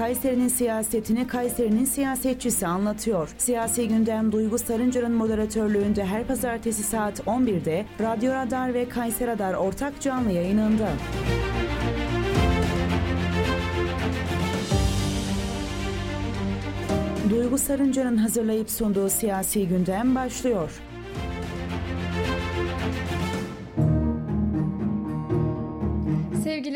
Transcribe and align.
Kayseri'nin 0.00 0.48
siyasetini 0.48 1.26
Kayseri'nin 1.26 1.84
siyasetçisi 1.84 2.66
anlatıyor. 2.66 3.28
Siyasi 3.38 3.88
gündem 3.88 4.32
Duygu 4.32 4.58
Sarıncar'ın 4.58 5.12
moderatörlüğünde 5.12 6.04
her 6.04 6.26
pazartesi 6.26 6.82
saat 6.82 7.20
11'de 7.20 7.86
Radyo 8.00 8.32
Radar 8.32 8.74
ve 8.74 8.88
Kayseri 8.88 9.30
Radar 9.30 9.54
ortak 9.54 10.00
canlı 10.00 10.32
yayınında. 10.32 10.88
Duygu 17.30 17.58
Sarıncar'ın 17.58 18.16
hazırlayıp 18.16 18.70
sunduğu 18.70 19.08
siyasi 19.08 19.68
gündem 19.68 20.14
başlıyor. 20.14 20.70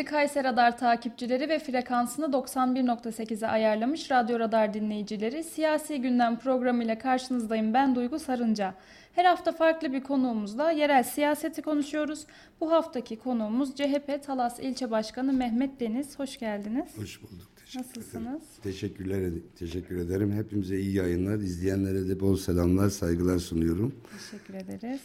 Sevgili 0.04 0.16
Kayseri 0.16 0.44
Radar 0.44 0.78
takipçileri 0.78 1.48
ve 1.48 1.58
frekansını 1.58 2.26
91.8'e 2.26 3.46
ayarlamış 3.46 4.10
Radyo 4.10 4.38
Radar 4.38 4.74
dinleyicileri, 4.74 5.44
Siyasi 5.44 6.00
Gündem 6.00 6.38
programıyla 6.38 6.98
karşınızdayım 6.98 7.74
ben 7.74 7.94
Duygu 7.94 8.18
Sarınca. 8.18 8.74
Her 9.12 9.24
hafta 9.24 9.52
farklı 9.52 9.92
bir 9.92 10.02
konuğumuzla 10.02 10.70
yerel 10.70 11.02
siyaseti 11.02 11.62
konuşuyoruz. 11.62 12.26
Bu 12.60 12.72
haftaki 12.72 13.16
konuğumuz 13.16 13.74
CHP 13.74 14.22
Talas 14.26 14.58
İlçe 14.60 14.90
Başkanı 14.90 15.32
Mehmet 15.32 15.80
Deniz. 15.80 16.18
Hoş 16.18 16.38
geldiniz. 16.38 16.98
Hoş 16.98 17.22
bulduk. 17.22 17.48
Teşekkür 17.56 17.78
Nasılsınız? 17.78 18.26
Ederim. 18.26 18.62
Teşekkürler, 18.62 19.32
teşekkür 19.58 19.96
ederim. 19.96 20.32
Hepimize 20.32 20.78
iyi 20.78 20.94
yayınlar. 20.94 21.36
İzleyenlere 21.38 22.08
de 22.08 22.20
bol 22.20 22.36
selamlar, 22.36 22.90
saygılar 22.90 23.38
sunuyorum. 23.38 23.94
Teşekkür 24.30 24.54
ederiz. 24.54 25.00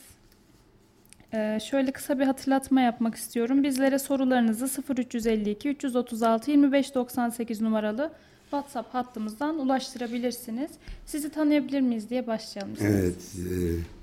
Ee, 1.34 1.60
şöyle 1.70 1.92
kısa 1.92 2.20
bir 2.20 2.24
hatırlatma 2.26 2.82
yapmak 2.82 3.16
istiyorum. 3.16 3.64
Bizlere 3.64 4.00
sorularınızı 4.00 4.70
0352 4.98 5.70
336 5.70 6.52
25 6.52 6.96
98 6.96 7.62
numaralı 7.62 8.12
WhatsApp 8.52 8.94
hattımızdan 8.94 9.60
ulaştırabilirsiniz. 9.60 10.72
Sizi 11.06 11.30
tanıyabilir 11.30 11.82
miyiz 11.82 12.10
diye 12.10 12.28
başlayalım. 12.28 12.74
Evet, 12.82 13.36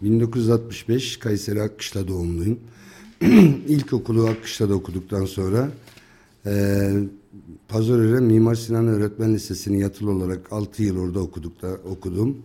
e, 0.02 0.04
1965 0.04 1.16
Kayseri 1.16 1.62
Akkışla 1.62 2.08
doğumluyum. 2.08 2.60
İlkokulu 3.68 4.28
Akkışla'da 4.28 4.74
okuduktan 4.74 5.24
sonra 5.24 5.68
e, 6.46 6.90
Pazarören 7.68 8.22
Mimar 8.22 8.54
Sinan 8.54 8.86
Öğretmen 8.86 9.34
Lisesi'ni 9.34 9.80
yatılı 9.80 10.10
olarak 10.10 10.52
6 10.52 10.82
yıl 10.82 10.98
orada 11.00 11.20
okuduk 11.20 11.62
da, 11.62 11.68
okudum. 11.90 12.42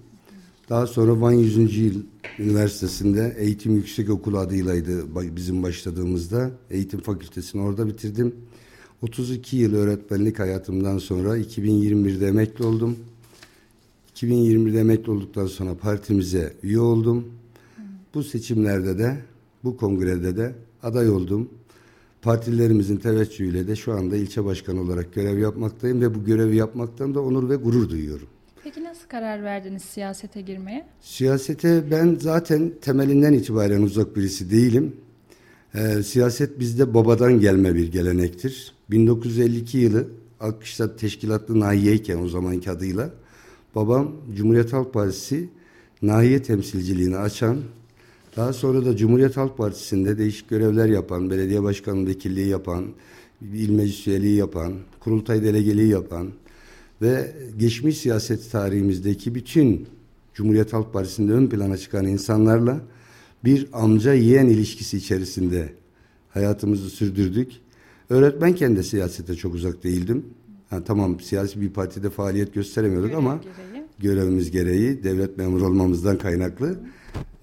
Daha 0.72 0.88
sonra 0.88 1.22
Van 1.22 1.31
100. 1.31 1.77
Yıl 1.77 2.03
Üniversitesi'nde 2.39 3.36
Eğitim 3.38 3.75
Yüksek 3.75 4.09
Okulu 4.09 4.38
adıylaydı 4.38 5.03
bizim 5.36 5.64
başladığımızda. 5.64 6.52
Eğitim 6.69 7.00
Fakültesini 7.00 7.61
orada 7.61 7.88
bitirdim. 7.88 8.36
32 9.02 9.58
yıl 9.58 9.75
öğretmenlik 9.75 10.39
hayatımdan 10.39 10.97
sonra 10.97 11.38
2021'de 11.38 12.27
emekli 12.27 12.66
oldum. 12.66 12.97
2021'de 14.16 14.80
emekli 14.80 15.11
olduktan 15.11 15.45
sonra 15.45 15.77
partimize 15.77 16.53
üye 16.64 16.80
oldum. 16.80 17.25
Bu 18.14 18.23
seçimlerde 18.23 18.97
de, 18.97 19.17
bu 19.64 19.77
kongrede 19.77 20.38
de 20.38 20.55
aday 20.83 21.09
oldum. 21.09 21.49
Partilerimizin 22.22 22.97
teveccühüyle 22.97 23.67
de 23.67 23.75
şu 23.75 23.94
anda 23.94 24.16
ilçe 24.16 24.45
başkanı 24.45 24.81
olarak 24.81 25.14
görev 25.14 25.38
yapmaktayım 25.38 26.02
ve 26.02 26.16
bu 26.16 26.25
görevi 26.25 26.55
yapmaktan 26.55 27.16
da 27.16 27.22
onur 27.22 27.49
ve 27.49 27.55
gurur 27.55 27.89
duyuyorum. 27.89 28.27
Karar 29.12 29.44
verdiniz 29.44 29.84
siyasete 29.84 30.42
girmeye? 30.42 30.86
Siyasete 31.02 31.92
ben 31.92 32.17
zaten 32.22 32.72
temelinden 32.81 33.34
itibaren 33.34 33.81
uzak 33.81 34.16
birisi 34.16 34.52
değilim. 34.52 34.95
Ee, 35.76 36.04
siyaset 36.04 36.59
bizde 36.59 36.94
babadan 36.94 37.39
gelme 37.39 37.76
bir 37.76 37.92
gelenektir. 37.92 38.73
1952 38.92 39.78
yılı 39.78 40.08
Akkışlat 40.39 41.00
Teşkilatlı 41.00 41.59
Nahiyeyken 41.59 42.17
o 42.17 42.28
zamanki 42.28 42.72
adıyla 42.72 43.09
babam 43.76 44.12
Cumhuriyet 44.36 44.73
Halk 44.73 44.94
Partisi 44.94 45.50
nahiye 46.02 46.43
temsilciliğini 46.43 47.17
açan 47.17 47.58
daha 48.38 48.54
sonra 48.54 48.86
da 48.86 48.98
Cumhuriyet 48.98 49.38
Halk 49.38 49.58
Partisi'nde 49.58 50.17
değişik 50.17 50.49
görevler 50.49 50.89
yapan, 50.89 51.30
belediye 51.30 51.64
başkanı 51.64 52.08
vekilliği 52.08 52.48
yapan, 52.48 52.86
il 53.54 53.70
meclis 53.70 54.08
üyeliği 54.08 54.36
yapan, 54.36 54.73
kurultay 54.99 55.43
delegeliği 55.43 55.89
yapan 55.89 56.28
ve 57.02 57.36
geçmiş 57.58 57.98
siyaset 57.98 58.52
tarihimizdeki 58.52 59.36
bütün 59.36 59.88
Cumhuriyet 60.34 60.73
Halk 60.73 60.94
Partisi'nde 60.94 61.34
ön 61.34 61.48
plana 61.48 61.78
çıkan 61.78 62.06
insanlarla 62.06 62.82
bir 63.44 63.67
amca 63.73 64.14
yeğen 64.14 64.48
ilişkisi 64.48 64.98
içerisinde 64.98 65.73
hayatımızı 66.30 66.90
sürdürdük. 66.90 67.52
Öğretmenken 68.10 68.76
de 68.76 68.84
siyasete 68.84 69.36
çok 69.36 69.56
uzak 69.56 69.84
değildim. 69.84 70.26
Ha, 70.70 70.84
tamam 70.84 71.20
siyasi 71.20 71.61
bir 71.61 71.70
partide 71.70 72.10
faaliyet 72.10 72.54
gösteremiyorduk 72.54 73.10
Görev 73.10 73.20
ama 73.20 73.42
gereği. 73.44 73.86
görevimiz 74.00 74.52
gereği 74.52 75.04
devlet 75.04 75.38
memuru 75.38 75.66
olmamızdan 75.66 76.17
kaynaklı 76.17 76.80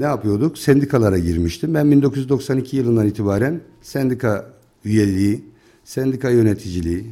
ne 0.01 0.07
yapıyorduk? 0.07 0.59
Sendikalara 0.59 1.19
girmiştim. 1.19 1.75
Ben 1.75 1.91
1992 1.91 2.77
yılından 2.77 3.07
itibaren 3.07 3.61
sendika 3.83 4.53
üyeliği, 4.85 5.45
sendika 5.85 6.31
yöneticiliği, 6.31 7.07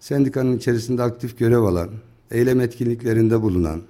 sendikanın 0.00 0.56
içerisinde 0.56 1.02
aktif 1.02 1.38
görev 1.38 1.58
alan, 1.58 1.90
eylem 2.30 2.60
etkinliklerinde 2.60 3.42
bulunan, 3.42 3.82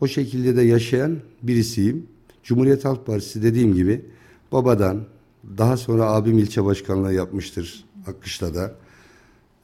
o 0.00 0.06
şekilde 0.06 0.56
de 0.56 0.62
yaşayan 0.62 1.18
birisiyim. 1.42 2.06
Cumhuriyet 2.42 2.84
Halk 2.84 3.06
Partisi 3.06 3.42
dediğim 3.42 3.74
gibi 3.74 4.04
babadan, 4.52 5.04
daha 5.58 5.76
sonra 5.76 6.04
abim 6.04 6.38
ilçe 6.38 6.64
başkanlığı 6.64 7.14
yapmıştır 7.14 7.84
Akkışla'da. 8.06 8.74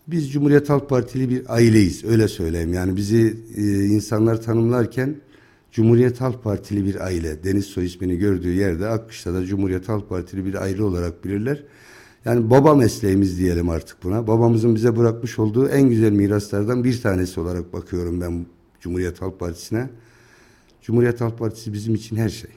Biz 0.09 0.33
Cumhuriyet 0.33 0.71
Halk 0.71 0.89
Partili 0.89 1.31
bir 1.31 1.55
aileyiz 1.55 2.05
öyle 2.05 2.29
söyleyeyim. 2.29 2.73
Yani 2.73 2.97
bizi 2.97 3.37
e, 3.57 3.63
insanlar 3.85 4.43
tanımlarken 4.43 5.17
Cumhuriyet 5.73 6.21
Halk 6.21 6.45
Partili 6.45 6.85
bir 6.85 7.05
aile. 7.07 7.45
Deniz 7.45 7.65
soy 7.67 7.87
ismini 7.87 8.17
gördüğü 8.17 8.53
yerde 8.53 8.89
Akkışla'da 8.89 9.47
Cumhuriyet 9.47 9.89
Halk 9.89 10.09
Partili 10.09 10.45
bir 10.45 10.55
aile 10.55 10.83
olarak 10.83 11.25
bilirler. 11.25 11.63
Yani 12.25 12.51
baba 12.51 12.75
mesleğimiz 12.75 13.39
diyelim 13.39 13.71
artık 13.71 14.05
buna. 14.05 14.27
Babamızın 14.27 14.75
bize 14.75 14.97
bırakmış 14.97 15.39
olduğu 15.39 15.69
en 15.69 15.89
güzel 15.89 16.13
miraslardan 16.13 16.85
bir 16.85 17.03
tanesi 17.03 17.41
olarak 17.41 17.73
bakıyorum 17.73 18.21
ben 18.21 18.47
Cumhuriyet 18.81 19.23
Halk 19.23 19.41
Partisi'ne. 19.41 19.91
Cumhuriyet 20.83 21.21
Halk 21.21 21.39
Partisi 21.39 21.73
bizim 21.73 21.95
için 21.95 22.17
her 22.17 22.29
şey. 22.29 22.51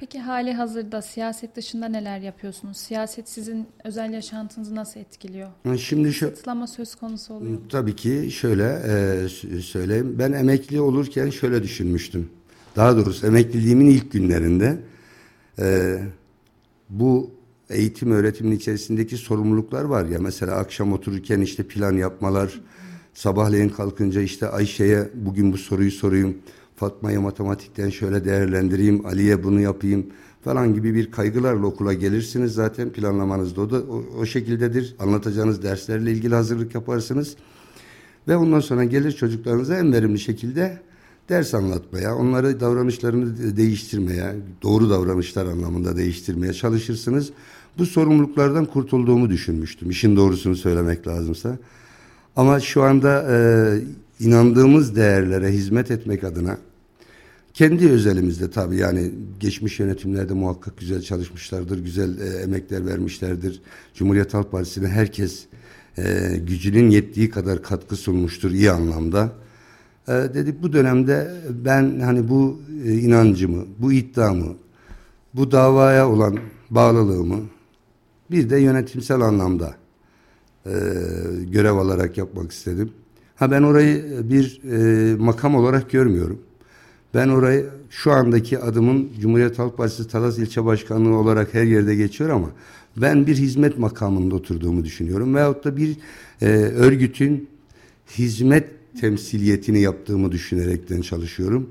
Peki 0.00 0.20
hali 0.20 0.52
hazırda 0.52 1.02
siyaset 1.02 1.56
dışında 1.56 1.88
neler 1.88 2.18
yapıyorsunuz? 2.18 2.76
Siyaset 2.76 3.28
sizin 3.28 3.66
özel 3.84 4.12
yaşantınızı 4.12 4.74
nasıl 4.74 5.00
etkiliyor? 5.00 5.48
Şimdi 5.78 6.12
şu 6.12 6.30
Kısıtlama 6.30 6.66
söz 6.66 6.94
konusu 6.94 7.34
oluyor. 7.34 7.58
Tabii 7.68 7.96
ki 7.96 8.30
şöyle 8.30 8.64
e, 8.64 9.28
söyleyeyim. 9.60 10.16
Ben 10.18 10.32
emekli 10.32 10.80
olurken 10.80 11.30
şöyle 11.30 11.62
düşünmüştüm. 11.62 12.30
Daha 12.76 12.96
doğrusu 12.96 13.26
emekliliğimin 13.26 13.86
ilk 13.86 14.12
günlerinde 14.12 14.78
e, 15.58 15.98
bu 16.90 17.30
eğitim 17.70 18.10
öğretimin 18.10 18.56
içerisindeki 18.56 19.16
sorumluluklar 19.16 19.84
var 19.84 20.06
ya. 20.06 20.18
Mesela 20.18 20.54
akşam 20.56 20.92
otururken 20.92 21.40
işte 21.40 21.62
plan 21.62 21.92
yapmalar, 21.92 22.60
sabahleyin 23.14 23.68
kalkınca 23.68 24.20
işte 24.20 24.48
Ayşe'ye 24.48 25.10
bugün 25.14 25.52
bu 25.52 25.58
soruyu 25.58 25.90
sorayım 25.90 26.38
Fatma'ya 26.76 27.20
matematikten 27.20 27.90
şöyle 27.90 28.24
değerlendireyim, 28.24 29.06
Ali'ye 29.06 29.44
bunu 29.44 29.60
yapayım 29.60 30.06
falan 30.44 30.74
gibi 30.74 30.94
bir 30.94 31.10
kaygılarla 31.10 31.66
okula 31.66 31.92
gelirsiniz. 31.92 32.54
Zaten 32.54 32.90
planlamanızda 32.90 33.60
o 33.60 33.70
da 33.70 33.76
o, 33.76 34.04
o 34.20 34.26
şekildedir. 34.26 34.96
Anlatacağınız 34.98 35.62
derslerle 35.62 36.12
ilgili 36.12 36.34
hazırlık 36.34 36.74
yaparsınız. 36.74 37.36
Ve 38.28 38.36
ondan 38.36 38.60
sonra 38.60 38.84
gelir 38.84 39.12
çocuklarınıza 39.12 39.78
en 39.78 39.92
verimli 39.92 40.18
şekilde 40.18 40.78
ders 41.28 41.54
anlatmaya, 41.54 42.16
onları 42.16 42.60
davranışlarını 42.60 43.56
değiştirmeye, 43.56 44.34
doğru 44.62 44.90
davranışlar 44.90 45.46
anlamında 45.46 45.96
değiştirmeye 45.96 46.52
çalışırsınız. 46.52 47.30
Bu 47.78 47.86
sorumluluklardan 47.86 48.64
kurtulduğumu 48.64 49.30
düşünmüştüm. 49.30 49.90
İşin 49.90 50.16
doğrusunu 50.16 50.56
söylemek 50.56 51.06
lazımsa. 51.06 51.58
Ama 52.36 52.60
şu 52.60 52.82
anda 52.82 53.26
e, 53.30 53.36
inandığımız 54.20 54.96
değerlere 54.96 55.52
hizmet 55.52 55.90
etmek 55.90 56.24
adına 56.24 56.58
kendi 57.54 57.90
özelimizde 57.90 58.50
tabii 58.50 58.76
yani 58.76 59.10
geçmiş 59.40 59.80
yönetimlerde 59.80 60.34
muhakkak 60.34 60.78
güzel 60.78 61.02
çalışmışlardır, 61.02 61.78
güzel 61.78 62.18
e, 62.18 62.42
emekler 62.42 62.86
vermişlerdir. 62.86 63.62
Cumhuriyet 63.94 64.34
Halk 64.34 64.52
Partisi'ne 64.52 64.88
herkes 64.88 65.44
e, 65.98 66.36
gücünün 66.46 66.90
yettiği 66.90 67.30
kadar 67.30 67.62
katkı 67.62 67.96
sunmuştur 67.96 68.50
iyi 68.50 68.70
anlamda. 68.70 69.32
E, 70.08 70.12
dedik 70.12 70.62
bu 70.62 70.72
dönemde 70.72 71.34
ben 71.64 72.00
hani 72.00 72.28
bu 72.28 72.60
e, 72.84 72.92
inancımı, 72.92 73.64
bu 73.78 73.92
iddiamı, 73.92 74.54
bu 75.34 75.52
davaya 75.52 76.10
olan 76.10 76.38
bağlılığımı 76.70 77.40
bir 78.30 78.50
de 78.50 78.60
yönetimsel 78.60 79.20
anlamda 79.20 79.74
e, 80.66 80.72
görev 81.52 81.72
alarak 81.72 82.18
yapmak 82.18 82.52
istedim. 82.52 82.90
Ha 83.36 83.50
ben 83.50 83.62
orayı 83.62 84.22
bir 84.30 84.60
e, 84.72 85.16
makam 85.16 85.54
olarak 85.54 85.90
görmüyorum. 85.90 86.40
Ben 87.14 87.28
orayı 87.28 87.66
şu 87.90 88.12
andaki 88.12 88.58
adımın 88.58 89.08
Cumhuriyet 89.20 89.58
Halk 89.58 89.76
Partisi 89.76 90.08
Talas 90.08 90.38
İlçe 90.38 90.64
Başkanlığı 90.64 91.16
olarak 91.16 91.54
her 91.54 91.62
yerde 91.62 91.94
geçiyor 91.94 92.30
ama 92.30 92.50
ben 92.96 93.26
bir 93.26 93.36
hizmet 93.36 93.78
makamında 93.78 94.34
oturduğumu 94.34 94.84
düşünüyorum. 94.84 95.34
Veyahut 95.34 95.64
da 95.64 95.76
bir 95.76 95.96
e, 96.42 96.46
örgütün 96.56 97.48
hizmet 98.18 98.70
temsiliyetini 99.00 99.80
yaptığımı 99.80 100.32
düşünerekten 100.32 101.00
çalışıyorum. 101.00 101.70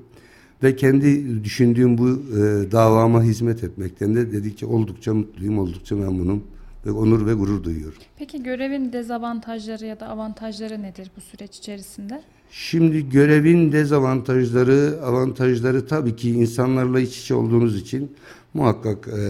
Ve 0.63 0.75
kendi 0.75 1.43
düşündüğüm 1.43 1.97
bu 1.97 2.09
e, 2.09 2.71
davama 2.71 3.23
hizmet 3.23 3.63
etmekten 3.63 4.15
de 4.15 4.31
dedikçe 4.31 4.65
oldukça 4.65 5.13
mutluyum, 5.13 5.59
oldukça 5.59 5.95
memnunum 5.95 6.43
ve 6.85 6.91
onur 6.91 7.25
ve 7.25 7.33
gurur 7.33 7.63
duyuyorum. 7.63 7.97
Peki 8.17 8.43
görevin 8.43 8.93
dezavantajları 8.93 9.85
ya 9.85 9.99
da 9.99 10.09
avantajları 10.09 10.81
nedir 10.81 11.11
bu 11.17 11.21
süreç 11.21 11.57
içerisinde? 11.57 12.21
Şimdi 12.51 13.09
görevin 13.09 13.71
dezavantajları, 13.71 14.99
avantajları 15.03 15.87
tabii 15.87 16.15
ki 16.15 16.29
insanlarla 16.29 16.99
iç 16.99 17.19
içe 17.19 17.35
olduğunuz 17.35 17.81
için 17.81 18.11
muhakkak 18.53 19.07
e, 19.07 19.11
e, 19.11 19.21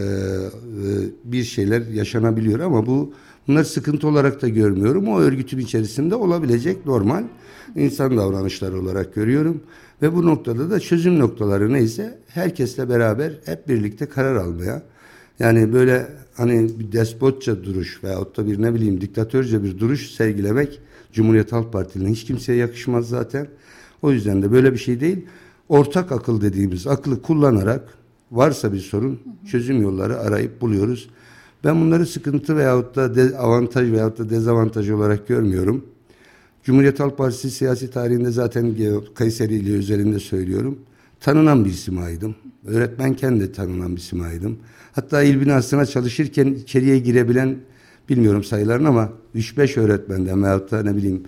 bir 1.24 1.44
şeyler 1.44 1.88
yaşanabiliyor 1.88 2.60
ama 2.60 2.86
bu 2.86 3.14
bunlar 3.48 3.64
sıkıntı 3.64 4.08
olarak 4.08 4.42
da 4.42 4.50
görmüyorum. 4.50 5.08
O 5.08 5.20
örgütün 5.20 5.58
içerisinde 5.58 6.16
olabilecek 6.16 6.86
normal 6.86 7.24
insan 7.76 8.18
davranışları 8.18 8.82
olarak 8.82 9.16
görüyorum. 9.16 9.64
Ve 10.02 10.16
bu 10.16 10.26
noktada 10.26 10.70
da 10.70 10.80
çözüm 10.80 11.20
noktaları 11.20 11.74
neyse 11.74 12.20
herkesle 12.28 12.90
beraber 12.90 13.34
hep 13.46 13.68
birlikte 13.68 14.06
karar 14.06 14.36
almaya 14.36 14.84
yani 15.40 15.74
böyle 15.74 16.08
hani 16.34 16.80
bir 16.80 16.92
despotça 16.92 17.64
duruş 17.64 18.04
veyahut 18.04 18.38
da 18.38 18.48
bir 18.48 18.62
ne 18.62 18.74
bileyim 18.74 19.02
diktatörce 19.02 19.64
bir 19.64 19.80
duruş 19.80 20.12
sergilemek 20.12 20.80
Cumhuriyet 21.14 21.52
Halk 21.52 21.74
Partili'nin 21.74 22.12
hiç 22.12 22.24
kimseye 22.24 22.58
yakışmaz 22.58 23.10
zaten. 23.10 23.48
O 24.02 24.12
yüzden 24.12 24.42
de 24.42 24.52
böyle 24.52 24.74
bir 24.74 24.78
şey 24.78 25.00
değil. 25.00 25.26
Ortak 25.70 26.12
akıl 26.12 26.42
dediğimiz 26.42 26.88
aklı 26.88 27.22
kullanarak 27.22 27.98
varsa 28.32 28.74
bir 28.74 28.80
sorun 28.80 29.20
çözüm 29.52 29.82
yolları 29.82 30.20
arayıp 30.20 30.62
buluyoruz. 30.62 31.10
Ben 31.64 31.82
bunları 31.82 32.06
sıkıntı 32.06 32.58
veyahut 32.58 32.96
da 32.96 33.38
avantaj 33.38 33.92
veyahut 33.92 34.20
da 34.20 34.30
dezavantaj 34.30 34.90
olarak 34.90 35.28
görmüyorum. 35.28 35.86
Cumhuriyet 36.64 37.00
Halk 37.00 37.18
Partisi 37.18 37.52
siyasi 37.52 37.92
tarihinde 37.92 38.32
zaten 38.32 38.76
Kayseri 39.16 39.56
ile 39.56 39.78
özelinde 39.78 40.20
söylüyorum. 40.20 40.80
Tanınan 41.20 41.66
bir 41.66 41.72
simaydım. 41.72 42.36
Öğretmenken 42.66 43.40
de 43.40 43.52
tanınan 43.52 43.96
bir 43.96 44.02
simaydım. 44.02 44.58
Hatta 44.92 45.24
il 45.24 45.42
binasına 45.42 45.86
çalışırken 45.86 46.46
içeriye 46.46 47.00
girebilen 47.00 47.56
bilmiyorum 48.10 48.44
sayılarını 48.44 48.88
ama 48.88 49.10
3-5 49.36 49.80
öğretmenden 49.80 50.44
veyahut 50.44 50.72
da 50.72 50.84
ne 50.84 50.96
bileyim 50.96 51.24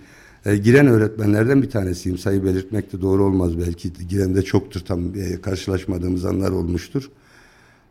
e, 0.46 0.56
giren 0.56 0.86
öğretmenlerden 0.86 1.62
bir 1.62 1.70
tanesiyim. 1.70 2.18
Sayı 2.18 2.44
belirtmek 2.44 2.92
de 2.92 3.00
doğru 3.00 3.24
olmaz 3.24 3.58
belki. 3.58 3.92
Giren 4.08 4.34
de 4.34 4.42
çoktur 4.42 4.80
tam 4.80 5.00
e, 5.14 5.40
karşılaşmadığımız 5.40 6.24
anlar 6.24 6.50
olmuştur. 6.50 7.10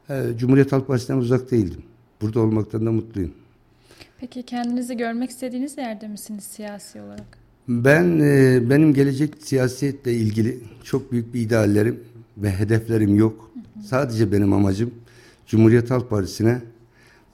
E, 0.10 0.24
Cumhuriyet 0.38 0.72
Halk 0.72 0.88
Partisi'nden 0.88 1.20
uzak 1.20 1.52
değildim. 1.52 1.82
Burada 2.22 2.40
olmaktan 2.40 2.86
da 2.86 2.92
mutluyum. 2.92 3.32
Peki 4.20 4.44
kendinizi 4.44 4.98
görmek 4.98 5.30
istediğiniz 5.30 5.78
yerde 5.78 6.08
misiniz 6.08 6.44
siyasi 6.44 7.02
olarak? 7.02 7.38
Ben 7.68 8.20
e, 8.20 8.62
benim 8.70 8.94
gelecek 8.94 9.34
siyasetle 9.40 10.14
ilgili 10.14 10.60
çok 10.84 11.12
büyük 11.12 11.34
bir 11.34 11.42
ideallerim 11.42 12.00
ve 12.38 12.52
hedeflerim 12.52 13.16
yok. 13.16 13.52
Hı 13.54 13.80
hı. 13.80 13.84
Sadece 13.84 14.32
benim 14.32 14.54
amacım 14.54 14.92
Cumhuriyet 15.48 15.92
Halk 15.92 16.10
Partisi'ne 16.10 16.62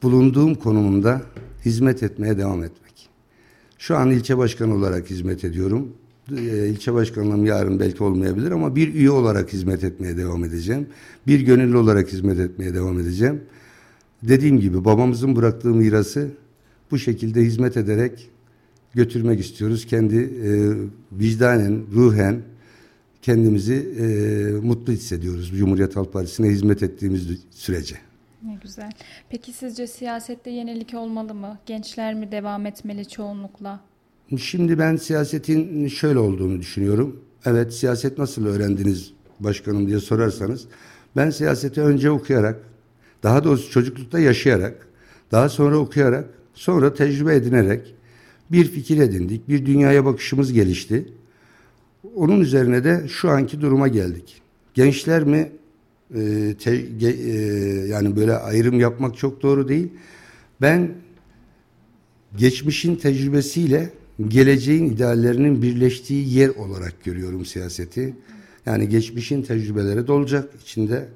bulunduğum 0.04 0.56
konumunda 0.56 1.22
hizmet 1.66 2.04
etmeye 2.04 2.38
devam 2.38 2.64
etmek. 2.64 3.10
Şu 3.78 3.98
an 3.98 4.12
ilçe 4.12 4.38
başkanı 4.38 4.76
olarak 4.76 5.10
hizmet 5.10 5.44
ediyorum. 5.44 5.94
E, 6.38 6.68
ilçe 6.68 6.94
başkanlığım 6.94 7.46
yarın 7.46 7.80
belki 7.80 8.04
olmayabilir 8.04 8.52
ama 8.52 8.76
bir 8.76 8.94
üye 8.94 9.12
olarak 9.12 9.54
hizmet 9.54 9.84
etmeye 9.84 10.18
devam 10.18 10.44
edeceğim. 10.44 10.88
Bir 11.28 11.40
gönüllü 11.40 11.78
olarak 11.78 12.12
hizmet 12.12 12.40
etmeye 12.40 12.74
devam 12.74 13.00
edeceğim. 13.00 13.42
Dediğim 14.24 14.60
gibi 14.60 14.86
babamızın 14.86 15.36
bıraktığı 15.36 15.70
mirası 15.70 16.32
bu 16.92 16.98
şekilde 17.00 17.42
hizmet 17.42 17.78
ederek 17.78 18.30
götürmek 18.94 19.40
istiyoruz. 19.40 19.86
Kendi 19.86 20.16
e, 20.16 20.52
vicdanen, 21.12 21.84
ruhen 21.94 22.42
kendimizi 23.22 23.74
e, 24.00 24.06
mutlu 24.68 24.94
hissediyoruz 24.94 25.52
Cumhuriyet 25.58 25.96
Halk 25.96 26.14
Partisi'ne 26.14 26.48
hizmet 26.48 26.84
ettiğimiz 26.84 27.28
sürece. 27.52 27.96
Ne 28.44 28.60
güzel. 28.64 28.92
Peki 29.30 29.54
sizce 29.54 29.88
siyasette 29.88 30.50
yenilik 30.50 30.94
olmalı 30.94 31.34
mı? 31.34 31.58
Gençler 31.66 32.14
mi 32.14 32.32
devam 32.32 32.66
etmeli 32.66 33.08
çoğunlukla? 33.08 33.80
Şimdi 34.38 34.80
ben 34.80 34.96
siyasetin 34.96 35.88
şöyle 35.88 36.20
olduğunu 36.20 36.60
düşünüyorum. 36.60 37.20
Evet 37.46 37.74
siyaset 37.74 38.18
nasıl 38.18 38.46
öğrendiniz 38.46 39.14
başkanım 39.40 39.88
diye 39.88 40.00
sorarsanız 40.00 40.68
ben 41.16 41.30
siyaseti 41.30 41.82
önce 41.82 42.12
okuyarak 42.12 42.60
daha 43.24 43.44
doğrusu 43.44 43.72
çocuklukta 43.72 44.20
yaşayarak 44.20 44.88
daha 45.32 45.50
sonra 45.50 45.78
okuyarak 45.78 46.26
sonra 46.62 46.94
tecrübe 46.94 47.36
edinerek 47.36 47.96
bir 48.52 48.66
fikir 48.66 48.98
edindik. 48.98 49.50
Bir 49.50 49.66
dünyaya 49.66 50.06
bakışımız 50.06 50.54
gelişti. 50.54 51.06
Onun 52.16 52.40
üzerine 52.40 52.84
de 52.84 53.08
şu 53.08 53.30
anki 53.30 53.62
duruma 53.62 53.88
geldik. 53.88 54.42
Gençler 54.74 55.24
mi 55.24 55.52
e, 56.16 56.54
te, 56.64 56.78
ge, 56.78 57.10
e, 57.10 57.32
yani 57.88 58.16
böyle 58.16 58.34
ayrım 58.34 58.80
yapmak 58.80 59.18
çok 59.18 59.44
doğru 59.44 59.68
değil. 59.68 59.88
Ben 60.62 60.92
geçmişin 62.38 62.96
tecrübesiyle 62.96 63.90
geleceğin 64.28 64.86
ideallerinin 64.86 65.62
birleştiği 65.62 66.34
yer 66.34 66.50
olarak 66.50 67.04
görüyorum 67.04 67.46
siyaseti. 67.46 68.16
Yani 68.66 68.90
geçmişin 68.90 69.42
tecrübeleri 69.42 70.08
de 70.08 70.12
olacak 70.12 70.50
içinde, 70.64 71.08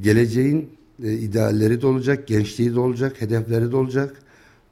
geleceğin 0.00 0.70
e, 1.04 1.12
idealleri 1.12 1.82
de 1.82 1.86
olacak, 1.86 2.28
gençliği 2.28 2.74
de 2.74 2.80
olacak, 2.80 3.20
hedefleri 3.20 3.72
de 3.72 3.76
olacak. 3.76 4.22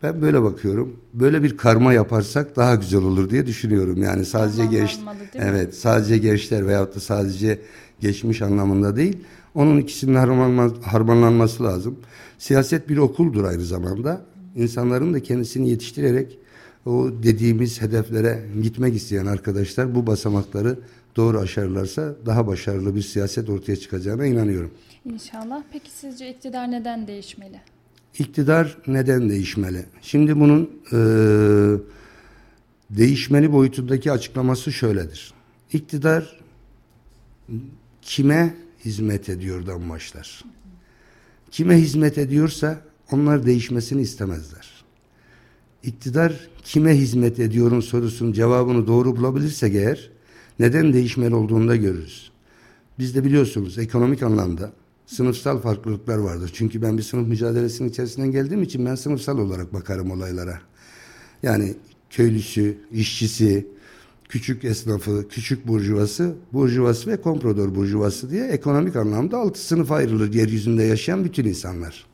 Ben 0.02 0.22
böyle 0.22 0.43
bakıyorum. 0.43 0.96
Böyle 1.14 1.43
bir 1.43 1.56
karma 1.56 1.93
yaparsak 1.93 2.56
daha 2.56 2.75
güzel 2.75 3.02
olur 3.02 3.31
diye 3.31 3.46
düşünüyorum. 3.46 4.02
Yani 4.02 4.25
sadece 4.25 4.66
genç 4.66 4.98
Evet, 5.34 5.75
sadece 5.75 6.19
gençler 6.19 6.66
veyahut 6.66 6.96
da 6.96 7.00
sadece 7.00 7.58
geçmiş 8.00 8.43
anlamında 8.43 8.96
değil. 8.96 9.19
Onun 9.54 9.78
ikisinin 9.78 10.14
harmanlanması 10.82 11.64
lazım. 11.64 11.98
Siyaset 12.38 12.88
bir 12.88 12.96
okuldur 12.96 13.44
aynı 13.44 13.64
zamanda. 13.64 14.20
İnsanların 14.56 15.14
da 15.14 15.22
kendisini 15.22 15.70
yetiştirerek 15.70 16.38
o 16.87 17.10
dediğimiz 17.22 17.82
hedeflere 17.82 18.44
gitmek 18.62 18.94
isteyen 18.94 19.26
arkadaşlar 19.26 19.94
bu 19.94 20.06
basamakları 20.06 20.78
doğru 21.16 21.38
aşarlarsa 21.38 22.14
daha 22.26 22.46
başarılı 22.46 22.94
bir 22.94 23.02
siyaset 23.02 23.50
ortaya 23.50 23.76
çıkacağına 23.76 24.26
inanıyorum. 24.26 24.70
İnşallah. 25.04 25.62
Peki 25.72 25.90
sizce 25.90 26.31
iktidar 26.31 26.70
neden 26.70 27.06
değişmeli? 27.06 27.60
İktidar 28.19 28.79
neden 28.87 29.29
değişmeli? 29.29 29.87
Şimdi 30.03 30.41
bunun 30.41 30.71
e, 30.93 30.99
değişmeli 32.91 33.53
boyutundaki 33.53 34.13
açıklaması 34.13 34.73
şöyledir. 34.73 35.35
İktidar 35.73 36.41
kime 38.03 38.55
hizmet 38.85 39.29
ediyordan 39.29 39.91
başlar. 39.91 40.44
Kime 41.51 41.77
hizmet 41.77 42.19
ediyorsa 42.19 42.81
onlar 43.13 43.46
değişmesini 43.46 44.03
istemezler. 44.03 44.85
İktidar 45.82 46.49
kime 46.65 46.94
hizmet 46.94 47.41
ediyorun 47.41 47.81
sorusunun 47.81 48.32
cevabını 48.32 48.87
doğru 48.87 49.17
bulabilirsek 49.17 49.75
eğer 49.75 50.11
neden 50.58 50.93
değişmeli 50.93 51.35
olduğunu 51.35 51.69
da 51.69 51.77
görürüz. 51.77 52.31
Biz 52.99 53.15
de 53.15 53.25
biliyorsunuz 53.25 53.79
ekonomik 53.79 54.23
anlamda 54.23 54.73
sınıfsal 55.06 55.58
farklılıklar 55.58 56.19
vardır. 56.19 56.51
Çünkü 56.55 56.82
ben 56.82 56.98
bir 56.98 57.03
sınıf 57.03 57.29
mücadelesinin 57.29 57.89
içerisinden 57.89 58.31
geldiğim 58.31 58.63
için 58.63 58.86
ben 58.86 58.94
sınıfsal 58.94 59.39
olarak 59.39 59.72
bakarım 59.72 60.10
olaylara. 60.10 60.60
Yani 61.43 61.75
köylüsü, 62.10 62.79
işçisi, 62.93 63.67
küçük 64.29 64.65
esnafı, 64.65 65.29
küçük 65.29 65.67
burjuvası, 65.67 66.34
burjuvası 66.53 67.10
ve 67.10 67.20
komprador 67.20 67.75
burjuvası 67.75 68.31
diye 68.31 68.46
ekonomik 68.46 68.96
anlamda 68.96 69.39
altı 69.39 69.60
sınıf 69.60 69.93
ayrılır 69.93 70.34
yeryüzünde 70.34 70.82
yaşayan 70.82 71.25
bütün 71.25 71.44
insanlar. 71.44 72.06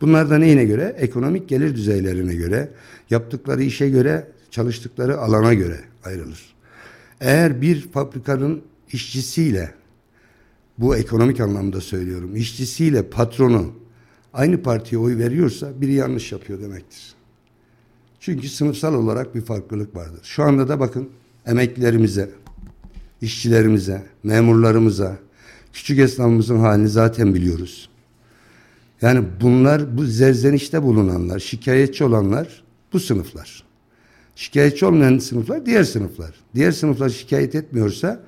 Bunlar 0.00 0.30
da 0.30 0.38
neyine 0.38 0.64
göre? 0.64 0.96
Ekonomik 0.98 1.48
gelir 1.48 1.74
düzeylerine 1.74 2.34
göre, 2.34 2.70
yaptıkları 3.10 3.62
işe 3.62 3.90
göre, 3.90 4.28
çalıştıkları 4.50 5.18
alana 5.18 5.54
göre 5.54 5.80
ayrılır. 6.04 6.54
Eğer 7.20 7.62
bir 7.62 7.80
fabrikanın 7.80 8.62
işçisiyle 8.92 9.74
bu 10.78 10.96
ekonomik 10.96 11.40
anlamda 11.40 11.80
söylüyorum. 11.80 12.36
İşçisiyle 12.36 13.10
patronu 13.10 13.72
aynı 14.32 14.62
partiye 14.62 15.00
oy 15.00 15.18
veriyorsa 15.18 15.80
biri 15.80 15.92
yanlış 15.92 16.32
yapıyor 16.32 16.60
demektir. 16.60 17.14
Çünkü 18.20 18.48
sınıfsal 18.48 18.94
olarak 18.94 19.34
bir 19.34 19.40
farklılık 19.40 19.96
vardır. 19.96 20.20
Şu 20.22 20.42
anda 20.42 20.68
da 20.68 20.80
bakın 20.80 21.10
emeklilerimize, 21.46 22.30
işçilerimize, 23.20 24.02
memurlarımıza, 24.22 25.18
küçük 25.72 25.98
esnafımızın 25.98 26.58
halini 26.58 26.88
zaten 26.88 27.34
biliyoruz. 27.34 27.88
Yani 29.02 29.24
bunlar 29.40 29.96
bu 29.96 30.04
zerzenişte 30.04 30.82
bulunanlar, 30.82 31.38
şikayetçi 31.38 32.04
olanlar 32.04 32.62
bu 32.92 33.00
sınıflar. 33.00 33.64
Şikayetçi 34.36 34.86
olmayan 34.86 35.18
sınıflar 35.18 35.66
diğer 35.66 35.84
sınıflar. 35.84 36.34
Diğer 36.54 36.72
sınıflar 36.72 37.08
şikayet 37.08 37.54
etmiyorsa 37.54 38.20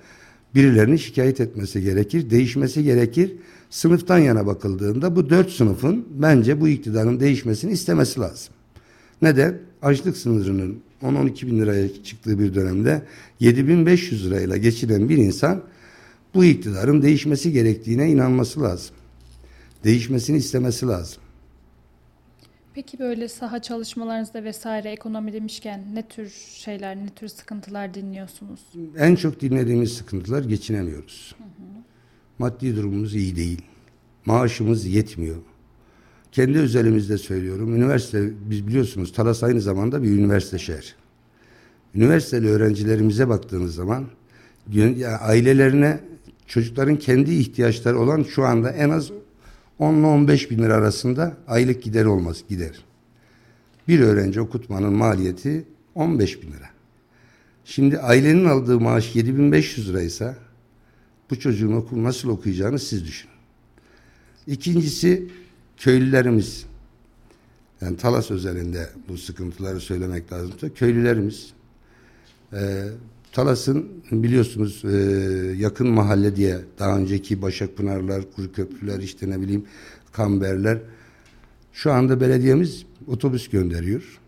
birilerinin 0.54 0.96
şikayet 0.96 1.40
etmesi 1.40 1.82
gerekir, 1.82 2.30
değişmesi 2.30 2.82
gerekir. 2.82 3.32
Sınıftan 3.70 4.18
yana 4.18 4.46
bakıldığında 4.46 5.16
bu 5.16 5.30
dört 5.30 5.50
sınıfın 5.50 6.06
bence 6.10 6.60
bu 6.60 6.68
iktidarın 6.68 7.20
değişmesini 7.20 7.72
istemesi 7.72 8.20
lazım. 8.20 8.54
Neden? 9.22 9.58
Açlık 9.82 10.16
sınırının 10.16 10.78
10-12 11.02 11.46
bin 11.46 11.60
liraya 11.60 12.02
çıktığı 12.04 12.38
bir 12.38 12.54
dönemde 12.54 13.02
7500 13.40 14.26
lirayla 14.26 14.56
geçinen 14.56 15.08
bir 15.08 15.16
insan 15.16 15.62
bu 16.34 16.44
iktidarın 16.44 17.02
değişmesi 17.02 17.52
gerektiğine 17.52 18.10
inanması 18.10 18.62
lazım. 18.62 18.94
Değişmesini 19.84 20.36
istemesi 20.36 20.86
lazım. 20.86 21.23
Peki 22.74 22.98
böyle 22.98 23.28
saha 23.28 23.62
çalışmalarınızda 23.62 24.44
vesaire 24.44 24.90
ekonomi 24.90 25.32
demişken 25.32 25.84
ne 25.94 26.08
tür 26.08 26.30
şeyler, 26.54 26.96
ne 26.96 27.08
tür 27.08 27.28
sıkıntılar 27.28 27.94
dinliyorsunuz? 27.94 28.60
En 28.98 29.14
çok 29.14 29.40
dinlediğimiz 29.40 29.92
sıkıntılar 29.92 30.44
geçinemiyoruz. 30.44 31.34
Hı 31.38 31.44
hı. 31.44 31.82
Maddi 32.38 32.76
durumumuz 32.76 33.14
iyi 33.14 33.36
değil. 33.36 33.62
Maaşımız 34.26 34.86
yetmiyor. 34.86 35.36
Kendi 36.32 36.58
özelimizde 36.58 37.18
söylüyorum. 37.18 37.76
Üniversite, 37.76 38.30
biz 38.50 38.66
biliyorsunuz 38.66 39.12
Talas 39.12 39.42
aynı 39.42 39.60
zamanda 39.60 40.02
bir 40.02 40.10
üniversite 40.10 40.58
şehir. 40.58 40.96
Üniversiteli 41.94 42.48
öğrencilerimize 42.48 43.28
baktığınız 43.28 43.74
zaman 43.74 44.06
ailelerine 45.20 46.00
çocukların 46.46 46.96
kendi 46.96 47.34
ihtiyaçları 47.34 47.98
olan 47.98 48.22
şu 48.22 48.44
anda 48.44 48.70
en 48.70 48.90
az 48.90 49.10
10 49.78 49.94
ile 49.94 50.06
15 50.06 50.50
bin 50.50 50.58
lira 50.58 50.74
arasında 50.74 51.36
aylık 51.46 51.82
gider 51.82 52.04
olmaz 52.04 52.44
gider. 52.48 52.84
Bir 53.88 54.00
öğrenci 54.00 54.40
okutmanın 54.40 54.92
maliyeti 54.92 55.64
15 55.94 56.42
bin 56.42 56.52
lira. 56.52 56.70
Şimdi 57.64 57.98
ailenin 57.98 58.44
aldığı 58.44 58.80
maaş 58.80 59.16
7500 59.16 59.88
liraysa 59.88 60.36
bu 61.30 61.38
çocuğun 61.38 61.72
okul 61.72 62.02
nasıl 62.02 62.28
okuyacağını 62.28 62.78
siz 62.78 63.04
düşünün. 63.04 63.34
İkincisi 64.46 65.28
köylülerimiz. 65.76 66.66
Yani 67.80 67.96
Talas 67.96 68.30
özelinde 68.30 68.88
bu 69.08 69.18
sıkıntıları 69.18 69.80
söylemek 69.80 70.32
lazımsa 70.32 70.68
köylülerimiz 70.68 71.52
e, 72.52 72.88
Talas'ın 73.34 73.88
biliyorsunuz 74.12 74.84
e, 74.84 74.96
yakın 75.58 75.88
mahalle 75.88 76.36
diye 76.36 76.58
daha 76.78 76.98
önceki 76.98 77.42
Başakpınarlar, 77.42 78.22
Kuru 78.36 78.52
Köprüler 78.52 78.98
işte 78.98 79.30
ne 79.30 79.40
bileyim 79.40 79.64
Kamberler 80.12 80.78
şu 81.72 81.92
anda 81.92 82.20
belediyemiz 82.20 82.86
otobüs 83.06 83.48
gönderiyor. 83.48 84.20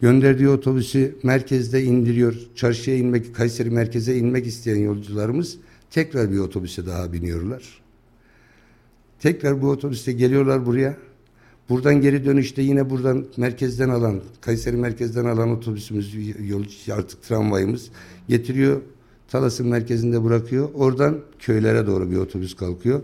Gönderdiği 0.00 0.48
otobüsü 0.48 1.16
merkezde 1.22 1.82
indiriyor. 1.82 2.34
Çarşıya 2.54 2.96
inmek, 2.96 3.34
Kayseri 3.34 3.70
merkeze 3.70 4.16
inmek 4.16 4.46
isteyen 4.46 4.76
yolcularımız 4.76 5.56
tekrar 5.90 6.32
bir 6.32 6.38
otobüse 6.38 6.86
daha 6.86 7.12
biniyorlar. 7.12 7.80
Tekrar 9.20 9.62
bu 9.62 9.70
otobüste 9.70 10.12
geliyorlar 10.12 10.66
buraya. 10.66 10.96
Buradan 11.68 12.00
geri 12.00 12.24
dönüşte 12.24 12.62
yine 12.62 12.90
buradan 12.90 13.26
merkezden 13.36 13.88
alan, 13.88 14.20
Kayseri 14.40 14.76
merkezden 14.76 15.24
alan 15.24 15.50
otobüsümüz, 15.50 16.14
yol, 16.48 16.64
artık 16.92 17.22
tramvayımız 17.22 17.90
getiriyor. 18.28 18.80
Talas'ın 19.28 19.68
merkezinde 19.68 20.24
bırakıyor. 20.24 20.68
Oradan 20.74 21.18
köylere 21.38 21.86
doğru 21.86 22.10
bir 22.10 22.16
otobüs 22.16 22.56
kalkıyor. 22.56 23.00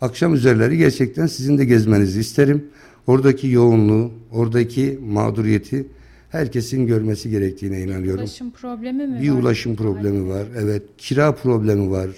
Akşam 0.00 0.34
üzerleri 0.34 0.78
gerçekten 0.78 1.26
sizin 1.26 1.58
de 1.58 1.64
gezmenizi 1.64 2.20
isterim. 2.20 2.64
Oradaki 3.06 3.48
yoğunluğu, 3.48 4.10
oradaki 4.32 5.00
mağduriyeti 5.06 5.86
herkesin 6.30 6.86
görmesi 6.86 7.30
gerektiğine 7.30 7.80
inanıyorum. 7.80 8.20
Ulaşım 8.20 8.50
problemi 8.50 9.06
mi 9.06 9.20
bir 9.20 9.30
var? 9.30 9.36
Bir 9.36 9.42
ulaşım 9.42 9.76
problemi 9.76 10.28
var. 10.28 10.46
Evet. 10.58 10.82
Kira 10.98 11.34
problemi 11.34 11.90
var. 11.90 12.10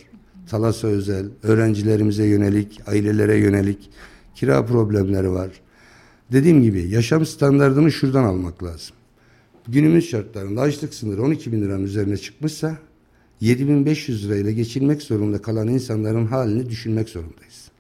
Talas'a 0.51 0.89
özel, 0.89 1.27
öğrencilerimize 1.43 2.25
yönelik, 2.25 2.81
ailelere 2.87 3.37
yönelik 3.37 3.91
kira 4.35 4.67
problemleri 4.67 5.31
var. 5.31 5.51
Dediğim 6.33 6.63
gibi 6.63 6.89
yaşam 6.89 7.27
standartını 7.27 7.93
şuradan 7.93 8.25
almak 8.25 8.63
lazım. 8.65 8.96
Günümüz 9.69 10.11
şartlarında 10.11 10.61
açlık 10.61 10.95
sınırı 10.95 11.23
12 11.23 11.53
bin 11.53 11.63
liranın 11.63 11.85
üzerine 11.85 12.17
çıkmışsa 12.17 12.79
7500 13.41 14.29
lirayla 14.29 14.51
geçinmek 14.51 15.03
zorunda 15.03 15.43
kalan 15.43 15.69
insanların 15.69 16.27
halini 16.27 16.71
düşünmek 16.71 17.09
zorundayız. 17.09 17.71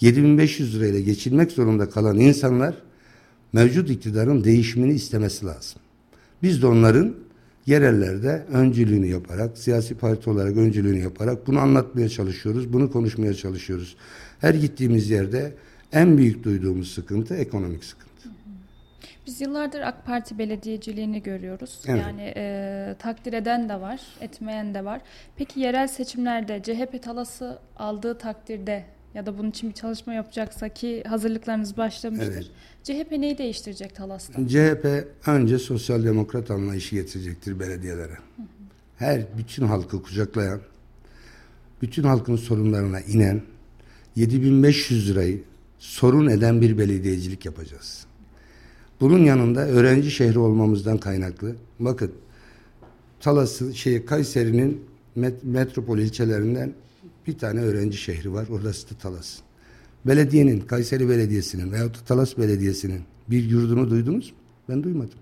7500 0.00 0.74
lirayla 0.76 1.00
geçinmek 1.00 1.52
zorunda 1.52 1.90
kalan 1.90 2.18
insanlar 2.18 2.74
mevcut 3.52 3.90
iktidarın 3.90 4.44
değişimini 4.44 4.92
istemesi 4.92 5.46
lazım. 5.46 5.80
Biz 6.42 6.62
de 6.62 6.66
onların 6.66 7.14
yerellerde 7.66 8.46
öncülüğünü 8.52 9.06
yaparak, 9.06 9.58
siyasi 9.58 9.94
parti 9.94 10.30
olarak 10.30 10.56
öncülüğünü 10.56 10.98
yaparak 10.98 11.46
bunu 11.46 11.58
anlatmaya 11.58 12.08
çalışıyoruz, 12.08 12.72
bunu 12.72 12.90
konuşmaya 12.90 13.34
çalışıyoruz. 13.34 13.96
Her 14.40 14.54
gittiğimiz 14.54 15.10
yerde 15.10 15.54
en 15.92 16.18
büyük 16.18 16.44
duyduğumuz 16.44 16.94
sıkıntı 16.94 17.34
ekonomik 17.34 17.84
sıkıntı. 17.84 18.09
Biz 19.26 19.40
yıllardır 19.40 19.80
AK 19.80 20.06
Parti 20.06 20.38
belediyeciliğini 20.38 21.22
görüyoruz. 21.22 21.80
Evet. 21.86 22.00
Yani 22.00 22.32
e, 22.36 22.96
takdir 22.98 23.32
eden 23.32 23.68
de 23.68 23.80
var, 23.80 24.00
etmeyen 24.20 24.74
de 24.74 24.84
var. 24.84 25.00
Peki 25.36 25.60
yerel 25.60 25.88
seçimlerde 25.88 26.62
CHP 26.62 27.02
talası 27.02 27.58
aldığı 27.76 28.18
takdirde 28.18 28.84
ya 29.14 29.26
da 29.26 29.38
bunun 29.38 29.50
için 29.50 29.70
bir 29.70 29.74
çalışma 29.74 30.14
yapacaksa 30.14 30.68
ki 30.68 31.02
hazırlıklarınız 31.08 31.76
başlamıştır. 31.76 32.50
Evet. 32.86 33.06
CHP 33.06 33.12
neyi 33.12 33.38
değiştirecek 33.38 33.94
Talas'ta? 33.94 34.48
CHP 34.48 34.86
önce 35.26 35.58
sosyal 35.58 36.04
demokrat 36.04 36.50
anlayışı 36.50 36.94
getirecektir 36.94 37.60
belediyelere. 37.60 38.12
Hı 38.12 38.42
hı. 38.42 38.46
Her 38.96 39.22
bütün 39.38 39.66
halkı 39.66 40.02
kucaklayan, 40.02 40.60
bütün 41.82 42.02
halkın 42.02 42.36
sorunlarına 42.36 43.00
inen 43.00 43.42
7500 44.16 45.10
lirayı 45.10 45.42
sorun 45.78 46.26
eden 46.26 46.60
bir 46.60 46.78
belediyecilik 46.78 47.44
yapacağız. 47.44 48.06
Bunun 49.00 49.24
yanında 49.24 49.66
öğrenci 49.66 50.10
şehri 50.10 50.38
olmamızdan 50.38 50.98
kaynaklı. 50.98 51.56
Bakın 51.78 52.12
Talas'ın 53.20 53.72
şey 53.72 54.04
Kayseri'nin 54.04 54.80
met, 55.16 55.44
metropol 55.44 55.98
ilçelerinden 55.98 56.72
bir 57.26 57.38
tane 57.38 57.60
öğrenci 57.60 57.96
şehri 57.96 58.32
var. 58.32 58.46
Orası 58.48 58.90
da 58.90 58.94
Talas. 58.94 59.38
Belediyenin, 60.06 60.60
Kayseri 60.60 61.08
Belediyesi'nin 61.08 61.72
veyahut 61.72 61.94
da 61.94 62.04
Talas 62.04 62.38
Belediyesi'nin 62.38 63.00
bir 63.30 63.50
yurdunu 63.50 63.90
duydunuz 63.90 64.30
mu? 64.30 64.36
Ben 64.68 64.82
duymadım. 64.82 65.18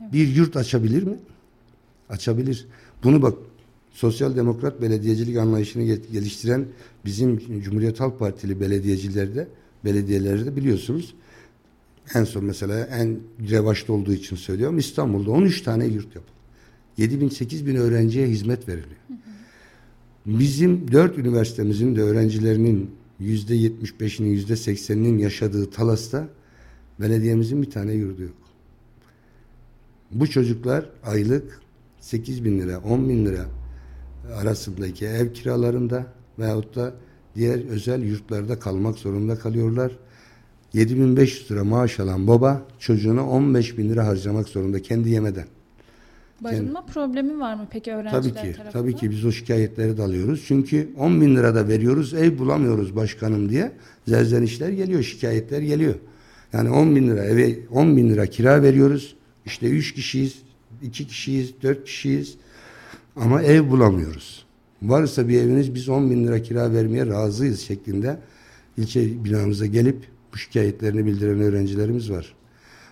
Evet. 0.00 0.12
Bir 0.12 0.28
yurt 0.28 0.56
açabilir 0.56 1.02
mi? 1.02 1.16
Açabilir. 2.08 2.66
Bunu 3.04 3.22
bak 3.22 3.34
sosyal 3.92 4.36
demokrat 4.36 4.82
belediyecilik 4.82 5.36
anlayışını 5.36 5.82
geliştiren 6.12 6.64
bizim 7.04 7.60
Cumhuriyet 7.62 8.00
Halk 8.00 8.18
Partili 8.18 8.60
belediyecilerde 8.60 9.48
belediyelerde 9.84 10.56
biliyorsunuz 10.56 11.14
en 12.14 12.24
son 12.24 12.44
mesela 12.44 12.86
en 12.86 13.20
revaçta 13.50 13.92
olduğu 13.92 14.12
için 14.12 14.36
söylüyorum 14.36 14.78
İstanbul'da 14.78 15.30
13 15.30 15.62
tane 15.62 15.86
yurt 15.86 16.14
yapıldı. 16.14 16.34
7 16.96 17.20
bin 17.20 17.28
8 17.28 17.66
bin 17.66 17.76
öğrenciye 17.76 18.26
hizmet 18.26 18.68
veriliyor. 18.68 19.00
Bizim 20.26 20.92
dört 20.92 21.18
üniversitemizin 21.18 21.96
de 21.96 22.02
öğrencilerinin 22.02 22.90
yüzde 23.20 23.54
yetmiş 23.54 24.00
beşinin 24.00 24.28
yüzde 24.28 24.56
sekseninin 24.56 25.18
yaşadığı 25.18 25.70
Talas'ta 25.70 26.28
belediyemizin 27.00 27.62
bir 27.62 27.70
tane 27.70 27.92
yurdu 27.92 28.22
yok. 28.22 28.36
Bu 30.10 30.30
çocuklar 30.30 30.90
aylık 31.04 31.60
8 32.00 32.44
bin 32.44 32.60
lira, 32.60 32.78
10 32.78 33.08
bin 33.08 33.26
lira 33.26 33.46
arasındaki 34.34 35.06
ev 35.06 35.32
kiralarında 35.32 36.06
veyahut 36.38 36.76
da 36.76 36.94
diğer 37.34 37.68
özel 37.68 38.02
yurtlarda 38.02 38.58
kalmak 38.58 38.98
zorunda 38.98 39.38
kalıyorlar. 39.38 39.92
7500 40.74 41.50
lira 41.50 41.64
maaş 41.64 42.00
alan 42.00 42.26
baba 42.26 42.62
çocuğuna 42.78 43.28
15 43.28 43.78
bin 43.78 43.88
lira 43.88 44.06
harcamak 44.06 44.48
zorunda 44.48 44.82
kendi 44.82 45.10
yemeden. 45.10 45.44
Barınma 46.40 46.80
kendi... 46.80 46.92
problemi 46.92 47.40
var 47.40 47.54
mı 47.54 47.66
peki 47.70 47.92
öğrenciler 47.92 48.22
tabii 48.22 48.28
ki, 48.28 48.56
tarafından? 48.56 48.70
Tabii 48.72 48.96
ki 48.96 49.10
biz 49.10 49.24
o 49.24 49.32
şikayetleri 49.32 49.96
de 49.96 50.02
alıyoruz. 50.02 50.44
Çünkü 50.46 50.88
10 50.98 51.20
bin 51.20 51.36
lira 51.36 51.54
da 51.54 51.68
veriyoruz 51.68 52.14
ev 52.14 52.38
bulamıyoruz 52.38 52.96
başkanım 52.96 53.48
diye 53.48 53.72
zerzenişler 54.08 54.68
geliyor 54.68 55.02
şikayetler 55.02 55.62
geliyor. 55.62 55.94
Yani 56.52 56.70
10 56.70 56.96
bin 56.96 57.08
lira 57.08 57.24
eve 57.24 57.58
10 57.70 57.96
bin 57.96 58.10
lira 58.10 58.26
kira 58.26 58.62
veriyoruz. 58.62 59.16
İşte 59.46 59.70
3 59.70 59.94
kişiyiz, 59.94 60.38
2 60.82 61.06
kişiyiz, 61.06 61.54
4 61.62 61.84
kişiyiz 61.84 62.34
ama 63.16 63.42
ev 63.42 63.70
bulamıyoruz. 63.70 64.44
Varsa 64.82 65.28
bir 65.28 65.40
eviniz 65.40 65.74
biz 65.74 65.88
10 65.88 66.10
bin 66.10 66.26
lira 66.26 66.42
kira 66.42 66.72
vermeye 66.72 67.06
razıyız 67.06 67.60
şeklinde 67.60 68.18
ilçe 68.76 69.24
binamıza 69.24 69.66
gelip 69.66 70.13
bu 70.34 70.38
şikayetlerini 70.38 71.06
bildiren 71.06 71.40
öğrencilerimiz 71.40 72.10
var. 72.10 72.34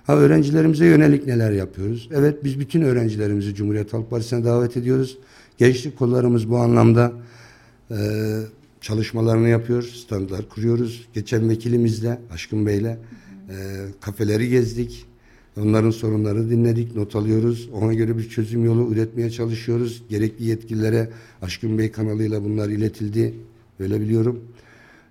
Ha 0.06 0.16
öğrencilerimize 0.16 0.86
yönelik 0.86 1.26
neler 1.26 1.52
yapıyoruz? 1.52 2.08
Evet 2.14 2.44
biz 2.44 2.60
bütün 2.60 2.82
öğrencilerimizi 2.82 3.54
Cumhuriyet 3.54 3.92
Halk 3.92 4.10
Partisi'ne 4.10 4.44
davet 4.44 4.76
ediyoruz. 4.76 5.18
Gençlik 5.58 5.98
kollarımız 5.98 6.50
bu 6.50 6.56
anlamda 6.56 7.12
e, 7.90 7.96
çalışmalarını 8.80 9.48
yapıyor, 9.48 9.82
standlar 9.82 10.48
kuruyoruz. 10.48 11.08
Geçen 11.14 11.48
vekilimizle, 11.48 12.18
Aşkın 12.32 12.66
Bey'le 12.66 12.84
e, 12.84 12.96
kafeleri 14.00 14.48
gezdik. 14.48 15.06
Onların 15.60 15.90
sorunlarını 15.90 16.50
dinledik, 16.50 16.96
not 16.96 17.16
alıyoruz. 17.16 17.68
Ona 17.72 17.94
göre 17.94 18.18
bir 18.18 18.28
çözüm 18.28 18.64
yolu 18.64 18.92
üretmeye 18.92 19.30
çalışıyoruz. 19.30 20.02
Gerekli 20.08 20.44
yetkililere 20.44 21.10
Aşkın 21.42 21.78
Bey 21.78 21.92
kanalıyla 21.92 22.44
bunlar 22.44 22.68
iletildi. 22.68 23.34
Öyle 23.80 24.00
biliyorum. 24.00 24.40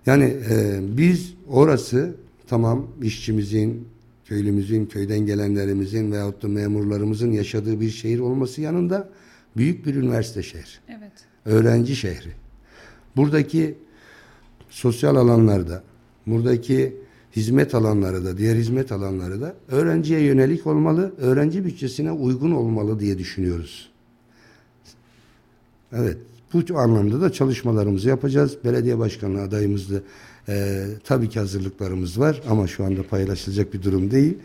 Yani 0.06 0.24
e, 0.24 0.80
biz 0.96 1.34
orası 1.48 2.14
tamam 2.52 2.86
işçimizin, 3.02 3.88
köylümüzün, 4.24 4.86
köyden 4.86 5.18
gelenlerimizin 5.18 6.12
veyahut 6.12 6.42
da 6.42 6.48
memurlarımızın 6.48 7.32
yaşadığı 7.32 7.80
bir 7.80 7.90
şehir 7.90 8.18
olması 8.18 8.60
yanında 8.60 9.08
büyük 9.56 9.86
bir 9.86 9.94
üniversite 9.94 10.42
şehri. 10.42 10.70
Evet. 10.88 11.12
Öğrenci 11.44 11.96
şehri. 11.96 12.28
Buradaki 13.16 13.78
sosyal 14.70 15.16
alanlarda, 15.16 15.82
buradaki 16.26 16.96
hizmet 17.36 17.74
alanları 17.74 18.24
da, 18.24 18.38
diğer 18.38 18.56
hizmet 18.56 18.92
alanları 18.92 19.40
da 19.40 19.54
öğrenciye 19.68 20.20
yönelik 20.20 20.66
olmalı, 20.66 21.14
öğrenci 21.18 21.64
bütçesine 21.64 22.12
uygun 22.12 22.52
olmalı 22.52 23.00
diye 23.00 23.18
düşünüyoruz. 23.18 23.90
Evet, 25.92 26.16
bu 26.54 26.78
anlamda 26.78 27.20
da 27.20 27.32
çalışmalarımızı 27.32 28.08
yapacağız. 28.08 28.58
Belediye 28.64 28.98
başkanlığı 28.98 29.42
adayımızda 29.42 29.96
e, 30.48 30.86
tabii 31.04 31.28
ki 31.28 31.38
hazırlıklarımız 31.38 32.20
var 32.20 32.42
ama 32.48 32.66
şu 32.66 32.84
anda 32.84 33.02
paylaşılacak 33.02 33.74
bir 33.74 33.82
durum 33.82 34.10
değil. 34.10 34.38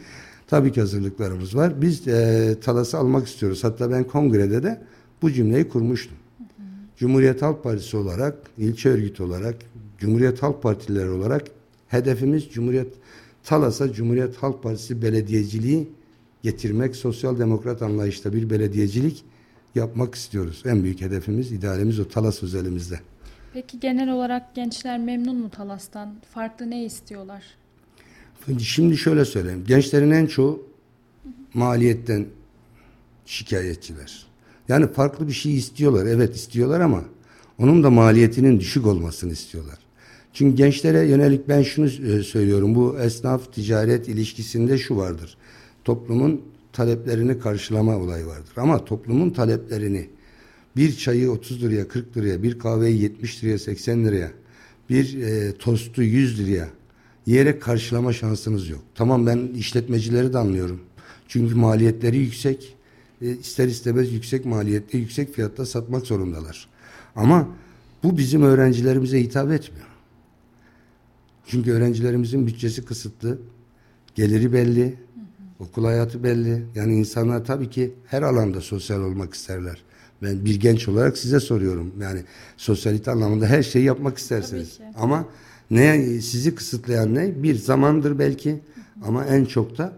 Tabii 0.47 0.71
ki 0.71 0.79
hazırlıklarımız 0.79 1.55
var. 1.55 1.81
Biz 1.81 2.07
e, 2.07 2.55
Talas'ı 2.61 2.97
almak 2.97 3.27
istiyoruz. 3.27 3.63
Hatta 3.63 3.91
ben 3.91 4.03
kongrede 4.03 4.63
de 4.63 4.81
bu 5.21 5.31
cümleyi 5.31 5.69
kurmuştum. 5.69 6.17
Cumhuriyet 6.97 7.41
Halk 7.41 7.63
Partisi 7.63 7.97
olarak, 7.97 8.37
ilçe 8.57 8.89
örgütü 8.89 9.23
olarak, 9.23 9.55
Cumhuriyet 9.99 10.43
Halk 10.43 10.63
Partileri 10.63 11.09
olarak 11.09 11.43
hedefimiz 11.87 12.49
Cumhuriyet 12.49 12.93
Talas'a 13.43 13.93
Cumhuriyet 13.93 14.35
Halk 14.35 14.63
Partisi 14.63 15.01
belediyeciliği 15.01 15.89
getirmek, 16.43 16.95
sosyal 16.95 17.39
demokrat 17.39 17.81
anlayışta 17.81 18.33
bir 18.33 18.49
belediyecilik 18.49 19.23
yapmak 19.75 20.15
istiyoruz. 20.15 20.63
En 20.65 20.83
büyük 20.83 21.01
hedefimiz, 21.01 21.51
idealimiz 21.51 21.99
o 21.99 22.07
Talas 22.07 22.43
özelimizde. 22.43 22.99
Peki 23.53 23.79
genel 23.79 24.09
olarak 24.11 24.55
gençler 24.55 24.99
memnun 24.99 25.35
mu 25.35 25.49
Talas'tan? 25.49 26.15
Farklı 26.33 26.69
ne 26.69 26.85
istiyorlar? 26.85 27.43
Şimdi 28.59 28.97
şöyle 28.97 29.25
söyleyeyim. 29.25 29.63
Gençlerin 29.67 30.11
en 30.11 30.25
çoğu 30.25 30.63
maliyetten 31.53 32.25
şikayetçiler. 33.25 34.27
Yani 34.67 34.87
farklı 34.87 35.27
bir 35.27 35.33
şey 35.33 35.55
istiyorlar. 35.57 36.05
Evet 36.05 36.35
istiyorlar 36.35 36.79
ama 36.79 37.03
onun 37.59 37.83
da 37.83 37.89
maliyetinin 37.89 38.59
düşük 38.59 38.87
olmasını 38.87 39.31
istiyorlar. 39.31 39.77
Çünkü 40.33 40.55
gençlere 40.55 41.07
yönelik 41.07 41.47
ben 41.49 41.61
şunu 41.61 41.85
e, 41.85 42.23
söylüyorum. 42.23 42.75
Bu 42.75 42.99
esnaf 42.99 43.53
ticaret 43.53 44.07
ilişkisinde 44.07 44.77
şu 44.77 44.97
vardır. 44.97 45.37
Toplumun 45.83 46.41
taleplerini 46.73 47.39
karşılama 47.39 47.97
olayı 47.97 48.25
vardır. 48.25 48.53
Ama 48.57 48.85
toplumun 48.85 49.29
taleplerini 49.29 50.09
bir 50.77 50.97
çayı 50.97 51.31
30 51.31 51.63
liraya 51.63 51.87
40 51.87 52.17
liraya 52.17 52.43
bir 52.43 52.59
kahveyi 52.59 53.01
70 53.01 53.43
liraya 53.43 53.59
80 53.59 54.05
liraya 54.05 54.31
bir 54.89 55.21
e, 55.21 55.53
tostu 55.57 56.03
100 56.03 56.39
liraya 56.39 56.69
yiyerek 57.25 57.61
karşılama 57.61 58.13
şansınız 58.13 58.69
yok. 58.69 58.81
Tamam 58.95 59.27
ben 59.27 59.47
işletmecileri 59.55 60.33
de 60.33 60.37
anlıyorum. 60.37 60.79
Çünkü 61.27 61.55
maliyetleri 61.55 62.17
yüksek. 62.17 62.75
E, 63.21 63.31
ister 63.31 63.67
istemez 63.67 64.13
yüksek 64.13 64.45
maliyette 64.45 64.97
yüksek 64.97 65.33
fiyatta 65.33 65.65
satmak 65.65 66.05
zorundalar. 66.05 66.67
Ama 67.15 67.47
bu 68.03 68.17
bizim 68.17 68.41
öğrencilerimize 68.41 69.21
hitap 69.21 69.51
etmiyor. 69.51 69.87
Çünkü 71.47 71.71
öğrencilerimizin 71.71 72.47
bütçesi 72.47 72.85
kısıtlı. 72.85 73.39
Geliri 74.15 74.53
belli. 74.53 74.95
Okul 75.59 75.85
hayatı 75.85 76.23
belli. 76.23 76.65
Yani 76.75 76.95
insanlar 76.95 77.45
tabii 77.45 77.69
ki 77.69 77.93
her 78.05 78.21
alanda 78.21 78.61
sosyal 78.61 79.01
olmak 79.01 79.33
isterler. 79.33 79.83
Ben 80.21 80.45
bir 80.45 80.59
genç 80.59 80.87
olarak 80.87 81.17
size 81.17 81.39
soruyorum. 81.39 81.93
Yani 82.01 82.23
sosyalite 82.57 83.11
anlamında 83.11 83.45
her 83.45 83.63
şeyi 83.63 83.85
yapmak 83.85 84.17
istersiniz. 84.17 84.79
Ama 84.95 85.25
ne 85.71 86.21
sizi 86.21 86.55
kısıtlayan 86.55 87.15
ne? 87.15 87.43
Bir 87.43 87.55
zamandır 87.55 88.19
belki 88.19 88.59
ama 89.03 89.25
en 89.25 89.45
çok 89.45 89.77
da 89.77 89.93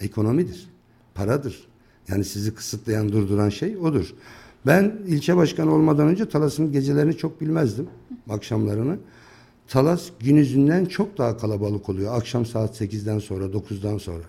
ekonomidir. 0.00 0.68
Paradır. 1.14 1.66
Yani 2.08 2.24
sizi 2.24 2.54
kısıtlayan, 2.54 3.12
durduran 3.12 3.48
şey 3.48 3.76
odur. 3.76 4.14
Ben 4.66 4.92
ilçe 5.06 5.36
başkanı 5.36 5.72
olmadan 5.74 6.08
önce 6.08 6.28
Talas'ın 6.28 6.72
gecelerini 6.72 7.16
çok 7.16 7.40
bilmezdim. 7.40 7.88
Akşamlarını. 8.30 8.98
Talas 9.68 10.02
günüzünden 10.20 10.84
çok 10.84 11.18
daha 11.18 11.36
kalabalık 11.36 11.88
oluyor. 11.88 12.16
Akşam 12.16 12.46
saat 12.46 12.80
8'den 12.80 13.18
sonra, 13.18 13.44
9'dan 13.44 13.98
sonra. 13.98 14.24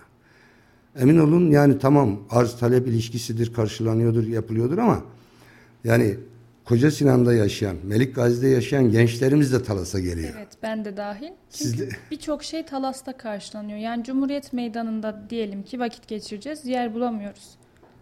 Emin 0.98 1.18
olun 1.18 1.50
yani 1.50 1.78
tamam 1.78 2.18
arz 2.30 2.58
talep 2.58 2.88
ilişkisidir, 2.88 3.52
karşılanıyordur, 3.52 4.26
yapılıyordur 4.26 4.78
ama 4.78 5.04
yani 5.84 6.16
Koca 6.64 6.90
Sinan'da 6.90 7.34
yaşayan, 7.34 7.76
Melik 7.84 8.14
Gazi'de 8.14 8.48
yaşayan 8.48 8.90
gençlerimiz 8.90 9.52
de 9.52 9.62
Talas'a 9.62 10.00
geliyor. 10.00 10.34
Evet 10.36 10.48
ben 10.62 10.84
de 10.84 10.96
dahil. 10.96 11.30
Çünkü 11.50 11.88
birçok 12.10 12.44
şey 12.44 12.66
Talas'ta 12.66 13.16
karşılanıyor. 13.16 13.78
Yani 13.78 14.04
Cumhuriyet 14.04 14.52
Meydanı'nda 14.52 15.22
diyelim 15.30 15.62
ki 15.62 15.80
vakit 15.80 16.08
geçireceğiz. 16.08 16.66
Yer 16.66 16.94
bulamıyoruz. 16.94 17.50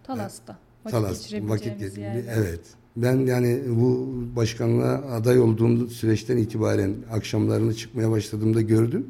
Talas'ta. 0.04 0.56
Vakit 0.84 0.98
Talas, 0.98 1.22
geçirebileceğimiz 1.22 1.98
vakit, 1.98 2.28
Evet. 2.36 2.60
Ben 2.96 3.16
yani 3.16 3.60
bu 3.68 4.14
başkanlığa 4.36 4.94
aday 5.12 5.40
olduğum 5.40 5.86
süreçten 5.88 6.36
itibaren 6.36 6.94
akşamlarını 7.12 7.74
çıkmaya 7.74 8.10
başladığımda 8.10 8.60
gördüm. 8.60 9.06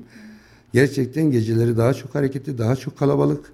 Gerçekten 0.73 1.31
geceleri 1.31 1.77
daha 1.77 1.95
çok 1.95 2.15
hareketli, 2.15 2.59
daha 2.59 2.77
çok 2.77 2.99
kalabalık 2.99 3.53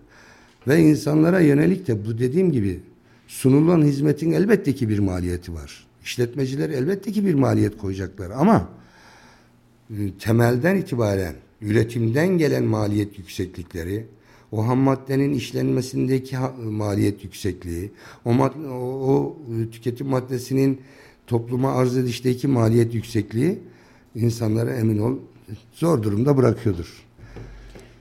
ve 0.69 0.79
insanlara 0.79 1.41
yönelik 1.41 1.87
de 1.87 2.07
bu 2.07 2.19
dediğim 2.19 2.53
gibi 2.53 2.81
sunulan 3.31 3.83
hizmetin 3.83 4.33
elbette 4.33 4.75
ki 4.75 4.89
bir 4.89 4.99
maliyeti 4.99 5.55
var. 5.55 5.87
İşletmeciler 6.03 6.71
elbette 6.71 7.13
ki 7.13 7.25
bir 7.25 7.35
maliyet 7.35 7.79
koyacaklar 7.79 8.31
ama 8.31 8.69
e, 9.91 9.95
temelden 10.19 10.77
itibaren 10.77 11.35
üretimden 11.61 12.29
gelen 12.29 12.65
maliyet 12.65 13.19
yükseklikleri, 13.19 14.07
o 14.53 14.67
ham 14.67 14.79
maddenin 14.79 15.33
işlenmesindeki 15.33 16.37
maliyet 16.65 17.25
yüksekliği, 17.25 17.93
o, 18.25 18.33
mad 18.33 18.55
o, 18.65 18.75
o 19.11 19.37
tüketim 19.73 20.07
maddesinin 20.07 20.81
topluma 21.27 21.73
arz 21.73 21.97
edişteki 21.97 22.49
maliyet 22.49 22.95
yüksekliği 22.95 23.59
insanlara 24.15 24.75
emin 24.75 24.99
ol 24.99 25.17
zor 25.73 26.03
durumda 26.03 26.37
bırakıyordur. 26.37 27.07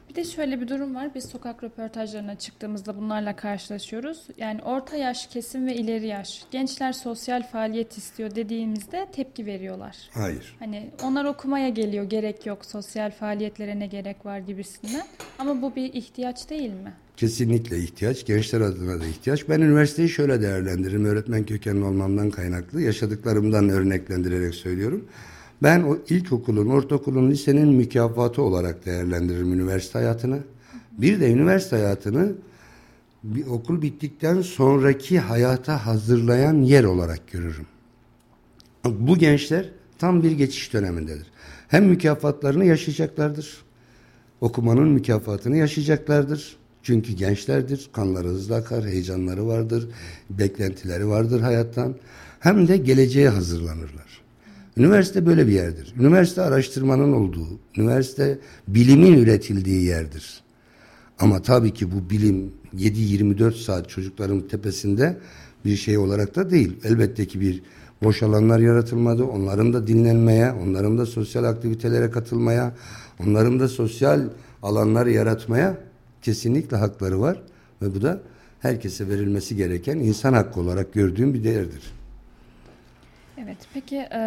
Bir 0.10 0.16
de 0.16 0.24
şöyle 0.24 0.62
bir 0.62 0.68
durum 0.68 0.96
var. 0.96 1.10
Biz 1.16 1.26
sokak 1.26 1.64
röportajlarına 1.64 2.36
çıktığımızda 2.36 2.98
bunlarla 2.98 3.36
karşılaşıyoruz. 3.36 4.28
Yani 4.38 4.62
orta 4.64 4.96
yaş 4.98 5.28
kesim 5.28 5.68
ve 5.68 5.76
ileri 5.76 6.08
yaş. 6.08 6.44
Gençler 6.52 6.94
sosyal 6.94 7.44
faaliyet 7.48 7.98
istiyor 7.98 8.36
dediğimizde 8.36 9.08
tepki 9.12 9.46
veriyorlar. 9.46 9.98
Hayır. 10.12 10.56
Hani 10.60 10.90
onlar 11.04 11.26
okumaya 11.26 11.70
geliyor 11.70 12.04
gerek 12.04 12.46
yok 12.46 12.66
sosyal 12.66 13.12
faaliyetlere 13.12 13.80
ne 13.80 13.88
gerek 13.88 14.26
var 14.26 14.40
gibisinden. 14.40 15.06
Ama 15.40 15.62
bu 15.62 15.76
bir 15.76 15.94
ihtiyaç 15.94 16.50
değil 16.50 16.72
mi? 16.72 16.94
Kesinlikle 17.18 17.78
ihtiyaç. 17.80 18.26
Gençler 18.26 18.62
adına 18.62 19.02
da 19.02 19.06
ihtiyaç. 19.06 19.50
Ben 19.50 19.62
üniversiteyi 19.62 20.10
şöyle 20.10 20.42
değerlendiririm. 20.42 21.06
Öğretmen 21.06 21.46
kökenli 21.46 21.86
olmamdan 21.86 22.30
kaynaklı. 22.32 22.82
Yaşadıklarımdan 22.82 23.70
örneklendirerek 23.70 24.56
söylüyorum. 24.56 25.10
Ben 25.64 25.84
o 25.84 25.98
ilkokulun, 26.10 26.70
ortaokulun, 26.70 27.32
lisenin 27.32 27.68
mükafatı 27.68 28.42
olarak 28.42 28.86
değerlendiririm 28.86 29.54
üniversite 29.54 30.00
hayatını. 30.00 30.40
Bir 30.92 31.20
de 31.20 31.32
üniversite 31.32 31.76
hayatını 31.76 32.34
bir 33.24 33.48
okul 33.48 33.82
bittikten 33.82 34.42
sonraki 34.42 35.20
hayata 35.20 35.86
hazırlayan 35.86 36.62
yer 36.62 36.84
olarak 36.84 37.32
görürüm. 37.32 37.66
Bu 38.86 39.18
gençler 39.18 39.70
tam 39.98 40.24
bir 40.24 40.32
geçiş 40.32 40.74
dönemindedir. 40.74 41.28
Hem 41.68 41.86
mükafatlarını 41.86 42.66
yaşayacaklardır. 42.66 43.58
Okumanın 44.42 44.88
mükafatını 44.88 45.58
yaşayacaklardır. 45.58 46.58
Çünkü 46.84 47.14
gençlerdir, 47.14 47.90
kanları 47.94 48.28
hızlı 48.28 48.56
akar, 48.56 48.86
heyecanları 48.86 49.48
vardır, 49.48 49.90
beklentileri 50.30 51.08
vardır 51.08 51.42
hayattan. 51.42 51.96
Hem 52.40 52.68
de 52.68 52.78
geleceğe 52.78 53.30
hazırlanırlar. 53.30 54.09
Üniversite 54.80 55.26
böyle 55.26 55.48
bir 55.48 55.52
yerdir. 55.52 55.94
Üniversite 56.00 56.42
araştırmanın 56.42 57.14
olduğu, 57.14 57.48
üniversite 57.78 58.40
bilimin 58.68 59.18
üretildiği 59.18 59.84
yerdir. 59.84 60.44
Ama 61.20 61.42
tabii 61.42 61.74
ki 61.74 61.92
bu 61.92 62.10
bilim 62.10 62.54
7-24 62.78 63.54
saat 63.64 63.90
çocukların 63.90 64.48
tepesinde 64.48 65.18
bir 65.66 65.76
şey 65.76 65.98
olarak 65.98 66.36
da 66.36 66.50
değil. 66.50 66.78
Elbette 66.84 67.28
ki 67.28 67.42
bir 67.42 67.62
boş 68.04 68.24
alanlar 68.24 68.60
yaratılmadı. 68.60 69.24
Onların 69.24 69.74
da 69.74 69.88
dinlenmeye, 69.88 70.52
onların 70.52 70.98
da 70.98 71.06
sosyal 71.06 71.44
aktivitelere 71.44 72.12
katılmaya, 72.12 72.76
onların 73.26 73.60
da 73.60 73.68
sosyal 73.68 74.22
alanlar 74.64 75.06
yaratmaya 75.06 75.78
kesinlikle 76.22 76.78
hakları 76.78 77.22
var. 77.22 77.42
Ve 77.82 77.96
bu 77.96 78.02
da 78.02 78.22
herkese 78.60 79.08
verilmesi 79.10 79.56
gereken 79.56 79.98
insan 79.98 80.34
hakkı 80.34 80.60
olarak 80.60 80.94
gördüğüm 80.94 81.34
bir 81.34 81.44
değerdir. 81.44 81.99
Evet, 83.44 83.58
peki 83.74 83.96
e, 83.96 84.22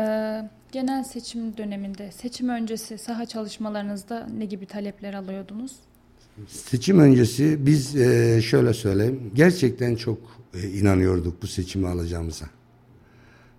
genel 0.72 1.04
seçim 1.04 1.56
döneminde, 1.56 2.12
seçim 2.12 2.48
öncesi 2.48 2.98
saha 2.98 3.26
çalışmalarınızda 3.26 4.28
ne 4.38 4.44
gibi 4.44 4.66
talepler 4.66 5.14
alıyordunuz? 5.14 5.72
Seçim 6.48 6.98
öncesi 6.98 7.66
biz 7.66 7.96
e, 7.96 8.42
şöyle 8.42 8.74
söyleyeyim, 8.74 9.30
gerçekten 9.34 9.96
çok 9.96 10.18
e, 10.54 10.68
inanıyorduk 10.68 11.42
bu 11.42 11.46
seçimi 11.46 11.88
alacağımıza. 11.88 12.46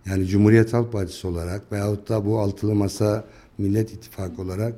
Yani 0.05 0.25
Cumhuriyet 0.25 0.73
Halk 0.73 0.91
Partisi 0.91 1.27
olarak 1.27 1.71
veyahut 1.71 2.09
da 2.09 2.25
bu 2.25 2.39
altılı 2.39 2.75
masa 2.75 3.25
Millet 3.57 3.93
İttifakı 3.93 4.41
olarak 4.41 4.75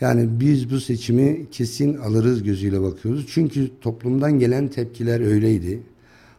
Yani 0.00 0.40
biz 0.40 0.70
bu 0.70 0.80
seçimi 0.80 1.50
kesin 1.50 1.96
alırız 1.96 2.42
gözüyle 2.42 2.82
bakıyoruz. 2.82 3.26
Çünkü 3.28 3.70
toplumdan 3.80 4.38
gelen 4.38 4.68
tepkiler 4.68 5.20
öyleydi. 5.20 5.82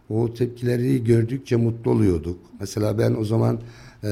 O 0.09 0.33
tepkileri 0.33 1.03
gördükçe 1.03 1.55
mutlu 1.55 1.91
oluyorduk. 1.91 2.39
Mesela 2.59 2.99
ben 2.99 3.15
o 3.19 3.25
zaman 3.25 3.59
e, 4.03 4.09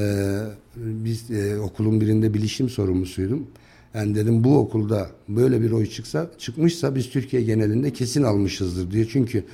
biz 0.76 1.30
e, 1.30 1.58
okulun 1.58 2.00
birinde 2.00 2.34
bilişim 2.34 2.68
sorumlusuydum. 2.68 3.46
Yani 3.94 4.14
dedim 4.14 4.44
bu 4.44 4.58
okulda 4.58 5.10
böyle 5.28 5.62
bir 5.62 5.70
oy 5.70 5.86
çıksa 5.86 6.30
çıkmışsa 6.38 6.94
biz 6.94 7.10
Türkiye 7.10 7.42
genelinde 7.42 7.92
kesin 7.92 8.22
almışızdır 8.22 8.90
diye. 8.90 9.08
Çünkü 9.08 9.44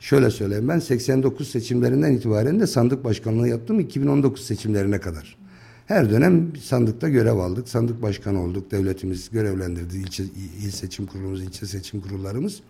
şöyle 0.00 0.30
söyleyeyim 0.30 0.68
ben 0.68 0.78
89 0.78 1.48
seçimlerinden 1.48 2.12
itibaren 2.12 2.60
de 2.60 2.66
sandık 2.66 3.04
başkanlığı 3.04 3.48
yaptım 3.48 3.80
2019 3.80 4.46
seçimlerine 4.46 5.00
kadar. 5.00 5.36
Her 5.86 6.10
dönem 6.10 6.52
sandıkta 6.62 7.08
görev 7.08 7.36
aldık. 7.36 7.68
Sandık 7.68 8.02
başkanı 8.02 8.42
olduk. 8.44 8.70
Devletimiz 8.70 9.30
görevlendirdi. 9.30 9.96
İlçe, 9.96 10.24
il 10.62 10.70
seçim 10.70 11.06
kurulumuz, 11.06 11.42
ilçe 11.42 11.66
seçim 11.66 12.00
kurullarımız. 12.00 12.60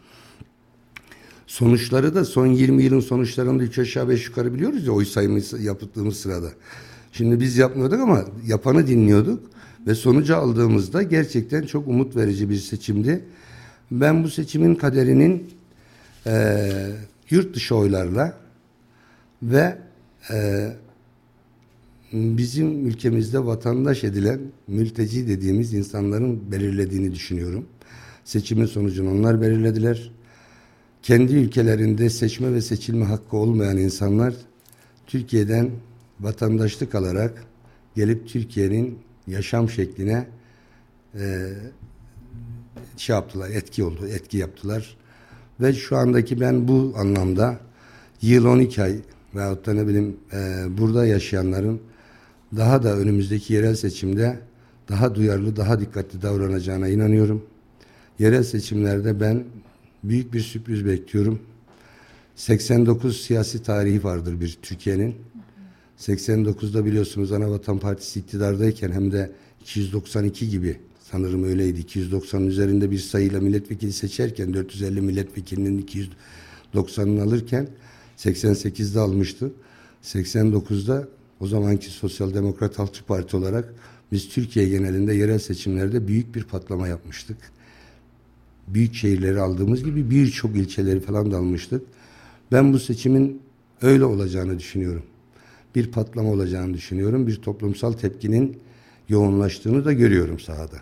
Sonuçları 1.50 2.14
da 2.14 2.24
son 2.24 2.46
20 2.46 2.82
yılın 2.82 3.00
sonuçlarını 3.00 3.62
üç 3.62 3.78
aşağı 3.78 4.08
beş 4.08 4.26
yukarı 4.26 4.54
biliyoruz 4.54 4.86
ya 4.86 4.92
oy 4.92 5.04
sayımı 5.04 5.40
yaptığımız 5.60 6.16
sırada. 6.16 6.50
Şimdi 7.12 7.40
biz 7.40 7.56
yapmıyorduk 7.56 8.00
ama 8.00 8.24
yapanı 8.46 8.86
dinliyorduk 8.86 9.50
ve 9.86 9.94
sonucu 9.94 10.36
aldığımızda 10.36 11.02
gerçekten 11.02 11.62
çok 11.62 11.88
umut 11.88 12.16
verici 12.16 12.50
bir 12.50 12.56
seçimdi. 12.56 13.24
Ben 13.90 14.24
bu 14.24 14.30
seçimin 14.30 14.74
kaderinin 14.74 15.50
e, 16.26 16.66
yurt 17.30 17.54
dışı 17.54 17.74
oylarla 17.76 18.36
ve 19.42 19.78
e, 20.32 20.68
bizim 22.12 22.86
ülkemizde 22.86 23.46
vatandaş 23.46 24.04
edilen 24.04 24.40
mülteci 24.68 25.28
dediğimiz 25.28 25.74
insanların 25.74 26.52
belirlediğini 26.52 27.14
düşünüyorum. 27.14 27.66
Seçimin 28.24 28.66
sonucunu 28.66 29.10
onlar 29.10 29.40
belirlediler. 29.40 30.19
Kendi 31.02 31.32
ülkelerinde 31.32 32.10
seçme 32.10 32.52
ve 32.52 32.60
seçilme 32.60 33.04
hakkı 33.04 33.36
olmayan 33.36 33.76
insanlar 33.76 34.34
Türkiye'den 35.06 35.70
vatandaşlık 36.20 36.94
alarak 36.94 37.44
gelip 37.96 38.28
Türkiye'nin 38.28 38.98
yaşam 39.26 39.70
şekline 39.70 40.26
e, 41.14 41.48
şey 42.96 43.14
yaptılar, 43.14 43.50
etki 43.50 43.84
oldu, 43.84 44.06
etki 44.06 44.38
yaptılar. 44.38 44.96
Ve 45.60 45.72
şu 45.72 45.96
andaki 45.96 46.40
ben 46.40 46.68
bu 46.68 46.94
anlamda 46.96 47.60
yıl 48.22 48.44
12 48.44 48.82
ay 48.82 48.96
veyahut 49.34 49.66
da 49.66 49.72
ne 49.74 49.86
bileyim 49.86 50.16
e, 50.32 50.64
burada 50.78 51.06
yaşayanların 51.06 51.80
daha 52.56 52.82
da 52.82 52.96
önümüzdeki 52.96 53.54
yerel 53.54 53.74
seçimde 53.74 54.38
daha 54.88 55.14
duyarlı, 55.14 55.56
daha 55.56 55.80
dikkatli 55.80 56.22
davranacağına 56.22 56.88
inanıyorum. 56.88 57.46
Yerel 58.18 58.42
seçimlerde 58.42 59.20
ben 59.20 59.44
büyük 60.04 60.32
bir 60.32 60.40
sürpriz 60.40 60.86
bekliyorum. 60.86 61.40
89 62.36 63.20
siyasi 63.20 63.62
tarihi 63.62 64.04
vardır 64.04 64.40
bir 64.40 64.58
Türkiye'nin. 64.62 65.14
89'da 65.98 66.84
biliyorsunuz 66.84 67.32
Anavatan 67.32 67.78
Partisi 67.78 68.20
iktidardayken 68.20 68.92
hem 68.92 69.12
de 69.12 69.32
292 69.60 70.48
gibi 70.48 70.76
sanırım 71.10 71.44
öyleydi. 71.44 71.80
290'ın 71.80 72.46
üzerinde 72.46 72.90
bir 72.90 72.98
sayıyla 72.98 73.40
milletvekili 73.40 73.92
seçerken 73.92 74.54
450 74.54 75.00
milletvekilinin 75.00 75.86
290'ını 76.74 77.22
alırken 77.22 77.68
88'de 78.16 79.00
almıştı. 79.00 79.52
89'da 80.04 81.08
o 81.40 81.46
zamanki 81.46 81.90
Sosyal 81.90 82.34
Demokrat 82.34 82.78
Halkçı 82.78 83.04
Parti 83.04 83.36
olarak 83.36 83.74
biz 84.12 84.28
Türkiye 84.28 84.68
genelinde 84.68 85.14
yerel 85.14 85.38
seçimlerde 85.38 86.08
büyük 86.08 86.34
bir 86.34 86.44
patlama 86.44 86.88
yapmıştık. 86.88 87.36
Büyük 88.74 88.94
şehirleri 88.94 89.40
aldığımız 89.40 89.84
gibi 89.84 90.10
birçok 90.10 90.56
ilçeleri 90.56 91.00
falan 91.00 91.32
da 91.32 91.36
almıştık. 91.36 91.82
Ben 92.52 92.72
bu 92.72 92.78
seçimin 92.78 93.42
öyle 93.82 94.04
olacağını 94.04 94.58
düşünüyorum. 94.58 95.02
Bir 95.74 95.90
patlama 95.90 96.30
olacağını 96.30 96.74
düşünüyorum. 96.74 97.26
Bir 97.26 97.36
toplumsal 97.36 97.92
tepkinin 97.92 98.58
yoğunlaştığını 99.08 99.84
da 99.84 99.92
görüyorum 99.92 100.40
sahada. 100.40 100.76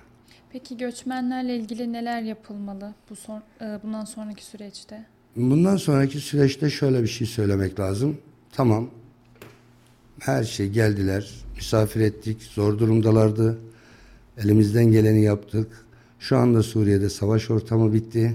Peki 0.52 0.76
göçmenlerle 0.76 1.56
ilgili 1.56 1.92
neler 1.92 2.22
yapılmalı 2.22 2.94
bu 3.10 3.16
son, 3.16 3.42
e, 3.60 3.78
bundan 3.82 4.04
sonraki 4.04 4.44
süreçte? 4.44 5.04
Bundan 5.36 5.76
sonraki 5.76 6.20
süreçte 6.20 6.70
şöyle 6.70 7.02
bir 7.02 7.08
şey 7.08 7.26
söylemek 7.26 7.80
lazım. 7.80 8.18
Tamam 8.52 8.90
her 10.18 10.44
şey 10.44 10.68
geldiler, 10.68 11.34
misafir 11.56 12.00
ettik, 12.00 12.42
zor 12.42 12.78
durumdalardı. 12.78 13.58
Elimizden 14.38 14.84
geleni 14.84 15.22
yaptık. 15.22 15.86
Şu 16.18 16.36
anda 16.36 16.62
Suriye'de 16.62 17.08
savaş 17.08 17.50
ortamı 17.50 17.92
bitti. 17.92 18.34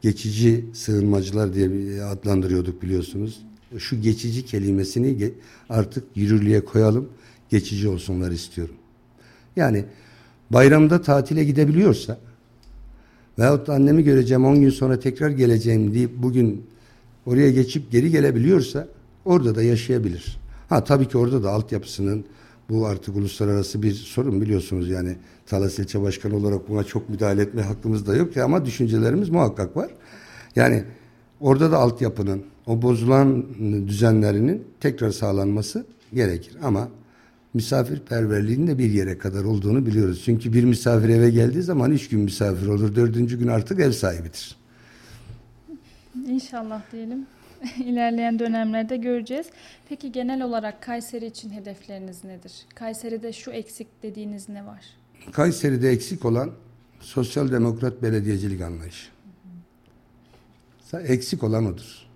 Geçici 0.00 0.64
sığınmacılar 0.72 1.54
diye 1.54 2.02
adlandırıyorduk 2.02 2.82
biliyorsunuz. 2.82 3.42
Şu 3.78 4.00
geçici 4.00 4.46
kelimesini 4.46 5.32
artık 5.68 6.04
yürürlüğe 6.14 6.64
koyalım. 6.64 7.08
Geçici 7.50 7.88
olsunlar 7.88 8.30
istiyorum. 8.30 8.74
Yani 9.56 9.84
bayramda 10.50 11.02
tatile 11.02 11.44
gidebiliyorsa 11.44 12.18
veyahut 13.38 13.66
da 13.66 13.74
annemi 13.74 14.04
göreceğim 14.04 14.44
10 14.44 14.60
gün 14.60 14.70
sonra 14.70 15.00
tekrar 15.00 15.30
geleceğim 15.30 15.94
deyip 15.94 16.10
bugün 16.16 16.66
oraya 17.26 17.50
geçip 17.50 17.90
geri 17.90 18.10
gelebiliyorsa 18.10 18.88
orada 19.24 19.54
da 19.54 19.62
yaşayabilir. 19.62 20.38
Ha 20.68 20.84
tabii 20.84 21.08
ki 21.08 21.18
orada 21.18 21.42
da 21.42 21.50
altyapısının 21.50 22.24
bu 22.70 22.86
artık 22.86 23.16
uluslararası 23.16 23.82
bir 23.82 23.92
sorun 23.92 24.40
biliyorsunuz 24.40 24.90
yani 24.90 25.16
Talas 25.46 25.78
İlçe 25.78 26.02
Başkanı 26.02 26.36
olarak 26.36 26.68
buna 26.68 26.84
çok 26.84 27.08
müdahale 27.08 27.42
etme 27.42 27.62
hakkımız 27.62 28.06
da 28.06 28.16
yok 28.16 28.36
ya 28.36 28.44
ama 28.44 28.64
düşüncelerimiz 28.64 29.28
muhakkak 29.28 29.76
var. 29.76 29.90
Yani 30.56 30.84
orada 31.40 31.72
da 31.72 31.78
altyapının 31.78 32.42
o 32.66 32.82
bozulan 32.82 33.44
düzenlerinin 33.88 34.64
tekrar 34.80 35.10
sağlanması 35.10 35.86
gerekir 36.14 36.56
ama 36.62 36.88
misafirperverliğin 37.54 38.66
de 38.66 38.78
bir 38.78 38.90
yere 38.90 39.18
kadar 39.18 39.44
olduğunu 39.44 39.86
biliyoruz. 39.86 40.22
Çünkü 40.24 40.52
bir 40.52 40.64
misafir 40.64 41.08
eve 41.08 41.30
geldiği 41.30 41.62
zaman 41.62 41.90
üç 41.90 42.08
gün 42.08 42.20
misafir 42.20 42.66
olur. 42.66 42.94
Dördüncü 42.94 43.38
gün 43.38 43.48
artık 43.48 43.80
ev 43.80 43.92
sahibidir. 43.92 44.56
İnşallah 46.28 46.82
diyelim. 46.92 47.26
ilerleyen 47.84 48.38
dönemlerde 48.38 48.96
göreceğiz. 48.96 49.46
Peki 49.88 50.12
genel 50.12 50.42
olarak 50.42 50.82
Kayseri 50.82 51.26
için 51.26 51.50
hedefleriniz 51.50 52.24
nedir? 52.24 52.52
Kayseri'de 52.74 53.32
şu 53.32 53.50
eksik 53.50 54.02
dediğiniz 54.02 54.48
ne 54.48 54.66
var? 54.66 54.84
Kayseri'de 55.32 55.90
eksik 55.90 56.24
olan 56.24 56.50
sosyal 57.00 57.52
demokrat 57.52 58.02
belediyecilik 58.02 58.60
anlayışı. 58.60 59.08
Hı 60.90 60.96
hı. 60.96 61.02
Eksik 61.02 61.44
olan 61.44 61.66
odur. 61.66 62.06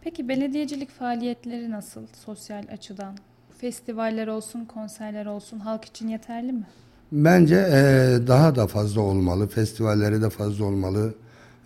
Peki 0.00 0.28
belediyecilik 0.28 0.90
faaliyetleri 0.90 1.70
nasıl 1.70 2.06
sosyal 2.24 2.64
açıdan? 2.72 3.16
Festivaller 3.58 4.26
olsun, 4.26 4.64
konserler 4.64 5.26
olsun 5.26 5.58
halk 5.58 5.84
için 5.84 6.08
yeterli 6.08 6.52
mi? 6.52 6.66
Bence 7.12 7.54
e, 7.54 8.18
daha 8.26 8.56
da 8.56 8.66
fazla 8.66 9.00
olmalı. 9.00 9.48
Festivalleri 9.48 10.22
de 10.22 10.30
fazla 10.30 10.64
olmalı 10.64 11.14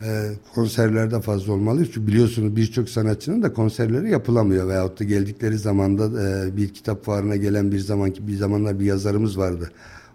e, 0.02 0.30
konserlerde 0.54 1.20
fazla 1.20 1.52
olmalı. 1.52 1.86
Çünkü 1.86 2.06
biliyorsunuz 2.06 2.56
birçok 2.56 2.88
sanatçının 2.88 3.42
da 3.42 3.52
konserleri 3.52 4.10
yapılamıyor 4.10 4.68
veyahut 4.68 5.00
da 5.00 5.04
geldikleri 5.04 5.58
zamanda 5.58 6.22
e, 6.22 6.56
bir 6.56 6.74
kitap 6.74 7.04
fuarına 7.04 7.36
gelen 7.36 7.72
bir 7.72 7.78
zamanki 7.78 8.28
bir 8.28 8.36
zamanlar 8.36 8.80
bir 8.80 8.84
yazarımız 8.84 9.38
vardı. 9.38 9.70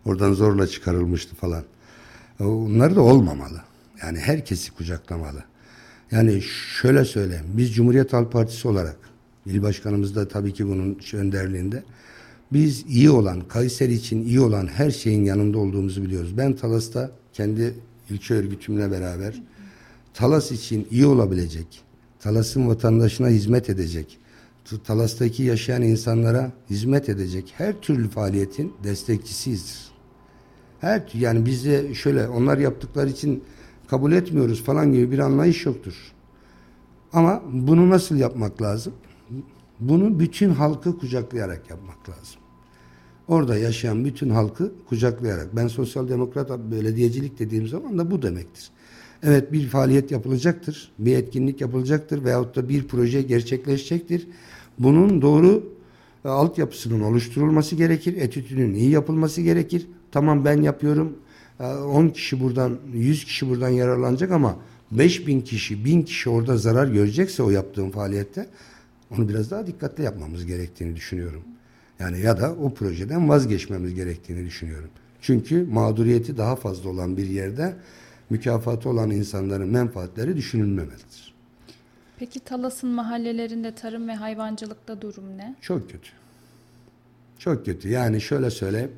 Oradan 0.05 0.33
zorla 0.33 0.67
çıkarılmıştı 0.67 1.35
falan. 1.35 1.63
Onlar 2.39 2.95
da 2.95 3.01
olmamalı. 3.01 3.61
Yani 4.01 4.19
herkesi 4.19 4.71
kucaklamalı. 4.71 5.43
Yani 6.11 6.41
şöyle 6.81 7.05
söyleyeyim. 7.05 7.45
Biz 7.53 7.75
Cumhuriyet 7.75 8.13
Halk 8.13 8.31
Partisi 8.31 8.67
olarak 8.67 8.95
il 9.45 9.61
başkanımız 9.61 10.15
da 10.15 10.27
tabii 10.27 10.53
ki 10.53 10.67
bunun 10.67 10.99
önderliğinde 11.13 11.83
biz 12.53 12.85
iyi 12.87 13.09
olan, 13.09 13.41
Kayseri 13.41 13.93
için 13.93 14.25
iyi 14.25 14.39
olan 14.39 14.67
her 14.67 14.91
şeyin 14.91 15.25
yanında 15.25 15.57
olduğumuzu 15.57 16.03
biliyoruz. 16.03 16.37
Ben 16.37 16.53
Talas'ta 16.53 17.11
kendi 17.33 17.73
ilçe 18.09 18.33
örgütümle 18.33 18.91
beraber 18.91 19.41
Talas 20.13 20.51
için 20.51 20.87
iyi 20.91 21.05
olabilecek, 21.05 21.83
Talas'ın 22.19 22.67
vatandaşına 22.67 23.27
hizmet 23.27 23.69
edecek, 23.69 24.19
Talas'taki 24.83 25.43
yaşayan 25.43 25.81
insanlara 25.81 26.51
hizmet 26.69 27.09
edecek 27.09 27.53
her 27.57 27.81
türlü 27.81 28.09
faaliyetin 28.09 28.73
destekçisiyizdir. 28.83 29.91
Her 30.81 31.03
yani 31.13 31.45
bizde 31.45 31.93
şöyle 31.93 32.27
onlar 32.27 32.57
yaptıkları 32.57 33.09
için 33.09 33.43
kabul 33.87 34.11
etmiyoruz 34.11 34.63
falan 34.63 34.91
gibi 34.91 35.11
bir 35.11 35.19
anlayış 35.19 35.65
yoktur. 35.65 36.13
Ama 37.13 37.43
bunu 37.51 37.89
nasıl 37.89 38.15
yapmak 38.15 38.61
lazım? 38.61 38.93
Bunu 39.79 40.19
bütün 40.19 40.49
halkı 40.49 40.97
kucaklayarak 40.97 41.69
yapmak 41.69 42.09
lazım. 42.09 42.41
Orada 43.27 43.57
yaşayan 43.57 44.05
bütün 44.05 44.29
halkı 44.29 44.71
kucaklayarak. 44.89 45.55
Ben 45.55 45.67
sosyal 45.67 46.07
demokrat 46.09 46.49
belediyecilik 46.71 47.39
dediğim 47.39 47.67
zaman 47.67 47.97
da 47.97 48.11
bu 48.11 48.21
demektir. 48.21 48.69
Evet 49.23 49.53
bir 49.53 49.67
faaliyet 49.67 50.11
yapılacaktır, 50.11 50.91
bir 50.99 51.17
etkinlik 51.17 51.61
yapılacaktır 51.61 52.23
veyahut 52.23 52.55
da 52.55 52.69
bir 52.69 52.87
proje 52.87 53.21
gerçekleşecektir. 53.21 54.27
Bunun 54.79 55.21
doğru 55.21 55.73
e, 56.25 56.27
altyapısının 56.27 57.01
oluşturulması 57.01 57.75
gerekir, 57.75 58.17
etütünün 58.17 58.73
iyi 58.73 58.89
yapılması 58.89 59.41
gerekir. 59.41 59.87
Tamam 60.11 60.45
ben 60.45 60.61
yapıyorum, 60.61 61.17
10 61.59 62.09
kişi 62.09 62.41
buradan 62.41 62.77
100 62.93 63.25
kişi 63.25 63.49
buradan 63.49 63.69
yararlanacak 63.69 64.31
ama 64.31 64.57
5000 64.91 65.41
kişi 65.41 65.85
1000 65.85 66.01
kişi 66.01 66.29
orada 66.29 66.57
zarar 66.57 66.87
görecekse 66.87 67.43
o 67.43 67.49
yaptığım 67.49 67.91
faaliyette 67.91 68.47
onu 69.11 69.29
biraz 69.29 69.51
daha 69.51 69.67
dikkatli 69.67 70.03
yapmamız 70.03 70.45
gerektiğini 70.45 70.95
düşünüyorum. 70.95 71.41
Yani 71.99 72.19
ya 72.19 72.41
da 72.41 72.55
o 72.55 72.73
projeden 72.73 73.29
vazgeçmemiz 73.29 73.95
gerektiğini 73.95 74.45
düşünüyorum. 74.45 74.89
Çünkü 75.21 75.67
mağduriyeti 75.71 76.37
daha 76.37 76.55
fazla 76.55 76.89
olan 76.89 77.17
bir 77.17 77.29
yerde 77.29 77.75
mükafatı 78.29 78.89
olan 78.89 79.11
insanların 79.11 79.69
menfaatleri 79.69 80.37
düşünülmemelidir. 80.37 81.33
Peki 82.19 82.39
Talas'ın 82.39 82.89
mahallelerinde 82.89 83.75
tarım 83.75 84.07
ve 84.07 84.15
hayvancılıkta 84.15 85.01
durum 85.01 85.37
ne? 85.37 85.55
Çok 85.61 85.91
kötü. 85.91 86.09
Çok 87.39 87.65
kötü. 87.65 87.89
Yani 87.89 88.21
şöyle 88.21 88.49
söyleyeyim. 88.49 88.91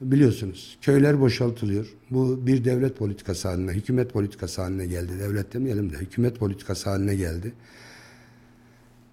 Biliyorsunuz 0.00 0.78
köyler 0.82 1.20
boşaltılıyor. 1.20 1.94
Bu 2.10 2.46
bir 2.46 2.64
devlet 2.64 2.96
politikası 2.96 3.48
haline, 3.48 3.72
hükümet 3.72 4.12
politikası 4.12 4.62
haline 4.62 4.86
geldi. 4.86 5.12
Devlet 5.20 5.52
demeyelim 5.52 5.92
de 5.92 5.96
hükümet 5.96 6.38
politikası 6.38 6.90
haline 6.90 7.14
geldi. 7.14 7.52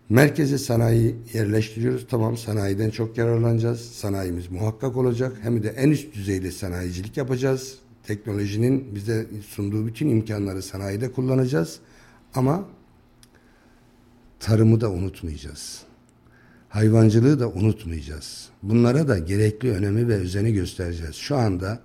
Merkeze 0.09 0.57
sanayi 0.57 1.15
yerleştiriyoruz. 1.33 2.07
Tamam 2.09 2.37
sanayiden 2.37 2.89
çok 2.89 3.17
yararlanacağız. 3.17 3.81
Sanayimiz 3.81 4.51
muhakkak 4.51 4.97
olacak. 4.97 5.37
Hem 5.41 5.63
de 5.63 5.69
en 5.69 5.89
üst 5.89 6.15
düzeyde 6.15 6.51
sanayicilik 6.51 7.17
yapacağız. 7.17 7.77
Teknolojinin 8.11 8.95
bize 8.95 9.25
sunduğu 9.47 9.87
bütün 9.87 10.09
imkanları 10.09 10.61
sanayide 10.61 11.11
kullanacağız. 11.11 11.79
Ama 12.33 12.65
tarımı 14.39 14.81
da 14.81 14.91
unutmayacağız. 14.91 15.81
Hayvancılığı 16.69 17.39
da 17.39 17.49
unutmayacağız. 17.49 18.49
Bunlara 18.63 19.07
da 19.07 19.17
gerekli 19.17 19.71
önemi 19.71 20.07
ve 20.07 20.15
özeni 20.15 20.53
göstereceğiz. 20.53 21.15
Şu 21.15 21.35
anda 21.35 21.81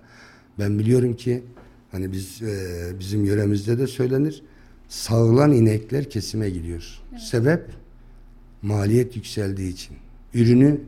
ben 0.59 0.79
biliyorum 0.79 1.15
ki 1.15 1.43
hani 1.91 2.11
biz 2.11 2.41
e, 2.41 2.91
bizim 2.99 3.25
yöremizde 3.25 3.79
de 3.79 3.87
söylenir. 3.87 4.43
Sağılan 4.89 5.51
inekler 5.51 6.09
kesime 6.09 6.49
gidiyor. 6.49 6.99
Evet. 7.11 7.21
Sebep 7.21 7.69
maliyet 8.61 9.15
yükseldiği 9.15 9.73
için. 9.73 9.97
Ürünü 10.33 10.81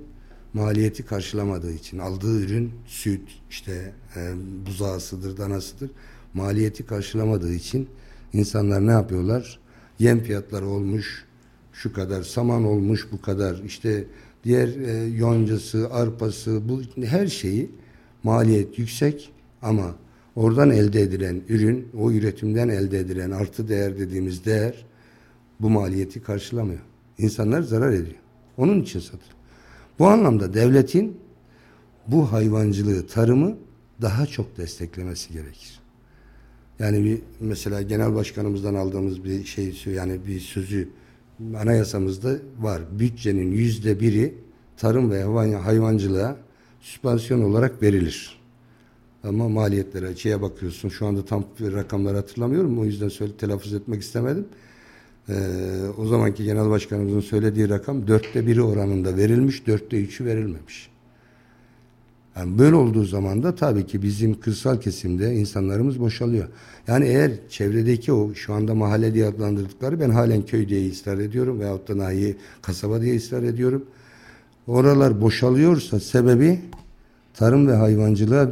maliyeti 0.53 1.05
karşılamadığı 1.05 1.73
için 1.73 1.99
aldığı 1.99 2.41
ürün 2.41 2.71
süt 2.85 3.21
işte 3.49 3.93
e, 4.15 4.33
buzağısıdır 4.65 5.37
danasıdır 5.37 5.91
maliyeti 6.33 6.85
karşılamadığı 6.85 7.53
için 7.53 7.89
insanlar 8.33 8.87
ne 8.87 8.91
yapıyorlar 8.91 9.59
yem 9.99 10.19
fiyatları 10.19 10.67
olmuş 10.67 11.25
şu 11.73 11.93
kadar 11.93 12.23
saman 12.23 12.63
olmuş 12.63 13.07
bu 13.11 13.21
kadar 13.21 13.63
işte 13.65 14.07
diğer 14.43 14.67
e, 14.67 15.05
yoncası 15.07 15.89
arpası 15.91 16.69
bu 16.69 16.81
her 17.05 17.27
şeyi 17.27 17.71
maliyet 18.23 18.79
yüksek 18.79 19.31
ama 19.61 19.95
oradan 20.35 20.69
elde 20.69 21.01
edilen 21.01 21.41
ürün 21.49 21.87
o 21.97 22.11
üretimden 22.11 22.69
elde 22.69 22.99
edilen 22.99 23.31
artı 23.31 23.67
değer 23.67 23.99
dediğimiz 23.99 24.45
değer 24.45 24.85
bu 25.59 25.69
maliyeti 25.69 26.21
karşılamıyor. 26.21 26.79
İnsanlar 27.17 27.61
zarar 27.61 27.91
ediyor. 27.91 28.19
Onun 28.57 28.81
için 28.81 28.99
satılıyor. 28.99 29.38
Bu 29.99 30.07
anlamda 30.07 30.53
devletin 30.53 31.17
bu 32.07 32.31
hayvancılığı, 32.31 33.07
tarımı 33.07 33.57
daha 34.01 34.25
çok 34.25 34.57
desteklemesi 34.57 35.33
gerekir. 35.33 35.79
Yani 36.79 37.05
bir 37.05 37.21
mesela 37.39 37.81
genel 37.81 38.15
başkanımızdan 38.15 38.75
aldığımız 38.75 39.23
bir 39.23 39.43
şey 39.43 39.75
yani 39.93 40.19
bir 40.27 40.39
sözü 40.39 40.89
anayasamızda 41.57 42.35
var. 42.59 42.81
Bütçenin 42.99 43.51
yüzde 43.51 43.99
biri 43.99 44.35
tarım 44.77 45.11
ve 45.11 45.23
hayvancılığa 45.53 46.37
süspansiyon 46.81 47.41
olarak 47.41 47.81
verilir. 47.81 48.39
Ama 49.23 49.49
maliyetlere, 49.49 50.15
şeye 50.15 50.41
bakıyorsun. 50.41 50.89
Şu 50.89 51.07
anda 51.07 51.25
tam 51.25 51.45
rakamları 51.59 52.15
hatırlamıyorum. 52.15 52.79
O 52.79 52.85
yüzden 52.85 53.09
söyle, 53.09 53.33
telaffuz 53.37 53.73
etmek 53.73 54.01
istemedim. 54.01 54.47
Ee, 55.29 55.33
o 55.97 56.05
zamanki 56.05 56.43
genel 56.43 56.69
başkanımızın 56.69 57.19
söylediği 57.19 57.69
rakam 57.69 58.07
dörtte 58.07 58.47
biri 58.47 58.61
oranında 58.61 59.17
verilmiş, 59.17 59.67
dörtte 59.67 60.01
üçü 60.01 60.25
verilmemiş. 60.25 60.89
Yani 62.35 62.59
böyle 62.59 62.75
olduğu 62.75 63.05
zaman 63.05 63.43
da 63.43 63.55
tabii 63.55 63.85
ki 63.85 64.01
bizim 64.01 64.39
kırsal 64.39 64.81
kesimde 64.81 65.33
insanlarımız 65.33 65.99
boşalıyor. 65.99 66.47
Yani 66.87 67.05
eğer 67.05 67.31
çevredeki 67.49 68.13
o 68.13 68.33
şu 68.33 68.53
anda 68.53 68.75
mahalle 68.75 69.13
diye 69.13 69.25
adlandırdıkları 69.25 69.99
ben 69.99 70.09
halen 70.09 70.45
köy 70.45 70.69
diye 70.69 70.91
ısrar 70.91 71.17
ediyorum 71.17 71.59
veyahut 71.59 71.87
da 71.87 71.97
nahi 71.97 72.37
kasaba 72.61 73.01
diye 73.01 73.17
ısrar 73.17 73.43
ediyorum. 73.43 73.85
Oralar 74.67 75.21
boşalıyorsa 75.21 75.99
sebebi 75.99 76.59
tarım 77.33 77.67
ve 77.67 77.73
hayvancılığa 77.73 78.51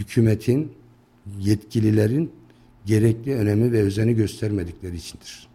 hükümetin, 0.00 0.72
yetkililerin 1.40 2.30
gerekli 2.86 3.34
önemi 3.34 3.72
ve 3.72 3.82
özeni 3.82 4.14
göstermedikleri 4.14 4.96
içindir. 4.96 5.51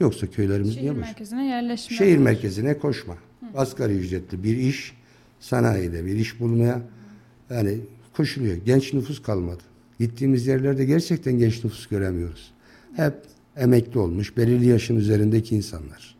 Yoksa 0.00 0.26
köylerimiz 0.26 0.74
Şehir 0.74 0.82
niye 0.82 0.94
boş? 0.94 1.00
merkezine 1.00 1.46
yerleşme. 1.46 1.96
Şehir 1.96 2.18
merkezine 2.18 2.78
koşma. 2.78 3.14
Hı. 3.14 3.46
Asgari 3.58 3.92
ücretli 3.92 4.42
bir 4.42 4.56
iş, 4.56 4.92
sanayide 5.40 6.06
bir 6.06 6.14
iş 6.16 6.40
bulmaya 6.40 6.82
yani 7.50 7.78
koşuluyor. 8.16 8.56
Genç 8.56 8.94
nüfus 8.94 9.22
kalmadı. 9.22 9.62
Gittiğimiz 10.00 10.46
yerlerde 10.46 10.84
gerçekten 10.84 11.38
genç 11.38 11.64
nüfus 11.64 11.86
göremiyoruz. 11.86 12.52
Hep 12.96 13.14
emekli 13.56 13.98
olmuş, 13.98 14.36
belirli 14.36 14.66
yaşın 14.66 14.96
üzerindeki 14.96 15.56
insanlar. 15.56 16.16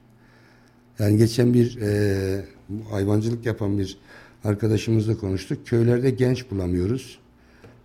Yani 0.99 1.19
geçen 1.19 1.55
bir 1.55 1.79
e, 1.81 2.45
hayvancılık 2.91 3.47
yapan 3.47 3.79
bir 3.79 3.99
arkadaşımızla 4.45 5.17
konuştuk. 5.19 5.67
Köylerde 5.67 6.11
genç 6.11 6.51
bulamıyoruz. 6.51 7.19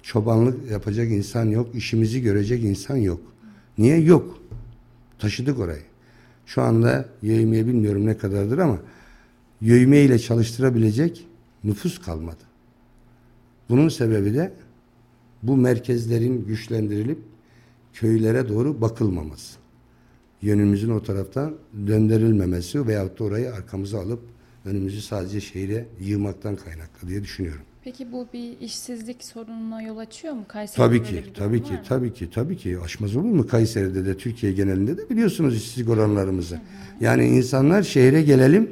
Çobanlık 0.03 0.71
yapacak 0.71 1.07
insan 1.11 1.45
yok, 1.45 1.75
işimizi 1.75 2.21
görecek 2.21 2.63
insan 2.63 2.97
yok. 2.97 3.21
Niye? 3.77 3.99
Yok. 3.99 4.39
Taşıdık 5.23 5.59
orayı. 5.59 5.81
Şu 6.45 6.61
anda 6.61 7.05
yövmeye 7.21 7.67
bilmiyorum 7.67 8.05
ne 8.05 8.17
kadardır 8.17 8.57
ama 8.57 8.79
yövme 9.61 9.99
ile 9.99 10.19
çalıştırabilecek 10.19 11.27
nüfus 11.63 12.01
kalmadı. 12.01 12.43
Bunun 13.69 13.89
sebebi 13.89 14.33
de 14.33 14.53
bu 15.43 15.57
merkezlerin 15.57 16.45
güçlendirilip 16.45 17.17
köylere 17.93 18.49
doğru 18.49 18.81
bakılmaması. 18.81 19.57
Yönümüzün 20.41 20.89
o 20.89 21.03
taraftan 21.03 21.55
döndürülmemesi 21.87 22.87
veyahut 22.87 23.19
da 23.19 23.23
orayı 23.23 23.53
arkamıza 23.53 23.99
alıp 23.99 24.21
önümüzü 24.65 25.01
sadece 25.01 25.41
şehre 25.41 25.85
yığmaktan 25.99 26.55
kaynaklı 26.55 27.07
diye 27.07 27.23
düşünüyorum. 27.23 27.65
Peki 27.83 28.11
bu 28.11 28.27
bir 28.33 28.59
işsizlik 28.59 29.23
sorununa 29.23 29.81
yol 29.81 29.97
açıyor 29.97 30.33
mu 30.33 30.45
Kayseri'de? 30.47 30.87
Tabii 30.87 31.03
ki, 31.03 31.23
tabii 31.33 31.63
ki, 31.63 31.73
tabii 31.87 32.13
ki, 32.13 32.29
tabii 32.33 32.57
ki. 32.57 32.77
Aşmaz 32.83 33.15
olur 33.15 33.29
mu? 33.29 33.47
Kayseri'de 33.47 34.05
de, 34.05 34.17
Türkiye 34.17 34.51
genelinde 34.51 34.97
de 34.97 35.09
biliyorsunuz 35.09 35.55
işsizlik 35.55 35.89
oranlarımızı. 35.89 36.55
Hı 36.55 36.59
hı. 36.59 36.63
Yani 37.01 37.25
insanlar 37.25 37.83
şehre 37.83 38.21
gelelim, 38.21 38.71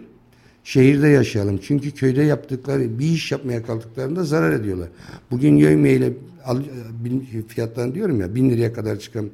şehirde 0.64 1.08
yaşayalım. 1.08 1.60
Çünkü 1.64 1.92
köyde 1.92 2.24
yaptıkları, 2.24 3.00
bir 3.00 3.06
iş 3.06 3.32
yapmaya 3.32 3.64
kalktıklarında 3.64 4.24
zarar 4.24 4.52
ediyorlar. 4.52 4.90
Bugün 5.32 5.56
yövme 5.56 5.92
ile 5.92 6.14
fiyatlarını 7.48 7.96
diyorum 7.96 8.22
ya, 8.22 8.36
bin 8.36 8.50
liraya 8.50 8.74
kadar 8.74 9.00
çıkan, 9.00 9.30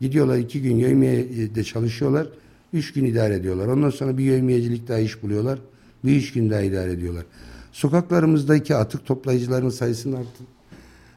gidiyorlar 0.00 0.38
iki 0.38 0.62
gün 0.62 0.76
yövmeye 0.76 1.54
de 1.54 1.64
çalışıyorlar, 1.64 2.28
üç 2.72 2.92
gün 2.92 3.04
idare 3.04 3.34
ediyorlar. 3.34 3.66
Ondan 3.66 3.90
sonra 3.90 4.18
bir 4.18 4.24
yövmeyecilik 4.24 4.88
daha 4.88 4.98
iş 4.98 5.22
buluyorlar, 5.22 5.58
bir 6.04 6.16
üç 6.16 6.32
gün 6.32 6.50
daha 6.50 6.60
idare 6.60 6.92
ediyorlar. 6.92 7.24
Sokaklarımızdaki 7.72 8.74
atık 8.74 9.06
toplayıcıların 9.06 9.68
sayısının 9.68 10.16
arttı. 10.16 10.44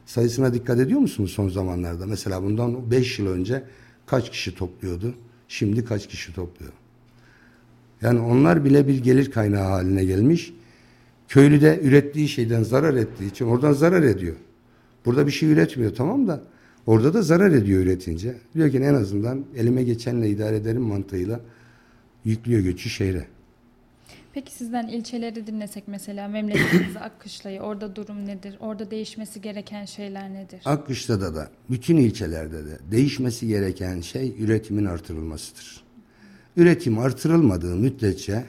Sayısına 0.05 0.53
dikkat 0.53 0.79
ediyor 0.79 0.99
musunuz 0.99 1.31
son 1.31 1.49
zamanlarda? 1.49 2.05
Mesela 2.05 2.43
bundan 2.43 2.91
5 2.91 3.19
yıl 3.19 3.27
önce 3.27 3.63
kaç 4.05 4.31
kişi 4.31 4.55
topluyordu? 4.55 5.13
Şimdi 5.47 5.85
kaç 5.85 6.07
kişi 6.07 6.33
topluyor? 6.33 6.71
Yani 8.01 8.19
onlar 8.19 8.65
bile 8.65 8.87
bir 8.87 9.03
gelir 9.03 9.31
kaynağı 9.31 9.69
haline 9.69 10.05
gelmiş. 10.05 10.53
Köylü 11.27 11.61
de 11.61 11.79
ürettiği 11.83 12.27
şeyden 12.27 12.63
zarar 12.63 12.93
ettiği 12.93 13.31
için 13.31 13.45
oradan 13.45 13.73
zarar 13.73 14.03
ediyor. 14.03 14.35
Burada 15.05 15.27
bir 15.27 15.31
şey 15.31 15.51
üretmiyor 15.51 15.95
tamam 15.95 16.27
da 16.27 16.43
orada 16.85 17.13
da 17.13 17.21
zarar 17.21 17.51
ediyor 17.51 17.83
üretince. 17.83 18.35
Diyor 18.55 18.71
ki 18.71 18.77
en 18.77 18.93
azından 18.93 19.45
elime 19.55 19.83
geçenle 19.83 20.29
idare 20.29 20.55
ederim 20.55 20.81
mantığıyla 20.81 21.39
yüklüyor 22.25 22.61
göçü 22.61 22.89
şehre. 22.89 23.25
Peki 24.35 24.53
sizden 24.53 24.87
ilçeleri 24.87 25.47
dinlesek 25.47 25.87
mesela 25.87 26.27
memleketiniz 26.27 26.97
Akkışla'yı 26.97 27.61
orada 27.61 27.95
durum 27.95 28.25
nedir? 28.25 28.57
Orada 28.59 28.91
değişmesi 28.91 29.41
gereken 29.41 29.85
şeyler 29.85 30.33
nedir? 30.33 30.61
Akkışla'da 30.65 31.35
da 31.35 31.49
bütün 31.69 31.97
ilçelerde 31.97 32.65
de 32.65 32.79
değişmesi 32.91 33.47
gereken 33.47 34.01
şey 34.01 34.35
üretimin 34.39 34.85
artırılmasıdır. 34.85 35.83
Üretim 36.57 36.99
artırılmadığı 36.99 37.75
müddetçe 37.75 38.45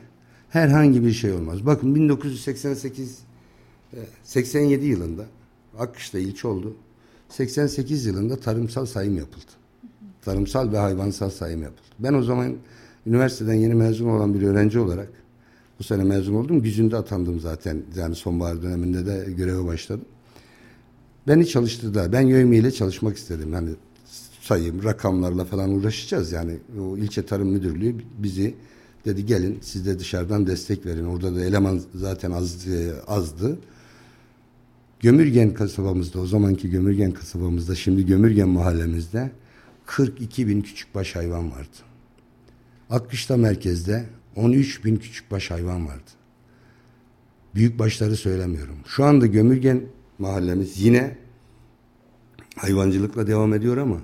herhangi 0.48 1.04
bir 1.04 1.12
şey 1.12 1.32
olmaz. 1.32 1.66
Bakın 1.66 1.94
1988 1.94 3.18
87 4.24 4.84
e, 4.84 4.88
yılında 4.88 5.24
Akkışla 5.78 6.18
ilçe 6.18 6.48
oldu. 6.48 6.76
88 7.28 8.06
yılında 8.06 8.36
tarımsal 8.36 8.86
sayım 8.86 9.16
yapıldı. 9.16 9.52
Tarımsal 10.22 10.72
ve 10.72 10.78
hayvansal 10.78 11.30
sayım 11.30 11.62
yapıldı. 11.62 11.88
Ben 11.98 12.14
o 12.14 12.22
zaman 12.22 12.56
üniversiteden 13.06 13.54
yeni 13.54 13.74
mezun 13.74 14.08
olan 14.08 14.34
bir 14.34 14.42
öğrenci 14.42 14.78
olarak 14.78 15.25
bu 15.78 15.84
sene 15.84 16.04
mezun 16.04 16.34
oldum. 16.34 16.62
Güzünde 16.62 16.96
atandım 16.96 17.40
zaten. 17.40 17.82
Yani 17.96 18.14
sonbahar 18.14 18.62
döneminde 18.62 19.06
de 19.06 19.32
göreve 19.32 19.66
başladım. 19.66 20.04
beni 21.28 21.46
çalıştırdılar. 21.46 22.12
Ben 22.12 22.20
YÖMİ 22.20 22.72
çalışmak 22.72 23.16
istedim. 23.16 23.52
Hani 23.52 23.70
sayım, 24.40 24.84
rakamlarla 24.84 25.44
falan 25.44 25.70
uğraşacağız. 25.70 26.32
Yani 26.32 26.58
o 26.80 26.96
ilçe 26.96 27.26
tarım 27.26 27.48
müdürlüğü 27.48 27.94
bizi 28.18 28.54
dedi 29.04 29.26
gelin 29.26 29.58
siz 29.62 29.86
de 29.86 29.98
dışarıdan 29.98 30.46
destek 30.46 30.86
verin. 30.86 31.04
Orada 31.04 31.36
da 31.36 31.44
eleman 31.44 31.80
zaten 31.94 32.30
az, 32.30 32.68
e, 32.68 32.92
azdı. 33.06 33.58
Gömürgen 35.00 35.54
kasabamızda 35.54 36.20
o 36.20 36.26
zamanki 36.26 36.70
Gömürgen 36.70 37.12
kasabamızda 37.12 37.74
şimdi 37.74 38.06
Gömürgen 38.06 38.48
mahallemizde 38.48 39.30
42 39.86 40.48
bin 40.48 40.62
küçük 40.62 40.94
baş 40.94 41.16
hayvan 41.16 41.50
vardı. 41.50 41.76
Akkışla 42.90 43.36
merkezde 43.36 44.04
13 44.36 44.84
bin 44.84 44.96
küçük 44.96 45.30
baş 45.30 45.50
hayvan 45.50 45.86
vardı. 45.86 46.10
Büyük 47.54 47.78
başları 47.78 48.16
söylemiyorum. 48.16 48.76
Şu 48.86 49.04
anda 49.04 49.26
Gömürgen 49.26 49.82
mahallemiz 50.18 50.80
yine 50.80 51.16
hayvancılıkla 52.56 53.26
devam 53.26 53.54
ediyor 53.54 53.76
ama 53.76 54.00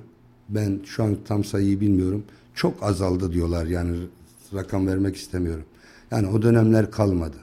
ben 0.48 0.80
şu 0.84 1.04
an 1.04 1.16
tam 1.24 1.44
sayıyı 1.44 1.80
bilmiyorum. 1.80 2.24
Çok 2.54 2.82
azaldı 2.82 3.32
diyorlar 3.32 3.66
yani 3.66 3.98
rakam 4.54 4.86
vermek 4.86 5.16
istemiyorum. 5.16 5.64
Yani 6.10 6.28
o 6.28 6.42
dönemler 6.42 6.90
kalmadı. 6.90 7.36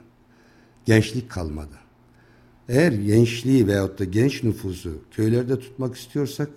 Gençlik 0.86 1.30
kalmadı. 1.30 1.76
Eğer 2.70 2.92
gençliği 2.92 3.68
veyahut 3.68 4.00
da 4.00 4.04
genç 4.04 4.44
nüfusu 4.44 5.02
köylerde 5.12 5.60
tutmak 5.60 5.96
istiyorsak 5.96 6.50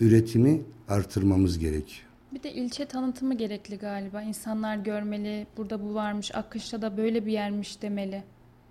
üretimi 0.00 0.62
artırmamız 0.88 1.58
gerekiyor. 1.58 2.03
Bir 2.34 2.42
de 2.42 2.52
ilçe 2.52 2.86
tanıtımı 2.86 3.34
gerekli 3.34 3.76
galiba. 3.76 4.22
İnsanlar 4.22 4.76
görmeli, 4.76 5.46
burada 5.56 5.82
bu 5.82 5.94
varmış, 5.94 6.34
Akkış'ta 6.34 6.82
da 6.82 6.96
böyle 6.96 7.26
bir 7.26 7.32
yermiş 7.32 7.82
demeli. 7.82 8.22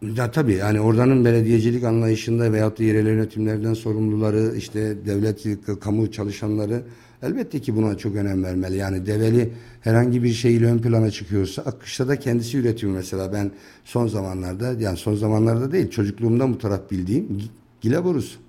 Ya 0.01 0.31
tabii 0.31 0.53
yani 0.53 0.79
oradanın 0.79 1.25
belediyecilik 1.25 1.83
anlayışında 1.83 2.53
veyahut 2.53 2.79
da 2.79 2.83
yerel 2.83 3.07
yönetimlerden 3.07 3.73
sorumluları, 3.73 4.55
işte 4.57 5.05
devlet, 5.05 5.45
kamu 5.79 6.11
çalışanları 6.11 6.83
elbette 7.21 7.59
ki 7.59 7.75
buna 7.75 7.97
çok 7.97 8.15
önem 8.15 8.43
vermeli. 8.43 8.77
Yani 8.77 9.05
develi 9.05 9.53
herhangi 9.81 10.23
bir 10.23 10.33
şeyle 10.33 10.65
ön 10.65 10.79
plana 10.79 11.11
çıkıyorsa 11.11 11.61
Akkış'ta 11.61 12.07
da 12.07 12.19
kendisi 12.19 12.57
üretiyor 12.57 12.93
mesela. 12.93 13.33
Ben 13.33 13.51
son 13.85 14.07
zamanlarda 14.07 14.73
yani 14.79 14.97
son 14.97 15.15
zamanlarda 15.15 15.71
değil 15.71 15.89
çocukluğumdan 15.89 16.53
bu 16.53 16.57
taraf 16.57 16.91
bildiğim 16.91 17.43
gile 17.81 18.03
borusu. 18.03 18.39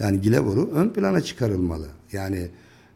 Yani 0.00 0.20
gile 0.20 0.46
boru 0.46 0.70
ön 0.74 0.88
plana 0.88 1.20
çıkarılmalı. 1.20 1.86
Yani 2.12 2.48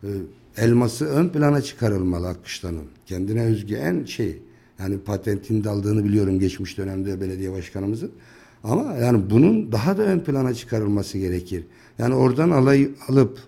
e, 0.03 0.09
elması 0.57 1.07
ön 1.07 1.29
plana 1.29 1.63
çıkarılmalı 1.63 2.29
Akkış'tanın. 2.29 2.85
Kendine 3.07 3.43
özgü 3.43 3.75
en 3.75 4.05
şey 4.05 4.43
yani 4.79 4.99
patentini 4.99 5.65
de 5.65 5.71
aldığını 5.71 6.05
biliyorum 6.05 6.41
geçmiş 6.41 6.79
dönemde 6.79 7.21
belediye 7.21 7.53
başkanımızın. 7.53 8.11
Ama 8.65 8.95
yani 8.95 9.31
bunun 9.31 9.73
daha 9.73 9.99
da 9.99 10.03
ön 10.03 10.21
plana 10.21 10.55
çıkarılması 10.55 11.19
gerekir. 11.19 11.65
Yani 11.99 12.15
oradan 12.15 12.51
alay, 12.51 12.89
alıp 13.09 13.39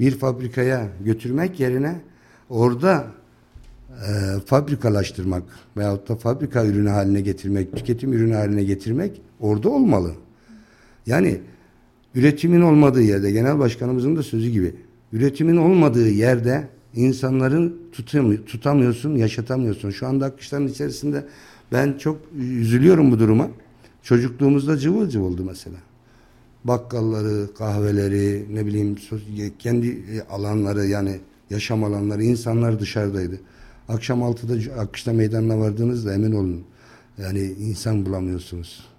bir 0.00 0.18
fabrikaya 0.18 0.88
götürmek 1.04 1.60
yerine 1.60 2.00
orada 2.50 3.06
e, 3.90 4.40
fabrikalaştırmak 4.46 5.42
veyahut 5.76 6.08
da 6.08 6.16
fabrika 6.16 6.64
ürünü 6.64 6.88
haline 6.88 7.20
getirmek, 7.20 7.76
tüketim 7.76 8.12
ürünü 8.12 8.34
haline 8.34 8.64
getirmek 8.64 9.22
orada 9.40 9.68
olmalı. 9.68 10.12
Yani 11.06 11.40
üretimin 12.14 12.60
olmadığı 12.60 13.02
yerde 13.02 13.30
genel 13.30 13.58
başkanımızın 13.58 14.16
da 14.16 14.22
sözü 14.22 14.48
gibi 14.48 14.74
üretimin 15.14 15.56
olmadığı 15.56 16.08
yerde 16.08 16.68
insanları 16.94 17.72
tutamıyorsun, 18.46 19.16
yaşatamıyorsun. 19.16 19.90
Şu 19.90 20.06
anda 20.06 20.26
akışların 20.26 20.68
içerisinde 20.68 21.26
ben 21.72 21.98
çok 21.98 22.20
üzülüyorum 22.38 23.12
bu 23.12 23.18
duruma. 23.18 23.48
Çocukluğumuzda 24.02 24.76
cıvıl 24.76 25.08
cıvıldı 25.08 25.44
mesela. 25.44 25.76
Bakkalları, 26.64 27.54
kahveleri, 27.54 28.46
ne 28.54 28.66
bileyim 28.66 28.96
kendi 29.58 30.04
alanları 30.30 30.86
yani 30.86 31.20
yaşam 31.50 31.84
alanları, 31.84 32.22
insanlar 32.22 32.80
dışarıdaydı. 32.80 33.40
Akşam 33.88 34.20
6'da 34.20 34.80
akışta 34.80 35.12
meydanına 35.12 35.58
vardığınızda 35.58 36.14
emin 36.14 36.32
olun. 36.32 36.64
Yani 37.18 37.40
insan 37.40 38.06
bulamıyorsunuz. 38.06 38.93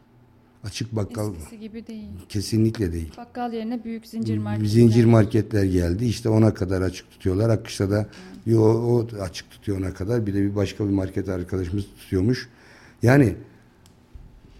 Açık 0.66 0.96
bakkal 0.96 1.34
Eskisi 1.36 1.60
gibi 1.60 1.88
değil. 1.88 2.08
Kesinlikle 2.30 2.94
değil. 2.94 3.12
Bakkal 3.18 3.54
yerine 3.54 3.84
büyük 3.84 4.08
zincir 4.08 4.38
marketler. 4.38 4.70
Zincir 4.70 5.06
marketler 5.06 5.64
geldi. 5.64 6.06
İşte 6.06 6.30
ona 6.30 6.54
kadar 6.54 6.82
açık 6.82 7.12
tutuyorlar. 7.12 7.50
Akışta 7.50 7.92
da 7.92 8.08
bir 8.48 8.56
o, 8.56 8.64
o 8.64 9.08
açık 9.22 9.52
tutuyor 9.52 9.78
ona 9.78 9.94
kadar. 9.94 10.28
Bir 10.28 10.34
de 10.34 10.42
bir 10.42 10.56
başka 10.56 10.86
bir 10.86 10.94
market 10.94 11.30
arkadaşımız 11.30 11.86
tutuyormuş. 12.00 12.50
Yani 13.04 13.36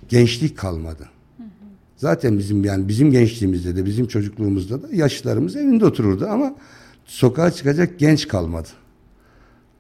gençlik 0.10 0.58
kalmadı. 0.58 1.10
Zaten 1.98 2.38
bizim 2.38 2.64
yani 2.64 2.88
bizim 2.88 3.12
gençliğimizde 3.12 3.76
de 3.76 3.86
bizim 3.86 4.08
çocukluğumuzda 4.08 4.84
da 4.84 4.96
yaşlılarımız 4.96 5.56
evinde 5.56 5.86
otururdu 5.86 6.28
ama 6.28 6.56
sokağa 7.06 7.52
çıkacak 7.52 8.00
genç 8.00 8.28
kalmadı. 8.28 8.70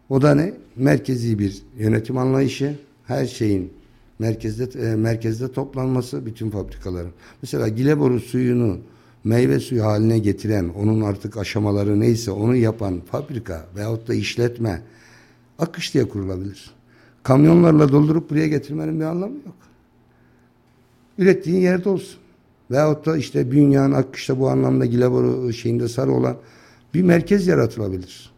O 0.09 0.21
da 0.21 0.35
ne? 0.35 0.53
Merkezi 0.75 1.39
bir 1.39 1.61
yönetim 1.77 2.17
anlayışı, 2.17 2.75
her 3.03 3.25
şeyin 3.25 3.73
merkezde 4.19 4.79
e, 4.79 4.95
merkezde 4.95 5.51
toplanması 5.51 6.25
bütün 6.25 6.49
fabrikaların. 6.49 7.11
Mesela 7.41 7.67
Gileboru 7.67 8.19
suyunu 8.19 8.77
meyve 9.23 9.59
suyu 9.59 9.83
haline 9.83 10.19
getiren, 10.19 10.69
onun 10.69 11.01
artık 11.01 11.37
aşamaları 11.37 11.99
neyse 11.99 12.31
onu 12.31 12.55
yapan 12.55 13.01
fabrika 13.11 13.65
veyahut 13.75 14.07
da 14.07 14.13
işletme 14.13 14.81
akış 15.59 15.93
diye 15.93 16.09
kurulabilir. 16.09 16.71
Kamyonlarla 17.23 17.91
doldurup 17.91 18.29
buraya 18.29 18.47
getirmenin 18.47 18.99
bir 18.99 19.05
anlamı 19.05 19.35
yok. 19.35 19.55
Ürettiğin 21.17 21.61
yerde 21.61 21.89
olsun. 21.89 22.19
Veyahut 22.71 23.05
da 23.05 23.17
işte 23.17 23.51
Bünyan, 23.51 23.91
Akkış'ta 23.91 24.39
bu 24.39 24.49
anlamda 24.49 24.85
Gileboru 24.85 25.53
şeyinde 25.53 25.87
sarı 25.87 26.11
olan 26.11 26.37
bir 26.93 27.01
merkez 27.01 27.47
yaratılabilir. 27.47 28.34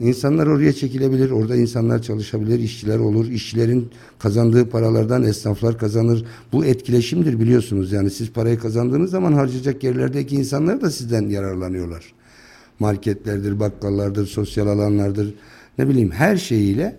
İnsanlar 0.00 0.46
oraya 0.46 0.72
çekilebilir, 0.72 1.30
orada 1.30 1.56
insanlar 1.56 2.02
çalışabilir, 2.02 2.58
işçiler 2.58 2.98
olur. 2.98 3.26
İşçilerin 3.26 3.90
kazandığı 4.18 4.68
paralardan 4.68 5.22
esnaflar 5.22 5.78
kazanır. 5.78 6.24
Bu 6.52 6.64
etkileşimdir 6.64 7.40
biliyorsunuz. 7.40 7.92
Yani 7.92 8.10
siz 8.10 8.32
parayı 8.32 8.58
kazandığınız 8.58 9.10
zaman 9.10 9.32
harcayacak 9.32 9.84
yerlerdeki 9.84 10.36
insanlar 10.36 10.80
da 10.80 10.90
sizden 10.90 11.28
yararlanıyorlar. 11.28 12.12
Marketlerdir, 12.78 13.60
bakkallardır, 13.60 14.26
sosyal 14.26 14.66
alanlardır. 14.66 15.34
Ne 15.78 15.88
bileyim 15.88 16.10
her 16.10 16.36
şeyiyle 16.36 16.96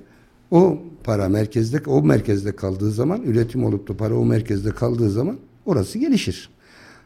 o 0.52 0.80
para 1.04 1.30
merkezde, 1.30 1.82
o 1.88 2.02
merkezde 2.02 2.56
kaldığı 2.56 2.92
zaman, 2.92 3.24
üretim 3.24 3.64
olup 3.64 3.88
da 3.88 3.98
para 3.98 4.16
o 4.16 4.26
merkezde 4.26 4.72
kaldığı 4.72 5.10
zaman 5.10 5.38
orası 5.66 6.00
gelişir. 6.00 6.50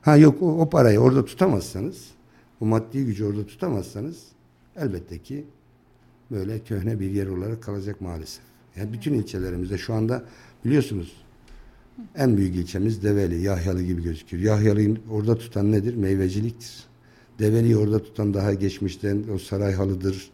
Ha 0.02 0.18
yok 0.18 0.42
o, 0.42 0.62
o 0.62 0.70
parayı 0.70 1.00
orada 1.00 1.26
tutamazsanız, 1.26 1.98
o 2.62 2.66
maddi 2.66 3.06
gücü 3.06 3.26
orada 3.26 3.46
tutamazsanız 3.46 4.18
elbette 4.76 5.20
ki 5.20 5.46
böyle 6.32 6.60
köhne 6.60 7.00
bir 7.00 7.12
yer 7.12 7.28
olarak 7.28 7.64
kalacak 7.64 8.02
maalesef. 8.02 8.44
Yani 8.76 8.94
bütün 8.94 9.14
ilçelerimizde 9.14 9.78
şu 9.78 9.94
anda 9.94 10.24
biliyorsunuz 10.66 11.14
en 12.16 12.38
büyük 12.38 12.56
ilçemiz 12.56 13.04
Develi, 13.04 13.42
Yahyalı 13.42 13.84
gibi 13.84 14.04
gözüküyor. 14.04 14.44
Yahyalı'yı 14.44 14.98
orada 15.12 15.38
tutan 15.38 15.72
nedir? 15.72 15.96
Meyveciliktir. 15.96 16.84
Develi'yi 17.40 17.78
orada 17.78 18.04
tutan 18.04 18.34
daha 18.34 18.54
geçmişten 18.54 19.24
o 19.36 19.38
Sarayhalı'dır. 19.38 20.32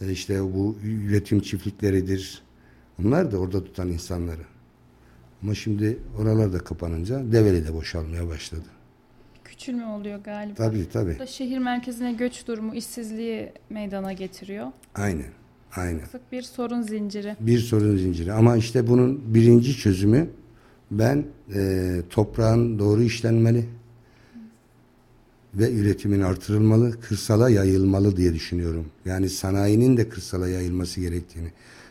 E, 0.00 0.10
işte 0.10 0.42
bu 0.42 0.76
üretim 0.84 1.40
çiftlikleridir. 1.40 2.42
Onlar 3.02 3.32
da 3.32 3.38
orada 3.38 3.64
tutan 3.64 3.88
insanları. 3.88 4.42
Ama 5.42 5.54
şimdi 5.54 5.98
oralar 6.18 6.52
da 6.52 6.58
kapanınca 6.58 7.32
Develi 7.32 7.66
de 7.66 7.74
boşalmaya 7.74 8.28
başladı. 8.28 8.73
Küçülme 9.64 9.86
oluyor 9.86 10.18
galiba. 10.18 10.54
Tabii 10.54 10.88
tabii. 10.92 11.14
Bu 11.14 11.18
da 11.18 11.26
şehir 11.26 11.58
merkezine 11.58 12.12
göç 12.12 12.46
durumu 12.46 12.74
işsizliği 12.74 13.52
meydana 13.70 14.12
getiriyor. 14.12 14.66
Aynen. 14.94 15.30
Aynen. 15.76 16.04
Sık 16.04 16.32
bir 16.32 16.42
sorun 16.42 16.82
zinciri. 16.82 17.36
Bir 17.40 17.58
sorun 17.58 17.96
zinciri. 17.96 18.32
Ama 18.32 18.56
işte 18.56 18.86
bunun 18.86 19.34
birinci 19.34 19.76
çözümü 19.76 20.28
ben 20.90 21.24
e, 21.54 22.02
toprağın 22.10 22.78
doğru 22.78 23.02
işlenmeli 23.02 23.64
ve 25.54 25.72
üretimin 25.72 26.20
artırılmalı, 26.20 27.00
kırsala 27.00 27.50
yayılmalı 27.50 28.16
diye 28.16 28.34
düşünüyorum. 28.34 28.86
Yani 29.04 29.28
sanayinin 29.28 29.96
de 29.96 30.08
kırsala 30.08 30.48
yayılması 30.48 31.00
gerektiğini. 31.00 31.48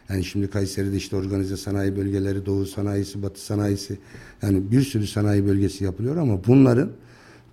Yani 0.09 0.23
şimdi 0.23 0.49
Kayseri'de 0.49 0.95
işte 0.95 1.15
organize 1.15 1.57
sanayi 1.57 1.95
bölgeleri, 1.95 2.45
doğu 2.45 2.65
sanayisi, 2.65 3.23
batı 3.23 3.41
sanayisi 3.41 3.97
yani 4.41 4.71
bir 4.71 4.81
sürü 4.81 5.07
sanayi 5.07 5.45
bölgesi 5.45 5.83
yapılıyor 5.83 6.17
ama 6.17 6.45
bunların 6.47 6.89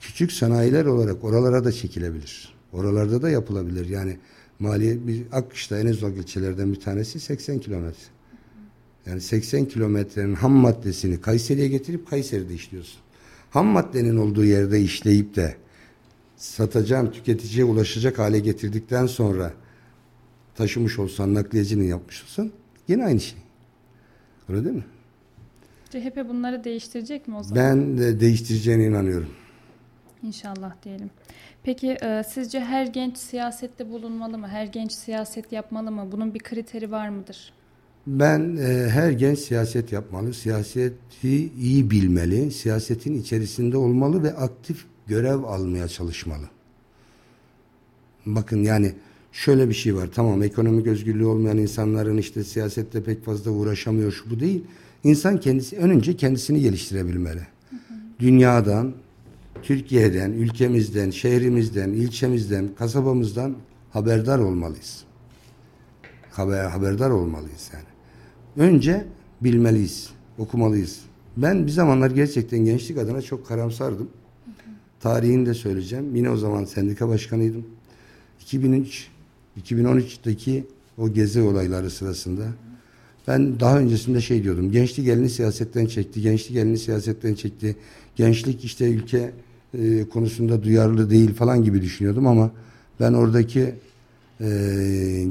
küçük 0.01 0.33
sanayiler 0.33 0.85
olarak 0.85 1.25
oralara 1.25 1.65
da 1.65 1.73
çekilebilir. 1.73 2.55
Oralarda 2.73 3.23
da 3.23 3.31
yapılabilir. 3.31 3.89
Yani 3.89 4.19
maliye 4.59 5.07
bir 5.07 5.23
Akkış'ta 5.33 5.79
en 5.79 5.87
uzak 5.87 6.17
ilçelerden 6.17 6.73
bir 6.73 6.81
tanesi 6.81 7.21
80 7.21 7.59
kilometre. 7.59 8.07
Yani 9.07 9.21
80 9.21 9.65
kilometrenin 9.65 10.35
ham 10.35 10.53
maddesini 10.53 11.21
Kayseri'ye 11.21 11.69
getirip 11.69 12.11
Kayseri'de 12.11 12.55
işliyorsun. 12.55 13.01
Ham 13.51 13.67
maddenin 13.67 14.17
olduğu 14.17 14.45
yerde 14.45 14.81
işleyip 14.81 15.37
de 15.37 15.57
satacağın 16.37 17.11
tüketiciye 17.11 17.65
ulaşacak 17.65 18.19
hale 18.19 18.39
getirdikten 18.39 19.07
sonra 19.07 19.53
taşımış 20.55 20.99
olsan 20.99 21.35
nakliyecinin 21.35 21.85
yapmış 21.85 22.23
olsan 22.23 22.51
yine 22.89 23.05
aynı 23.05 23.21
şey. 23.21 23.39
Öyle 24.49 24.65
değil 24.65 24.77
mi? 24.77 24.85
CHP 25.91 26.29
bunları 26.29 26.65
değiştirecek 26.65 27.29
mi 27.29 27.37
o 27.37 27.43
zaman? 27.43 27.65
Ben 27.65 27.99
de 27.99 28.21
değiştireceğine 28.21 28.85
inanıyorum. 28.85 29.29
İnşallah 30.23 30.73
diyelim. 30.85 31.11
Peki 31.63 31.97
e, 32.03 32.23
sizce 32.29 32.61
her 32.61 32.87
genç 32.87 33.17
siyasette 33.17 33.91
bulunmalı 33.91 34.39
mı? 34.39 34.49
Her 34.49 34.65
genç 34.67 34.93
siyaset 34.93 35.53
yapmalı 35.53 35.91
mı? 35.91 36.09
Bunun 36.13 36.35
bir 36.35 36.39
kriteri 36.39 36.91
var 36.91 37.09
mıdır? 37.09 37.53
Ben 38.07 38.57
e, 38.57 38.89
her 38.89 39.11
genç 39.11 39.39
siyaset 39.39 39.93
yapmalı, 39.93 40.35
siyaseti 40.35 41.53
iyi 41.61 41.91
bilmeli, 41.91 42.51
siyasetin 42.51 43.21
içerisinde 43.21 43.77
olmalı 43.77 44.23
ve 44.23 44.37
aktif 44.37 44.85
görev 45.07 45.43
almaya 45.43 45.89
çalışmalı. 45.89 46.45
Bakın 48.27 48.63
yani 48.63 48.93
şöyle 49.33 49.69
bir 49.69 49.75
şey 49.75 49.97
var. 49.97 50.09
Tamam 50.15 50.43
ekonomik 50.43 50.87
özgürlüğü 50.87 51.27
olmayan 51.27 51.59
insanların 51.59 52.17
işte 52.17 52.45
siyasette 52.45 53.03
pek 53.03 53.25
fazla 53.25 53.51
uğraşamıyor 53.51 54.13
şu 54.13 54.31
bu 54.31 54.41
değil. 54.41 54.65
İnsan 55.05 55.41
kendisi 55.41 55.77
önce 55.77 56.17
kendisini 56.17 56.61
geliştirebilmeli. 56.61 57.41
Hı 57.71 57.77
hı. 57.77 57.95
Dünyadan, 58.21 58.95
Türkiye'den, 59.63 60.33
ülkemizden, 60.33 61.11
şehrimizden, 61.11 61.91
ilçemizden, 61.91 62.69
kasabamızdan 62.79 63.57
haberdar 63.91 64.39
olmalıyız. 64.39 65.05
Haber, 66.31 66.65
haberdar 66.65 67.11
olmalıyız 67.11 67.71
yani. 67.73 67.85
Önce 68.69 69.07
bilmeliyiz, 69.41 70.11
okumalıyız. 70.39 71.01
Ben 71.37 71.67
bir 71.67 71.73
zamanlar 71.73 72.11
gerçekten 72.11 72.59
gençlik 72.59 72.99
adına 72.99 73.23
çok 73.23 73.47
karamsardım. 73.47 74.11
Tarihini 75.01 75.47
de 75.47 75.55
söyleyeceğim. 75.55 76.17
Yine 76.17 76.31
o 76.31 76.37
zaman 76.37 76.65
sendika 76.65 77.09
başkanıydım. 77.09 77.67
2003 78.41 79.09
2013'teki 79.63 80.67
o 80.99 81.13
gezi 81.13 81.41
olayları 81.41 81.91
sırasında 81.91 82.43
ben 83.29 83.61
daha 83.61 83.79
öncesinde 83.79 84.21
şey 84.21 84.45
diyordum. 84.45 84.73
Gençlik 84.73 85.09
elini 85.09 85.31
siyasetten 85.31 85.87
çekti. 85.87 86.23
Gençlik 86.23 86.57
elini 86.57 86.79
siyasetten 86.79 87.35
çekti. 87.35 87.77
Gençlik 88.17 88.65
işte 88.65 88.91
ülke 88.91 89.33
e, 89.79 90.09
konusunda 90.09 90.63
duyarlı 90.63 91.11
değil 91.11 91.35
falan 91.35 91.65
gibi 91.65 91.83
düşünüyordum 91.83 92.27
ama 92.27 92.51
ben 93.01 93.13
oradaki 93.13 93.75
e, 94.41 94.47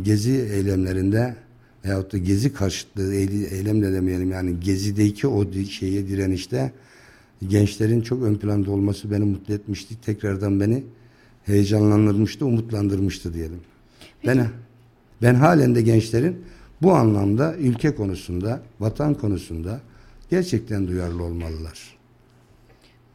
gezi 0.03 0.31
eylemlerinde 0.31 1.35
veyahut 1.85 2.13
da 2.13 2.17
gezi 2.17 2.53
karşıtlığı 2.53 3.15
eylem 3.15 3.81
de 3.81 3.93
demeyelim 3.93 4.31
yani 4.31 4.59
gezideki 4.59 5.27
o 5.27 5.51
şeye 5.51 6.07
direnişte 6.07 6.71
gençlerin 7.47 8.01
çok 8.01 8.23
ön 8.23 8.35
planda 8.35 8.71
olması 8.71 9.11
beni 9.11 9.23
mutlu 9.23 9.53
etmişti. 9.53 9.95
Tekrardan 10.05 10.59
beni 10.59 10.83
heyecanlandırmıştı, 11.45 12.45
umutlandırmıştı 12.45 13.33
diyelim. 13.33 13.59
Peki. 14.21 14.37
Ben 14.37 14.47
ben 15.21 15.35
halen 15.35 15.75
de 15.75 15.81
gençlerin 15.81 16.37
bu 16.81 16.93
anlamda 16.93 17.55
ülke 17.57 17.95
konusunda, 17.95 18.61
vatan 18.79 19.13
konusunda 19.13 19.81
gerçekten 20.29 20.87
duyarlı 20.87 21.23
olmalılar. 21.23 21.98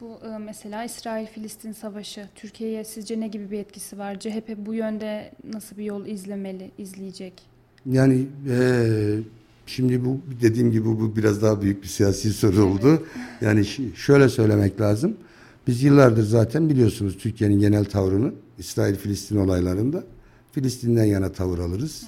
Bu 0.00 0.18
e, 0.26 0.38
mesela 0.38 0.84
İsrail-Filistin 0.84 1.72
savaşı 1.72 2.28
Türkiye'ye 2.34 2.84
sizce 2.84 3.20
ne 3.20 3.28
gibi 3.28 3.50
bir 3.50 3.58
etkisi 3.58 3.98
var? 3.98 4.20
CHP 4.20 4.56
bu 4.56 4.74
yönde 4.74 5.32
nasıl 5.52 5.76
bir 5.76 5.84
yol 5.84 6.06
izlemeli, 6.06 6.70
izleyecek? 6.78 7.42
Yani 7.86 8.26
e, 8.48 9.18
şimdi 9.66 10.04
bu 10.04 10.20
dediğim 10.42 10.70
gibi 10.70 10.84
bu 10.84 11.16
biraz 11.16 11.42
daha 11.42 11.62
büyük 11.62 11.82
bir 11.82 11.88
siyasi 11.88 12.32
soru 12.32 12.64
oldu. 12.64 13.06
Yani 13.40 13.64
şöyle 13.94 14.28
söylemek 14.28 14.80
lazım. 14.80 15.16
Biz 15.66 15.82
yıllardır 15.82 16.22
zaten 16.22 16.68
biliyorsunuz 16.68 17.18
Türkiye'nin 17.18 17.60
genel 17.60 17.84
tavrını 17.84 18.32
İsrail-Filistin 18.58 19.36
olaylarında 19.36 20.04
Filistin'den 20.52 21.04
yana 21.04 21.32
tavır 21.32 21.58
alırız. 21.58 22.02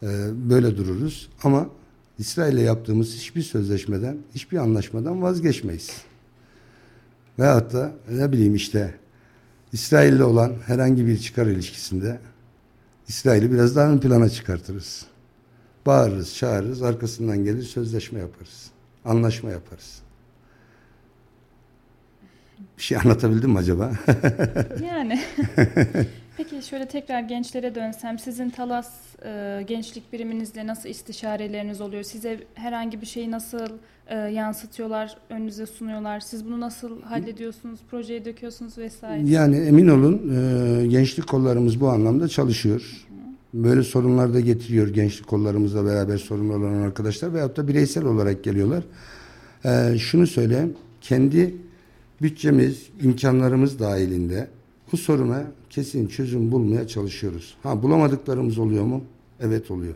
Hı 0.00 0.06
hı. 0.06 0.10
Ee, 0.10 0.50
böyle 0.50 0.76
dururuz 0.76 1.28
ama 1.42 1.68
İsrail'le 2.18 2.64
yaptığımız 2.64 3.14
hiçbir 3.14 3.42
sözleşmeden, 3.42 4.16
hiçbir 4.34 4.56
anlaşmadan 4.58 5.22
vazgeçmeyiz. 5.22 5.90
Veyahut 7.38 7.72
da 7.72 7.92
ne 8.10 8.32
bileyim 8.32 8.54
işte 8.54 8.94
İsrail'le 9.72 10.20
olan 10.20 10.52
herhangi 10.66 11.06
bir 11.06 11.18
çıkar 11.18 11.46
ilişkisinde 11.46 12.20
İsrail'i 13.08 13.52
biraz 13.52 13.76
daha 13.76 13.90
ön 13.90 13.98
plana 13.98 14.28
çıkartırız. 14.28 15.06
Bağırırız, 15.86 16.36
çağırırız, 16.36 16.82
arkasından 16.82 17.44
gelir 17.44 17.62
sözleşme 17.62 18.20
yaparız. 18.20 18.70
Anlaşma 19.04 19.50
yaparız. 19.50 20.02
Bir 22.78 22.82
şey 22.82 22.98
anlatabildim 22.98 23.50
mi 23.50 23.58
acaba? 23.58 23.92
yani. 24.86 25.20
Peki 26.50 26.66
şöyle 26.66 26.86
tekrar 26.88 27.20
gençlere 27.20 27.74
dönsem 27.74 28.18
sizin 28.18 28.50
Talas 28.50 28.90
e, 29.24 29.62
gençlik 29.68 30.12
biriminizle 30.12 30.66
nasıl 30.66 30.88
istişareleriniz 30.88 31.80
oluyor? 31.80 32.02
Size 32.02 32.40
herhangi 32.54 33.00
bir 33.00 33.06
şeyi 33.06 33.30
nasıl 33.30 33.66
e, 34.06 34.16
yansıtıyorlar, 34.16 35.16
önünüze 35.30 35.66
sunuyorlar? 35.66 36.20
Siz 36.20 36.44
bunu 36.44 36.60
nasıl 36.60 37.02
hallediyorsunuz, 37.02 37.80
projeye 37.90 38.24
döküyorsunuz 38.24 38.78
vesaire? 38.78 39.28
Yani 39.28 39.56
emin 39.56 39.88
olun 39.88 40.32
e, 40.34 40.86
gençlik 40.86 41.26
kollarımız 41.26 41.80
bu 41.80 41.88
anlamda 41.88 42.28
çalışıyor. 42.28 43.06
Böyle 43.54 43.82
sorunlar 43.82 44.34
da 44.34 44.40
getiriyor 44.40 44.88
gençlik 44.88 45.26
kollarımızla 45.26 45.84
beraber 45.84 46.18
sorun 46.18 46.48
olan 46.48 46.74
arkadaşlar 46.74 47.34
veyahut 47.34 47.56
da 47.56 47.68
bireysel 47.68 48.04
olarak 48.04 48.44
geliyorlar. 48.44 48.84
E, 49.64 49.98
şunu 49.98 50.26
söyleyeyim, 50.26 50.74
kendi 51.00 51.54
bütçemiz, 52.22 52.88
imkanlarımız 53.02 53.78
dahilinde 53.78 54.48
bu 54.92 54.96
soruna 54.96 55.44
kesin 55.74 56.06
çözüm 56.06 56.52
bulmaya 56.52 56.86
çalışıyoruz. 56.86 57.54
Ha 57.62 57.82
bulamadıklarımız 57.82 58.58
oluyor 58.58 58.84
mu? 58.84 59.04
Evet 59.40 59.70
oluyor. 59.70 59.94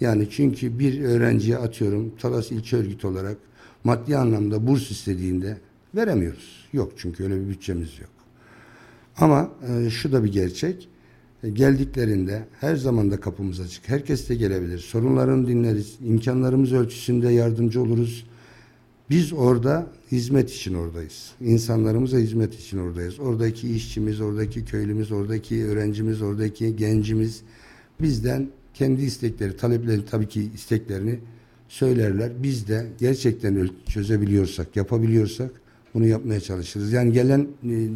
Yani 0.00 0.28
çünkü 0.30 0.78
bir 0.78 1.02
öğrenciye 1.02 1.56
atıyorum 1.56 2.12
Talas 2.20 2.50
İlçe 2.50 2.76
Örgütü 2.76 3.06
olarak 3.06 3.36
maddi 3.84 4.16
anlamda 4.16 4.66
burs 4.66 4.90
istediğinde 4.90 5.56
veremiyoruz. 5.94 6.66
Yok 6.72 6.92
çünkü 6.96 7.24
öyle 7.24 7.40
bir 7.40 7.48
bütçemiz 7.48 7.98
yok. 8.00 8.10
Ama 9.16 9.50
e, 9.68 9.90
şu 9.90 10.12
da 10.12 10.24
bir 10.24 10.32
gerçek. 10.32 10.88
E, 11.42 11.50
geldiklerinde 11.50 12.44
her 12.60 12.76
zaman 12.76 13.10
da 13.10 13.20
kapımız 13.20 13.60
açık. 13.60 13.88
Herkes 13.88 14.28
de 14.28 14.34
gelebilir. 14.34 14.78
Sorunlarını 14.78 15.48
dinleriz. 15.48 15.96
İmkanlarımız 16.04 16.72
ölçüsünde 16.72 17.32
yardımcı 17.32 17.82
oluruz. 17.82 18.26
Biz 19.10 19.32
orada 19.32 19.86
hizmet 20.12 20.50
için 20.50 20.74
oradayız. 20.74 21.30
İnsanlarımıza 21.40 22.18
hizmet 22.18 22.54
için 22.54 22.78
oradayız. 22.78 23.20
Oradaki 23.20 23.74
işçimiz, 23.74 24.20
oradaki 24.20 24.64
köylümüz, 24.64 25.12
oradaki 25.12 25.64
öğrencimiz, 25.64 26.22
oradaki 26.22 26.76
gencimiz 26.76 27.42
bizden 28.00 28.48
kendi 28.74 29.02
istekleri, 29.02 29.56
talepleri 29.56 30.04
tabii 30.06 30.28
ki 30.28 30.50
isteklerini 30.54 31.18
söylerler. 31.68 32.32
Biz 32.42 32.68
de 32.68 32.86
gerçekten 32.98 33.70
çözebiliyorsak, 33.88 34.76
yapabiliyorsak 34.76 35.50
bunu 35.94 36.06
yapmaya 36.06 36.40
çalışırız. 36.40 36.92
Yani 36.92 37.12
gelen 37.12 37.48
e, 37.70 37.88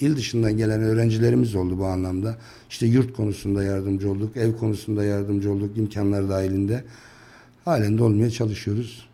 il 0.00 0.16
dışından 0.16 0.56
gelen 0.56 0.80
öğrencilerimiz 0.82 1.54
oldu 1.54 1.78
bu 1.78 1.86
anlamda. 1.86 2.38
İşte 2.70 2.86
yurt 2.86 3.12
konusunda 3.12 3.64
yardımcı 3.64 4.10
olduk, 4.10 4.36
ev 4.36 4.56
konusunda 4.56 5.04
yardımcı 5.04 5.52
olduk, 5.52 5.78
imkanlar 5.78 6.28
dahilinde. 6.28 6.84
Halen 7.64 7.98
de 7.98 8.02
olmaya 8.02 8.30
çalışıyoruz 8.30 9.07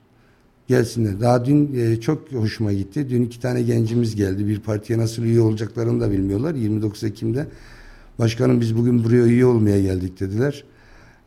gelsinler. 0.68 1.20
Daha 1.20 1.44
dün 1.44 1.74
e, 1.74 2.00
çok 2.00 2.32
hoşuma 2.32 2.72
gitti. 2.72 3.10
Dün 3.10 3.22
iki 3.22 3.40
tane 3.40 3.62
gencimiz 3.62 4.16
geldi. 4.16 4.46
Bir 4.46 4.60
partiye 4.60 4.98
nasıl 4.98 5.22
üye 5.22 5.40
olacaklarını 5.40 6.00
da 6.00 6.10
bilmiyorlar. 6.10 6.54
29 6.54 7.04
Ekim'de 7.04 7.46
başkanım 8.18 8.60
biz 8.60 8.76
bugün 8.76 9.04
buraya 9.04 9.24
üye 9.24 9.46
olmaya 9.46 9.80
geldik 9.80 10.20
dediler. 10.20 10.64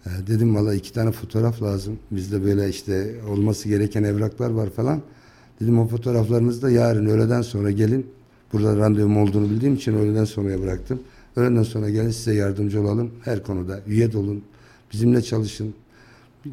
E, 0.05 0.09
dedim 0.27 0.55
valla 0.55 0.73
iki 0.73 0.93
tane 0.93 1.11
fotoğraf 1.11 1.63
lazım. 1.63 1.99
Bizde 2.11 2.43
böyle 2.43 2.69
işte 2.69 3.15
olması 3.29 3.69
gereken 3.69 4.03
evraklar 4.03 4.49
var 4.49 4.69
falan. 4.69 5.01
Dedim 5.61 5.79
o 5.79 5.87
fotoğraflarınızı 5.87 6.61
da 6.61 6.69
yarın 6.69 7.05
öğleden 7.05 7.41
sonra 7.41 7.71
gelin. 7.71 8.05
Burada 8.53 8.77
randevum 8.77 9.17
olduğunu 9.17 9.49
bildiğim 9.49 9.75
için 9.75 9.93
öğleden 9.93 10.25
sonraya 10.25 10.61
bıraktım. 10.61 10.99
Öğleden 11.35 11.63
sonra 11.63 11.89
gelin 11.89 12.11
size 12.11 12.33
yardımcı 12.33 12.81
olalım. 12.81 13.11
Her 13.23 13.43
konuda 13.43 13.79
üye 13.87 14.07
olun. 14.07 14.43
Bizimle 14.93 15.21
çalışın 15.21 15.73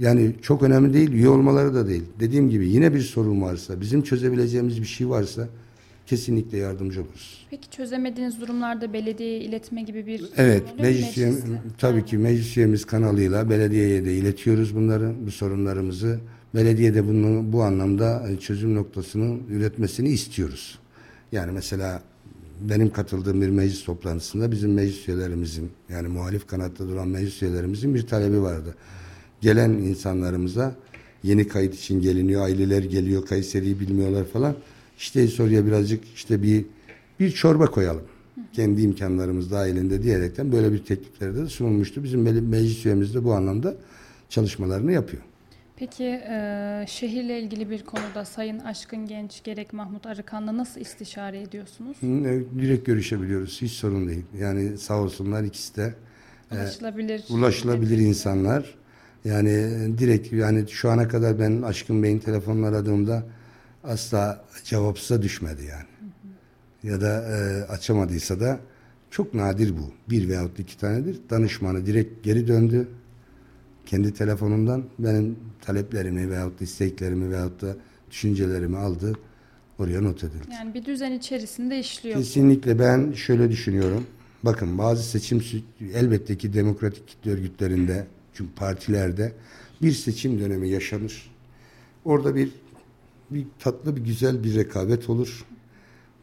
yani 0.01 0.35
çok 0.43 0.63
önemli 0.63 0.95
değil, 0.95 1.13
üye 1.13 1.29
olmaları 1.29 1.75
da 1.75 1.89
değil. 1.89 2.03
Dediğim 2.21 2.51
gibi 2.51 2.69
yine 2.69 2.95
bir 2.95 3.01
sorun 3.01 3.43
varsa, 3.43 3.81
bizim 3.81 4.03
çözebileceğimiz 4.03 4.81
bir 4.81 4.87
şey 4.87 5.09
varsa 5.09 5.49
kesinlikle 6.07 6.59
yardımcı 6.59 7.01
oluruz. 7.01 7.47
Peki 7.51 7.71
çözemediğiniz 7.71 8.41
durumlarda 8.41 8.93
belediyeye 8.93 9.41
iletme 9.41 9.83
gibi 9.83 10.07
bir 10.07 10.25
Evet, 10.37 10.63
meclis 10.79 11.19
üyem, 11.19 11.35
tabii 11.79 12.05
ki 12.05 12.19
meclis 12.19 12.57
üyemiz 12.57 12.85
kanalıyla 12.85 13.51
belediyeye 13.51 14.05
de 14.05 14.15
iletiyoruz 14.15 14.77
bunları, 14.77 15.13
bu 15.27 15.31
sorunlarımızı. 15.31 16.21
Belediye 16.55 16.95
de 16.95 17.09
bunu 17.09 17.53
bu 17.53 17.63
anlamda 17.63 18.29
çözüm 18.41 18.75
noktasının 18.75 19.43
üretmesini 19.51 20.09
istiyoruz. 20.09 20.79
Yani 21.33 21.53
mesela 21.53 22.03
benim 22.61 22.93
katıldığım 22.93 23.41
bir 23.41 23.49
meclis 23.49 23.85
toplantısında 23.85 24.51
bizim 24.51 24.75
meclis 24.75 25.09
üyelerimizin 25.09 25.71
yani 25.89 26.09
muhalif 26.09 26.47
kanatta 26.47 26.89
duran 26.89 27.09
meclis 27.09 27.43
üyelerimizin 27.43 27.95
bir 27.95 28.07
talebi 28.07 28.43
vardı 28.43 28.75
gelen 29.45 29.71
insanlarımıza 29.71 30.75
yeni 31.23 31.49
kayıt 31.49 31.75
için 31.75 32.01
geliniyor. 32.01 32.43
Aileler 32.43 32.83
geliyor. 32.83 33.27
Kayseri'yi 33.27 33.81
bilmiyorlar 33.81 34.25
falan. 34.25 34.55
İşte 34.99 35.27
soruya 35.27 35.67
birazcık 35.67 36.05
işte 36.15 36.43
bir 36.43 36.65
bir 37.21 37.31
çorba 37.31 37.67
koyalım. 37.67 38.03
Kendi 38.53 38.83
imkanlarımız 38.83 39.51
dahilinde 39.51 40.03
diyerekten 40.03 40.53
böyle 40.53 40.73
bir 40.73 40.85
teklifler 40.85 41.37
de 41.37 41.47
sunulmuştu. 41.47 42.05
Bizim 42.05 42.49
meclis 42.49 42.87
üyemiz 42.87 43.15
de 43.15 43.25
bu 43.25 43.33
anlamda 43.35 43.75
çalışmalarını 44.29 44.93
yapıyor. 44.93 45.23
Peki 45.77 46.05
e, 46.05 46.85
şehirle 46.89 47.41
ilgili 47.41 47.71
bir 47.71 47.85
konuda 47.85 48.25
Sayın 48.25 48.59
Aşkın 48.59 49.07
Genç 49.07 49.43
gerek 49.45 49.73
Mahmut 49.73 50.07
Arıkan'la 50.07 50.57
nasıl 50.57 50.81
istişare 50.81 51.41
ediyorsunuz? 51.41 51.97
Direkt 52.61 52.87
görüşebiliyoruz. 52.87 53.63
Hiç 53.63 53.73
sorun 53.73 54.09
değil. 54.09 54.25
Yani 54.39 54.79
sağ 54.79 55.01
olsunlar 55.01 55.45
ikisi 55.45 55.77
de 55.77 55.95
ulaşılabilir, 56.53 57.25
e, 57.31 57.33
ulaşılabilir 57.33 57.99
insanlar. 57.99 58.75
Yani 59.25 59.51
direkt 59.99 60.33
yani 60.33 60.69
şu 60.69 60.91
ana 60.91 61.09
kadar 61.09 61.39
ben 61.39 61.63
Aşkın 61.63 62.03
Bey'in 62.03 62.19
telefonunu 62.19 62.67
aradığımda 62.67 63.23
asla 63.85 64.45
cevapsıza 64.65 65.23
düşmedi 65.23 65.65
yani. 65.65 65.89
Hı 66.01 66.07
hı. 66.87 66.93
Ya 66.93 67.01
da 67.01 67.23
e, 67.23 67.63
açamadıysa 67.73 68.41
da 68.41 68.61
çok 69.11 69.35
nadir 69.35 69.77
bu. 69.77 70.11
Bir 70.11 70.29
veyahut 70.29 70.59
iki 70.59 70.79
tanedir. 70.79 71.21
Danışmanı 71.31 71.87
direkt 71.87 72.25
geri 72.25 72.49
döndü. 72.49 72.89
Kendi 73.87 74.15
telefonundan 74.15 74.85
benim 74.99 75.37
taleplerimi 75.61 76.31
veyahut 76.31 76.61
da 76.61 76.65
isteklerimi 76.65 77.31
veyahut 77.31 77.63
da 77.63 77.77
düşüncelerimi 78.11 78.77
aldı. 78.77 79.13
Oraya 79.79 80.01
not 80.01 80.25
edildi. 80.25 80.45
Yani 80.53 80.75
bir 80.75 80.85
düzen 80.85 81.13
içerisinde 81.13 81.79
işliyor. 81.79 82.17
Kesinlikle 82.17 82.79
ben 82.79 83.13
şöyle 83.13 83.51
düşünüyorum. 83.51 84.07
Bakın 84.43 84.79
bazı 84.79 85.03
seçim 85.03 85.43
elbette 85.95 86.39
ki 86.39 86.53
demokratik 86.53 87.09
kitle 87.09 87.31
örgütlerinde 87.31 88.07
çünkü 88.35 88.55
partilerde 88.55 89.33
bir 89.83 89.93
seçim 89.93 90.41
dönemi 90.41 90.69
yaşanır. 90.69 91.31
Orada 92.05 92.35
bir 92.35 92.51
bir 93.31 93.47
tatlı 93.59 93.97
bir 93.97 94.05
güzel 94.05 94.45
bir 94.45 94.55
rekabet 94.55 95.11
olur. 95.11 95.45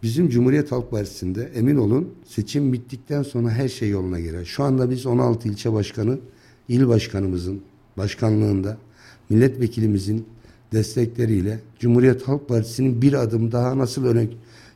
Bizim 0.04 0.30
Cumhuriyet 0.30 0.72
Halk 0.72 0.92
Partisi'nde 0.92 1.52
emin 1.56 1.76
olun 1.76 2.14
seçim 2.26 2.74
bittikten 2.74 3.24
sonra 3.24 3.50
her 3.50 3.70
şey 3.70 3.90
yoluna 3.90 4.20
girer. 4.20 4.46
Şu 4.46 4.64
anda 4.64 4.90
biz 4.90 5.06
16 5.06 5.48
ilçe 5.48 5.74
başkanı, 5.74 6.20
il 6.70 6.88
başkanımızın 6.88 7.62
başkanlığında 7.98 8.78
milletvekilimizin 9.30 10.26
destekleriyle 10.74 11.60
Cumhuriyet 11.80 12.28
Halk 12.28 12.48
Partisi'nin 12.48 13.02
bir 13.02 13.14
adım 13.14 13.52
daha 13.52 13.78
nasıl 13.78 14.06
öne 14.06 14.28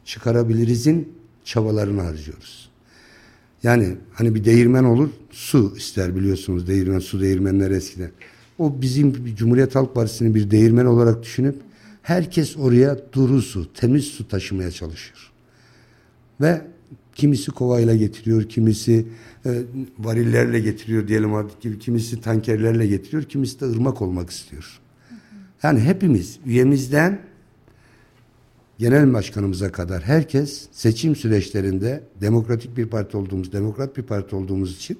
çıkarabilirizin 0.05 1.13
çabalarını 1.43 2.01
harcıyoruz. 2.01 2.64
Yani 3.65 3.97
hani 4.13 4.35
bir 4.35 4.45
değirmen 4.45 4.83
olur, 4.83 5.09
su 5.31 5.73
ister 5.77 6.15
biliyorsunuz 6.15 6.67
değirmen, 6.67 6.99
su 6.99 7.21
değirmenler 7.21 7.71
eskiden. 7.71 8.11
O 8.57 8.81
bizim 8.81 9.35
Cumhuriyet 9.35 9.75
Halk 9.75 9.95
Partisi'nin 9.95 10.35
bir 10.35 10.51
değirmen 10.51 10.85
olarak 10.85 11.23
düşünüp 11.23 11.55
herkes 12.01 12.57
oraya 12.57 12.97
duru 13.13 13.41
su, 13.41 13.73
temiz 13.73 14.05
su 14.05 14.27
taşımaya 14.27 14.71
çalışıyor. 14.71 15.31
Ve 16.41 16.61
kimisi 17.15 17.51
kovayla 17.51 17.95
getiriyor, 17.95 18.43
kimisi 18.43 19.05
e, 19.45 19.61
varillerle 19.99 20.59
getiriyor 20.59 21.07
diyelim 21.07 21.33
artık 21.33 21.61
gibi, 21.61 21.79
kimisi 21.79 22.21
tankerlerle 22.21 22.87
getiriyor, 22.87 23.23
kimisi 23.23 23.61
de 23.61 23.65
ırmak 23.65 24.01
olmak 24.01 24.29
istiyor. 24.29 24.79
Yani 25.63 25.79
hepimiz 25.79 26.39
üyemizden 26.45 27.19
genel 28.77 29.13
başkanımıza 29.13 29.71
kadar 29.71 30.03
herkes 30.03 30.67
seçim 30.71 31.15
süreçlerinde 31.15 32.03
demokratik 32.21 32.77
bir 32.77 32.87
parti 32.87 33.17
olduğumuz, 33.17 33.51
demokrat 33.51 33.97
bir 33.97 34.03
parti 34.03 34.35
olduğumuz 34.35 34.75
için 34.75 34.99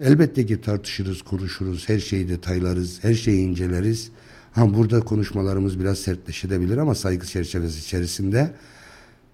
elbette 0.00 0.46
ki 0.46 0.60
tartışırız, 0.60 1.22
konuşuruz, 1.22 1.88
her 1.88 1.98
şeyi 1.98 2.28
detaylarız, 2.28 3.04
her 3.04 3.14
şeyi 3.14 3.48
inceleriz. 3.48 4.10
Ha 4.52 4.74
burada 4.74 5.00
konuşmalarımız 5.00 5.80
biraz 5.80 5.98
sertleşebilir 5.98 6.76
ama 6.76 6.94
saygı 6.94 7.26
çerçevesi 7.26 7.78
içerisinde 7.78 8.50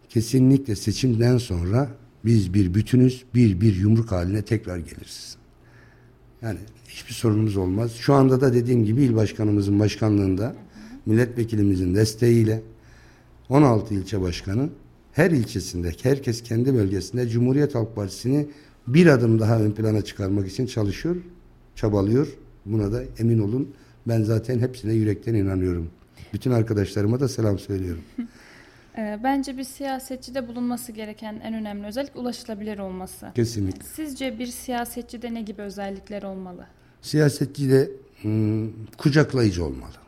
kesinlikle 0.09 0.77
seçimden 0.77 1.39
sonra 1.39 1.89
biz 2.25 2.55
bir 2.55 2.75
bütünüz, 2.75 3.25
bir 3.35 3.61
bir 3.61 3.77
yumruk 3.77 4.13
haline 4.13 4.43
tekrar 4.43 4.79
geliriz. 4.79 5.37
Yani 6.43 6.59
hiçbir 6.89 7.13
sorunumuz 7.13 7.57
olmaz. 7.57 7.93
Şu 7.93 8.15
anda 8.15 8.41
da 8.41 8.55
dediğim 8.55 8.85
gibi 8.85 9.03
il 9.03 9.17
başkanımızın 9.17 9.81
başkanlığında 9.81 10.55
milletvekilimizin 11.07 11.95
desteğiyle 11.95 12.63
16 13.49 13.95
ilçe 13.95 14.21
başkanı 14.21 14.69
her 15.13 15.31
ilçesinde 15.31 15.93
herkes 16.03 16.43
kendi 16.43 16.75
bölgesinde 16.75 17.29
Cumhuriyet 17.29 17.75
Halk 17.75 17.97
Partisi'ni 17.97 18.47
bir 18.87 19.07
adım 19.07 19.39
daha 19.39 19.61
ön 19.61 19.73
plana 19.73 20.03
çıkarmak 20.03 20.49
için 20.49 20.67
çalışıyor, 20.67 21.17
çabalıyor. 21.77 22.29
Buna 22.67 22.93
da 22.93 23.03
emin 23.19 23.39
olun. 23.39 23.75
Ben 24.07 24.23
zaten 24.23 24.59
hepsine 24.59 24.93
yürekten 24.93 25.35
inanıyorum. 25.35 25.91
Bütün 26.33 26.51
arkadaşlarıma 26.51 27.21
da 27.21 27.29
selam 27.29 27.59
söylüyorum. 27.59 28.03
Ee, 28.99 29.21
bence 29.25 29.59
bir 29.59 29.65
siyasetçide 29.65 30.49
bulunması 30.49 30.93
gereken 30.93 31.41
en 31.45 31.55
önemli 31.55 31.87
özellik 31.87 32.17
ulaşılabilir 32.17 32.79
olması. 32.79 33.33
Kesinlikle. 33.35 33.85
Sizce 33.85 34.39
bir 34.39 34.47
siyasetçide 34.47 35.35
ne 35.35 35.43
gibi 35.43 35.63
özellikler 35.63 36.23
olmalı? 36.23 36.67
Siyasetçide 37.03 37.91
hmm, 38.23 38.87
kucaklayıcı 38.99 39.65
olmalı. 39.65 40.02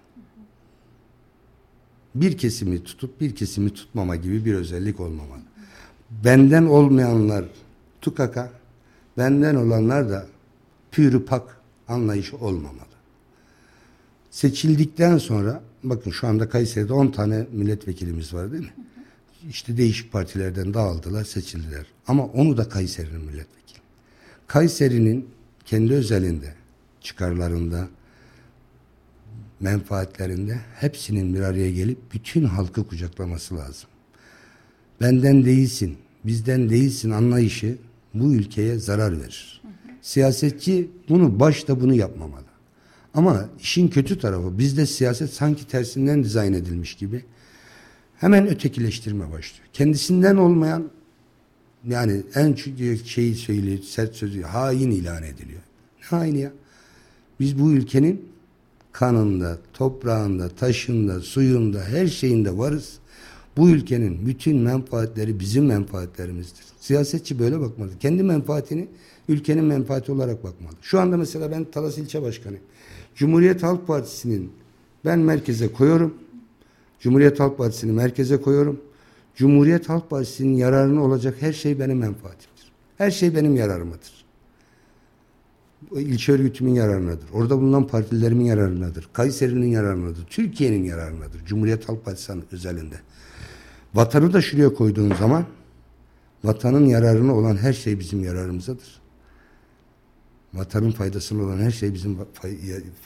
Bir 2.15 2.39
kesimi 2.39 2.85
tutup 2.85 3.21
bir 3.21 3.35
kesimi 3.35 3.75
tutmama 3.75 4.17
gibi 4.17 4.45
bir 4.45 4.55
özellik 4.55 5.01
olmamalı. 5.01 5.43
Benden 6.25 6.67
olmayanlar 6.67 7.45
tukaka, 8.01 8.51
benden 9.19 9.55
olanlar 9.55 10.11
da 10.11 10.27
pürü 10.93 11.25
pak 11.25 11.61
anlayış 11.89 12.35
olmamalı. 12.35 12.95
Seçildikten 14.31 15.19
sonra 15.19 15.62
bakın 15.83 16.11
şu 16.11 16.27
anda 16.27 16.49
Kayseri'de 16.49 16.93
10 16.93 17.09
tane 17.09 17.47
milletvekilimiz 17.53 18.35
var 18.35 18.53
değil 18.53 18.62
mi? 18.62 18.75
İşte 19.49 19.77
değişik 19.77 20.12
partilerden 20.12 20.75
dağıldılar, 20.75 21.25
seçildiler. 21.25 21.87
Ama 22.07 22.27
onu 22.27 22.57
da 22.57 22.69
Kayseri'nin 22.69 23.21
milletvekili. 23.21 23.79
Kayseri'nin 24.47 25.29
kendi 25.65 25.95
özelinde, 25.95 26.55
çıkarlarında, 27.01 27.89
menfaatlerinde 29.61 30.59
hepsinin 30.81 31.35
bir 31.35 31.41
araya 31.41 31.71
gelip 31.71 31.99
bütün 32.13 32.45
halkı 32.45 32.89
kucaklaması 32.89 33.57
lazım. 33.57 33.89
Benden 35.01 35.45
değilsin, 35.45 35.97
bizden 36.25 36.71
değilsin 36.71 37.11
anlayışı 37.11 37.79
bu 38.15 38.35
ülkeye 38.35 38.79
zarar 38.79 39.21
verir. 39.21 39.63
Siyasetçi 40.03 40.91
bunu 41.09 41.41
başta 41.41 41.81
bunu 41.81 41.95
yapmamalı. 41.95 42.45
Ama 43.15 43.49
işin 43.61 43.89
kötü 43.89 44.19
tarafı 44.19 44.59
bizde 44.59 44.87
siyaset 44.87 45.33
sanki 45.33 45.67
tersinden 45.67 46.25
dizayn 46.25 46.53
edilmiş 46.53 46.95
gibi 46.95 47.25
hemen 48.17 48.47
ötekileştirme 48.47 49.25
başlıyor. 49.33 49.69
Kendisinden 49.73 50.37
olmayan 50.37 50.91
yani 51.89 52.23
en 52.35 52.55
şeyi 53.05 53.35
söylüyor, 53.35 53.79
sert 53.79 54.15
sözü 54.15 54.43
hain 54.43 54.91
ilan 54.91 55.23
ediliyor. 55.23 55.61
Ne 56.01 56.19
haini 56.19 56.41
ya? 56.41 56.53
Biz 57.41 57.59
bu 57.59 57.73
ülkenin 57.73 58.29
kanında, 58.95 59.59
toprağında, 59.73 60.49
taşında, 60.49 61.21
suyunda, 61.21 61.85
her 61.85 62.07
şeyinde 62.07 62.59
varız. 62.59 62.99
Bu 63.57 63.71
ülkenin 63.71 64.27
bütün 64.27 64.57
menfaatleri 64.57 65.41
bizim 65.41 65.67
menfaatlerimizdir. 65.67 66.65
Siyasetçi 66.81 67.39
böyle 67.39 67.61
bakmalı. 67.61 67.91
Kendi 68.01 68.23
menfaatini 68.23 68.89
ülkenin 69.29 69.65
menfaati 69.65 70.13
olarak 70.13 70.45
bakmalı. 70.45 70.75
Şu 70.83 71.01
anda 71.01 71.17
mesela 71.17 71.51
ben 71.51 71.65
Talas 71.65 71.99
ilçe 71.99 72.23
başkanıyım. 72.23 72.65
Cumhuriyet 73.15 73.63
Halk 73.63 73.87
Partisi'nin 73.87 74.53
ben 75.05 75.19
merkeze 75.19 75.73
koyuyorum. 75.73 76.15
Cumhuriyet 77.01 77.41
Halk 77.41 77.59
Partisi'ni 77.59 77.93
merkeze 77.93 78.41
koyuyorum. 78.41 78.81
Cumhuriyet 79.37 79.89
Halk 79.89 80.11
Partisi'nin 80.11 80.57
yararına 80.57 81.03
olacak 81.03 81.37
her 81.41 81.53
şey 81.53 81.79
benim 81.79 81.99
menfaatimdir. 81.99 82.73
Her 82.99 83.11
şey 83.11 83.35
benim 83.35 83.57
yararımadır. 83.57 84.24
İlçe 85.93 86.32
örgütümün 86.32 86.74
yararınadır. 86.74 87.26
Orada 87.32 87.61
bulunan 87.61 87.87
partilerimin 87.87 88.45
yararınadır. 88.45 89.09
Kayseri'nin 89.12 89.66
yararınadır. 89.66 90.24
Türkiye'nin 90.26 90.85
yararınadır. 90.85 91.45
Cumhuriyet 91.47 91.89
Halk 91.89 92.05
Partisi 92.05 92.32
özelinde. 92.53 93.01
Vatanı 93.95 94.32
da 94.32 94.43
şuraya 94.43 94.74
koyduğun 94.74 95.14
zaman 95.14 95.47
vatanın 96.45 96.87
yararına 96.87 97.35
olan 97.35 97.57
her 97.57 97.72
şey 97.72 97.99
bizim 97.99 98.24
yararımızadır. 98.24 99.01
Vatanın 100.55 100.91
faydasına 100.91 101.43
olan 101.43 101.59
her 101.59 101.70
şey 101.70 101.95
bizim 101.95 102.18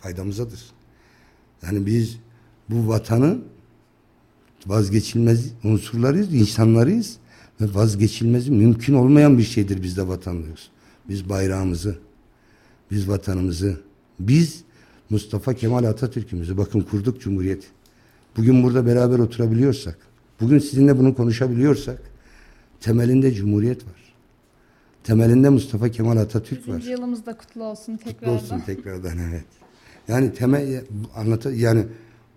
faydamızadır. 0.01 0.61
Yani 1.63 1.87
biz 1.87 2.19
bu 2.69 2.89
vatanın 2.89 3.45
vazgeçilmez 4.67 5.53
unsurlarıyız, 5.65 6.35
insanlarıyız 6.35 7.17
ve 7.61 7.75
vazgeçilmez, 7.75 8.49
mümkün 8.49 8.95
olmayan 8.95 9.39
bir 9.39 9.43
şeydir 9.43 9.83
bizde 9.83 10.09
vatanlıyız. 10.09 10.69
Biz 11.09 11.29
bayrağımızı, 11.29 11.99
biz 12.91 13.09
vatanımızı, 13.09 13.81
biz 14.21 14.65
Mustafa 15.11 15.55
Kemal 15.55 15.85
Atatürk'ümüzü 15.85 16.57
bakın 16.57 16.81
kurduk 16.81 17.21
Cumhuriyet. 17.21 17.65
Bugün 18.37 18.63
burada 18.63 18.87
beraber 18.87 19.19
oturabiliyorsak, 19.19 19.99
bugün 20.41 20.59
sizinle 20.59 20.99
bunu 20.99 21.15
konuşabiliyorsak 21.15 21.99
temelinde 22.81 23.33
Cumhuriyet 23.35 23.85
var. 23.87 24.15
Temelinde 25.05 25.49
Mustafa 25.49 25.89
Kemal 25.89 26.17
Atatürk 26.17 26.69
var. 26.69 26.81
yılımız 26.81 27.27
da 27.27 27.37
kutlu 27.37 27.65
olsun 27.65 27.97
tekrardan. 27.97 28.39
Kutlu 28.39 28.55
olsun 28.55 28.67
tekrardan 28.67 29.19
evet. 29.19 29.45
Yani 30.09 30.35
temel 30.35 30.85
anlat 31.15 31.47
yani 31.55 31.87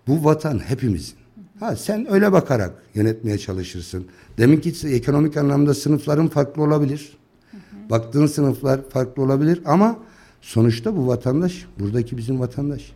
bu 0.06 0.24
vatan 0.24 0.58
hepimizin. 0.58 1.14
Ha 1.60 1.76
sen 1.76 2.12
öyle 2.12 2.32
bakarak 2.32 2.72
yönetmeye 2.94 3.38
çalışırsın. 3.38 4.06
Deminki 4.38 4.88
ekonomik 4.88 5.36
anlamda 5.36 5.74
sınıfların 5.74 6.28
farklı 6.28 6.62
olabilir. 6.62 7.18
Hı 7.50 7.56
hı. 7.56 7.90
Baktığın 7.90 8.26
sınıflar 8.26 8.88
farklı 8.88 9.22
olabilir 9.22 9.60
ama 9.64 9.98
sonuçta 10.42 10.96
bu 10.96 11.06
vatandaş 11.06 11.66
buradaki 11.78 12.16
bizim 12.16 12.40
vatandaş. 12.40 12.92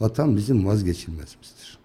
Vatan 0.00 0.36
bizim 0.36 0.66
vazgeçilmezimizdir. 0.66 1.78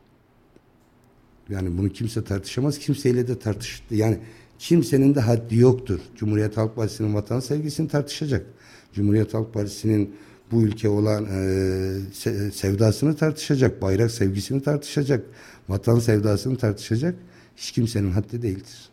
Yani 1.49 1.77
bunu 1.77 1.89
kimse 1.89 2.23
tartışamaz. 2.23 2.79
Kimseyle 2.79 3.27
de 3.27 3.39
tartış 3.39 3.83
yani 3.91 4.19
kimsenin 4.59 5.15
de 5.15 5.19
haddi 5.19 5.57
yoktur. 5.57 5.99
Cumhuriyet 6.15 6.57
Halk 6.57 6.75
Partisi'nin 6.75 7.13
vatan 7.13 7.39
sevgisini 7.39 7.87
tartışacak. 7.87 8.45
Cumhuriyet 8.93 9.33
Halk 9.33 9.53
Partisi'nin 9.53 10.15
bu 10.51 10.61
ülke 10.61 10.89
olan 10.89 11.25
e, 11.25 12.51
sevdasını 12.53 13.15
tartışacak, 13.15 13.81
bayrak 13.81 14.11
sevgisini 14.11 14.63
tartışacak, 14.63 15.25
vatan 15.69 15.99
sevdasını 15.99 16.57
tartışacak. 16.57 17.15
Hiç 17.55 17.71
kimsenin 17.71 18.11
haddi 18.11 18.41
değildir. 18.41 18.89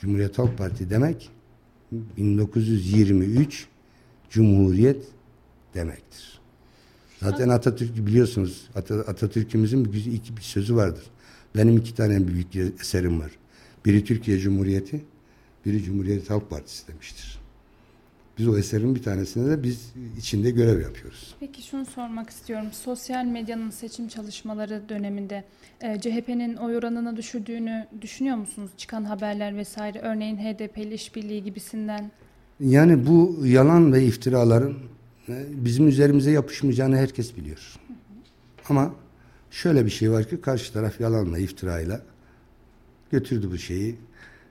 Cumhuriyet 0.00 0.38
Halk 0.38 0.58
Parti 0.58 0.90
demek 0.90 1.30
1923 1.92 3.68
Cumhuriyet 4.30 5.04
demektir. 5.74 6.40
Zaten 7.20 7.48
Atatürk 7.48 8.06
biliyorsunuz 8.06 8.68
Atatürk'ümüzün 9.06 9.84
iki 9.84 10.36
bir 10.36 10.42
sözü 10.42 10.76
vardır. 10.76 11.04
Benim 11.56 11.76
iki 11.76 11.94
tane 11.94 12.28
büyük 12.28 12.56
eserim 12.56 13.20
var. 13.20 13.30
Biri 13.84 14.04
Türkiye 14.04 14.38
Cumhuriyeti, 14.38 15.04
biri 15.66 15.82
Cumhuriyet 15.82 16.30
Halk 16.30 16.50
Partisi 16.50 16.88
demiştir. 16.88 17.38
Biz 18.38 18.48
o 18.48 18.58
eserin 18.58 18.94
bir 18.94 19.02
tanesinde 19.02 19.50
de 19.50 19.62
biz 19.62 19.92
içinde 20.18 20.50
görev 20.50 20.80
yapıyoruz. 20.80 21.34
Peki 21.40 21.62
şunu 21.62 21.86
sormak 21.86 22.30
istiyorum. 22.30 22.66
Sosyal 22.72 23.24
medyanın 23.24 23.70
seçim 23.70 24.08
çalışmaları 24.08 24.88
döneminde 24.88 25.44
e, 25.80 26.00
CHP'nin 26.00 26.56
oy 26.56 26.76
oranını 26.76 27.16
düşürdüğünü 27.16 27.86
düşünüyor 28.00 28.36
musunuz? 28.36 28.70
Çıkan 28.76 29.04
haberler 29.04 29.56
vesaire 29.56 29.98
örneğin 29.98 30.36
HDP 30.36 30.78
ile 30.78 30.94
işbirliği 30.94 31.44
gibisinden. 31.44 32.10
Yani 32.60 33.06
bu 33.06 33.42
yalan 33.44 33.92
ve 33.92 34.04
iftiraların 34.04 34.74
e, 35.28 35.44
bizim 35.50 35.88
üzerimize 35.88 36.30
yapışmayacağını 36.30 36.96
herkes 36.96 37.36
biliyor. 37.36 37.74
Ama 38.68 38.94
şöyle 39.50 39.84
bir 39.84 39.90
şey 39.90 40.10
var 40.10 40.28
ki 40.28 40.40
karşı 40.40 40.72
taraf 40.72 41.00
yalanla, 41.00 41.38
iftirayla 41.38 42.02
götürdü 43.10 43.50
bu 43.50 43.58
şeyi. 43.58 43.96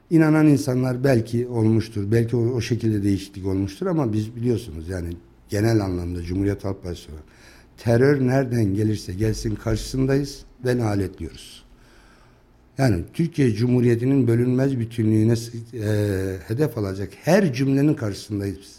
İnanan 0.10 0.48
insanlar 0.48 1.04
belki 1.04 1.48
olmuştur. 1.48 2.12
Belki 2.12 2.36
o, 2.36 2.40
o 2.40 2.62
şekilde 2.62 3.04
değişiklik 3.04 3.46
olmuştur 3.46 3.88
ama 3.88 4.14
biz 4.14 4.36
biliyorsunuz 4.36 4.90
yani 4.90 5.10
genel 5.50 5.80
anlamda 5.80 6.24
Cumhuriyet 6.24 6.66
Halk 6.66 6.84
Partisi 6.84 7.10
terör 7.78 8.28
nereden 8.28 8.66
gelirse 8.66 9.14
gelsin 9.14 9.56
karşısındayız 9.56 10.46
ve 10.66 10.78
naletliyoruz. 10.78 11.65
Yani 12.78 13.04
Türkiye 13.14 13.54
Cumhuriyeti'nin 13.54 14.28
bölünmez 14.28 14.80
bütünlüğüne 14.80 15.34
e, 15.74 16.38
hedef 16.48 16.78
alacak 16.78 17.10
her 17.24 17.54
cümlenin 17.54 17.94
karşısındayız 17.94 18.58
biz. 18.60 18.76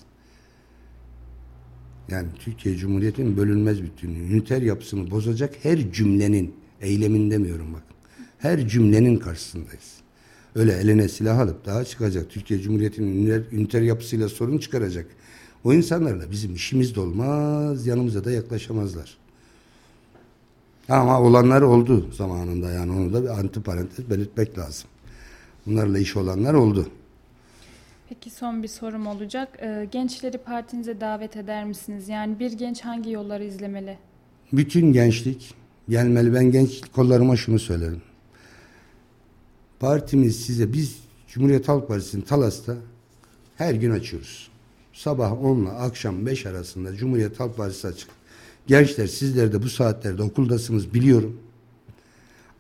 Yani 2.09 2.29
Türkiye 2.39 2.77
Cumhuriyeti'nin 2.77 3.37
bölünmez 3.37 3.83
bütünlüğü, 3.83 4.33
üniter 4.33 4.63
yapısını 4.63 5.11
bozacak 5.11 5.55
her 5.63 5.93
cümlenin, 5.93 6.55
eylemin 6.81 7.31
demiyorum 7.31 7.75
bak. 7.75 7.83
Her 8.39 8.69
cümlenin 8.69 9.17
karşısındayız. 9.17 9.97
Öyle 10.55 10.73
eline 10.73 11.09
silah 11.09 11.39
alıp 11.39 11.67
daha 11.67 11.85
çıkacak. 11.85 12.31
Türkiye 12.31 12.61
Cumhuriyeti'nin 12.61 13.23
üniter, 13.23 13.43
üniter 13.53 13.83
yapısıyla 13.83 14.29
sorun 14.29 14.59
çıkaracak. 14.59 15.07
O 15.65 15.73
insanlarla 15.73 16.31
bizim 16.31 16.55
işimiz 16.55 16.95
de 16.95 17.01
olmaz, 17.01 17.87
yanımıza 17.87 18.25
da 18.25 18.31
yaklaşamazlar. 18.31 19.26
Ama 20.89 21.21
olanlar 21.21 21.63
oldu 21.63 22.11
zamanında 22.13 22.71
yani 22.71 22.93
onu 22.93 23.13
da 23.13 23.23
bir 23.23 23.29
antiparantez 23.29 24.11
belirtmek 24.11 24.59
lazım. 24.59 24.89
Bunlarla 25.67 25.99
iş 25.99 26.17
olanlar 26.17 26.55
oldu. 26.55 26.89
Peki 28.09 28.31
son 28.31 28.63
bir 28.63 28.69
sorum 28.69 29.07
olacak. 29.07 29.59
Ee, 29.63 29.89
gençleri 29.93 30.39
partinize 30.39 31.01
davet 31.01 31.37
eder 31.37 31.65
misiniz? 31.65 32.09
Yani 32.09 32.39
bir 32.39 32.53
genç 32.53 32.81
hangi 32.81 33.11
yolları 33.11 33.45
izlemeli? 33.45 33.99
Bütün 34.53 34.93
gençlik 34.93 35.55
gelmeli. 35.89 36.35
Ben 36.35 36.51
genç 36.51 36.81
kollarıma 36.81 37.37
şunu 37.37 37.59
söylerim. 37.59 38.03
Partimiz 39.81 40.47
size 40.47 40.73
biz 40.73 40.99
Cumhuriyet 41.29 41.69
Halk 41.69 41.89
Partisi'nin 41.89 42.23
Talas'ta 42.23 42.77
her 43.57 43.75
gün 43.75 43.91
açıyoruz. 43.91 44.49
Sabah 44.93 45.45
10 45.45 45.57
ile 45.63 45.71
akşam 45.71 46.27
5 46.27 46.47
arasında 46.47 46.97
Cumhuriyet 46.97 47.41
Halk 47.41 47.57
Partisi 47.57 47.87
açık. 47.87 48.11
Gençler 48.67 49.07
sizler 49.07 49.53
de 49.53 49.63
bu 49.63 49.69
saatlerde 49.69 50.23
okuldasınız 50.23 50.95
biliyorum. 50.95 51.41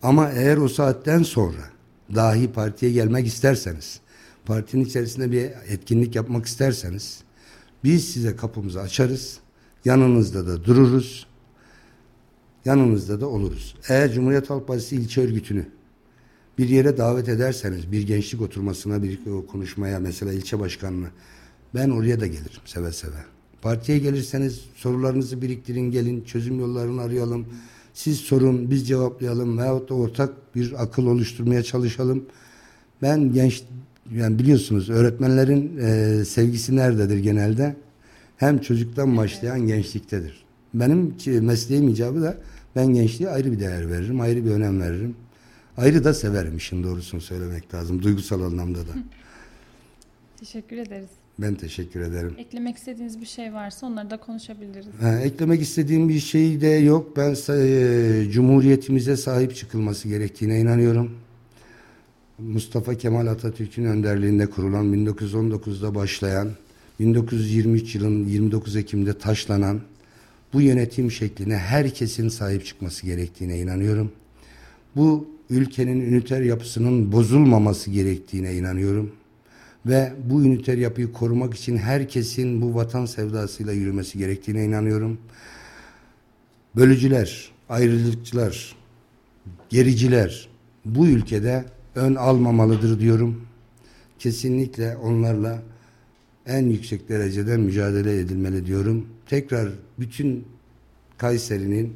Ama 0.02 0.30
eğer 0.30 0.56
o 0.56 0.68
saatten 0.68 1.22
sonra 1.22 1.70
dahi 2.14 2.52
partiye 2.52 2.92
gelmek 2.92 3.26
isterseniz, 3.26 4.00
partinin 4.44 4.84
içerisinde 4.84 5.32
bir 5.32 5.50
etkinlik 5.68 6.14
yapmak 6.14 6.46
isterseniz 6.46 7.20
biz 7.84 8.08
size 8.12 8.36
kapımızı 8.36 8.80
açarız. 8.80 9.38
Yanınızda 9.84 10.46
da 10.46 10.64
dururuz. 10.64 11.26
Yanınızda 12.64 13.20
da 13.20 13.26
oluruz. 13.26 13.76
Eğer 13.88 14.12
Cumhuriyet 14.12 14.50
Halk 14.50 14.68
Partisi 14.68 14.96
ilçe 14.96 15.20
örgütünü 15.20 15.66
bir 16.58 16.68
yere 16.68 16.96
davet 16.96 17.28
ederseniz 17.28 17.92
bir 17.92 18.06
gençlik 18.06 18.40
oturmasına 18.40 19.02
bir 19.02 19.20
konuşmaya 19.46 19.98
mesela 19.98 20.32
ilçe 20.32 20.60
başkanına 20.60 21.10
ben 21.74 21.90
oraya 21.90 22.20
da 22.20 22.26
gelirim 22.26 22.62
seve 22.64 22.92
seve. 22.92 23.35
Partiye 23.62 23.98
gelirseniz 23.98 24.60
sorularınızı 24.76 25.42
biriktirin 25.42 25.90
gelin 25.90 26.24
çözüm 26.24 26.60
yollarını 26.60 27.02
arayalım. 27.02 27.46
Siz 27.94 28.18
sorun 28.18 28.70
biz 28.70 28.88
cevaplayalım 28.88 29.58
veyahut 29.58 29.90
da 29.90 29.94
ortak 29.94 30.54
bir 30.54 30.82
akıl 30.82 31.06
oluşturmaya 31.06 31.62
çalışalım. 31.62 32.24
Ben 33.02 33.32
genç 33.32 33.62
yani 34.14 34.38
biliyorsunuz 34.38 34.90
öğretmenlerin 34.90 35.78
e, 35.78 36.24
sevgisi 36.24 36.76
nerededir 36.76 37.18
genelde? 37.18 37.76
Hem 38.36 38.58
çocuktan 38.58 39.16
başlayan 39.16 39.66
gençliktedir. 39.66 40.44
Benim 40.74 41.14
mesleğim 41.26 41.88
icabı 41.88 42.22
da 42.22 42.38
ben 42.76 42.86
gençliğe 42.86 43.30
ayrı 43.30 43.52
bir 43.52 43.60
değer 43.60 43.90
veririm, 43.90 44.20
ayrı 44.20 44.44
bir 44.44 44.50
önem 44.50 44.80
veririm. 44.80 45.16
Ayrı 45.76 46.04
da 46.04 46.14
severim 46.14 46.56
işin 46.56 46.84
doğrusunu 46.84 47.20
söylemek 47.20 47.74
lazım. 47.74 48.02
Duygusal 48.02 48.42
anlamda 48.42 48.78
da. 48.78 48.92
Teşekkür 50.36 50.76
ederiz. 50.76 51.08
Ben 51.38 51.54
teşekkür 51.54 52.00
ederim. 52.00 52.34
Eklemek 52.38 52.76
istediğiniz 52.76 53.20
bir 53.20 53.26
şey 53.26 53.52
varsa 53.52 53.86
onları 53.86 54.10
da 54.10 54.16
konuşabiliriz. 54.16 54.86
Ha, 55.00 55.20
eklemek 55.20 55.62
istediğim 55.62 56.08
bir 56.08 56.20
şey 56.20 56.60
de 56.60 56.66
yok. 56.66 57.16
Ben 57.16 57.36
e, 57.48 58.30
Cumhuriyetimize 58.30 59.16
sahip 59.16 59.56
çıkılması 59.56 60.08
gerektiğine 60.08 60.60
inanıyorum. 60.60 61.10
Mustafa 62.38 62.94
Kemal 62.94 63.26
Atatürk'ün 63.26 63.84
önderliğinde 63.84 64.46
kurulan 64.46 64.94
1919'da 64.94 65.94
başlayan 65.94 66.48
1923 67.00 67.94
yılın 67.94 68.26
29 68.26 68.76
Ekim'de 68.76 69.18
taşlanan 69.18 69.80
bu 70.52 70.60
yönetim 70.60 71.10
şekline 71.10 71.56
herkesin 71.56 72.28
sahip 72.28 72.64
çıkması 72.64 73.06
gerektiğine 73.06 73.58
inanıyorum. 73.58 74.12
Bu 74.96 75.28
ülkenin 75.50 76.00
üniter 76.00 76.42
yapısının 76.42 77.12
bozulmaması 77.12 77.90
gerektiğine 77.90 78.54
inanıyorum. 78.54 79.12
Ve 79.86 80.12
bu 80.30 80.42
üniter 80.42 80.78
yapıyı 80.78 81.12
korumak 81.12 81.54
için 81.54 81.76
herkesin 81.76 82.62
bu 82.62 82.74
vatan 82.74 83.06
sevdasıyla 83.06 83.72
yürümesi 83.72 84.18
gerektiğine 84.18 84.64
inanıyorum. 84.64 85.18
Bölücüler, 86.76 87.50
ayrılıkçılar, 87.68 88.76
gericiler 89.68 90.48
bu 90.84 91.06
ülkede 91.06 91.64
ön 91.94 92.14
almamalıdır 92.14 93.00
diyorum. 93.00 93.46
Kesinlikle 94.18 94.96
onlarla 94.96 95.62
en 96.46 96.66
yüksek 96.66 97.08
derecede 97.08 97.56
mücadele 97.56 98.20
edilmeli 98.20 98.66
diyorum. 98.66 99.06
Tekrar 99.26 99.68
bütün 99.98 100.44
Kayseri'nin 101.18 101.92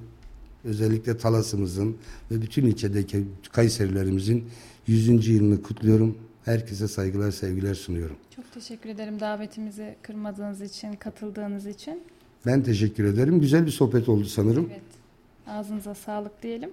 özellikle 0.65 1.19
Talas'ımızın 1.19 1.97
ve 2.31 2.43
bütün 2.43 2.67
ilçedeki 2.67 3.25
Kayserilerimizin 3.53 4.45
100. 4.87 5.29
yılını 5.29 5.63
kutluyorum. 5.63 6.17
Herkese 6.45 6.89
saygılar, 6.89 7.31
sevgiler 7.31 7.75
sunuyorum. 7.75 8.17
Çok 8.37 8.53
teşekkür 8.53 8.91
ederim 8.91 9.21
davetimizi 9.21 9.95
kırmadığınız 10.03 10.61
için, 10.61 10.93
katıldığınız 10.93 11.67
için. 11.67 12.03
Ben 12.47 12.63
teşekkür 12.63 13.05
ederim. 13.05 13.41
Güzel 13.41 13.67
bir 13.67 13.71
sohbet 13.71 14.09
oldu 14.09 14.25
sanırım. 14.25 14.69
Evet. 14.73 14.83
Ağzınıza 15.47 15.95
sağlık 15.95 16.43
diyelim. 16.43 16.71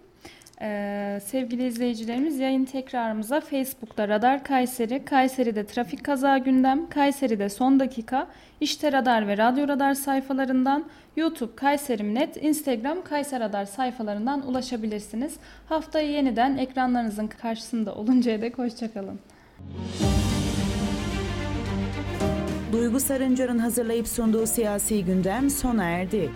Ee, 0.61 1.20
sevgili 1.26 1.68
izleyicilerimiz 1.68 2.39
yayın 2.39 2.65
tekrarımıza 2.65 3.41
Facebook'ta 3.41 4.07
Radar 4.07 4.43
Kayseri, 4.43 5.05
Kayseri'de 5.05 5.65
Trafik 5.65 6.03
Kaza 6.03 6.38
Gündem, 6.38 6.89
Kayseri'de 6.89 7.49
Son 7.49 7.80
Dakika, 7.80 8.28
İşte 8.61 8.91
Radar 8.91 9.28
ve 9.28 9.38
Radyo 9.38 9.68
Radar 9.68 9.93
sayfalarından, 9.93 10.86
YouTube 11.15 11.55
Kayserim.net, 11.55 12.43
Instagram 12.43 13.03
Kayser 13.03 13.39
Radar 13.39 13.65
sayfalarından 13.65 14.47
ulaşabilirsiniz. 14.47 15.34
Haftayı 15.70 16.11
yeniden 16.11 16.57
ekranlarınızın 16.57 17.28
karşısında 17.28 17.95
oluncaya 17.95 18.41
dek 18.41 18.57
hoşçakalın. 18.57 19.20
Duygu 22.72 22.99
Sarıncar'ın 22.99 23.60
hazırlayıp 23.60 24.08
sunduğu 24.08 24.47
siyasi 24.47 25.05
gündem 25.05 25.49
sona 25.49 25.84
erdi. 25.84 26.32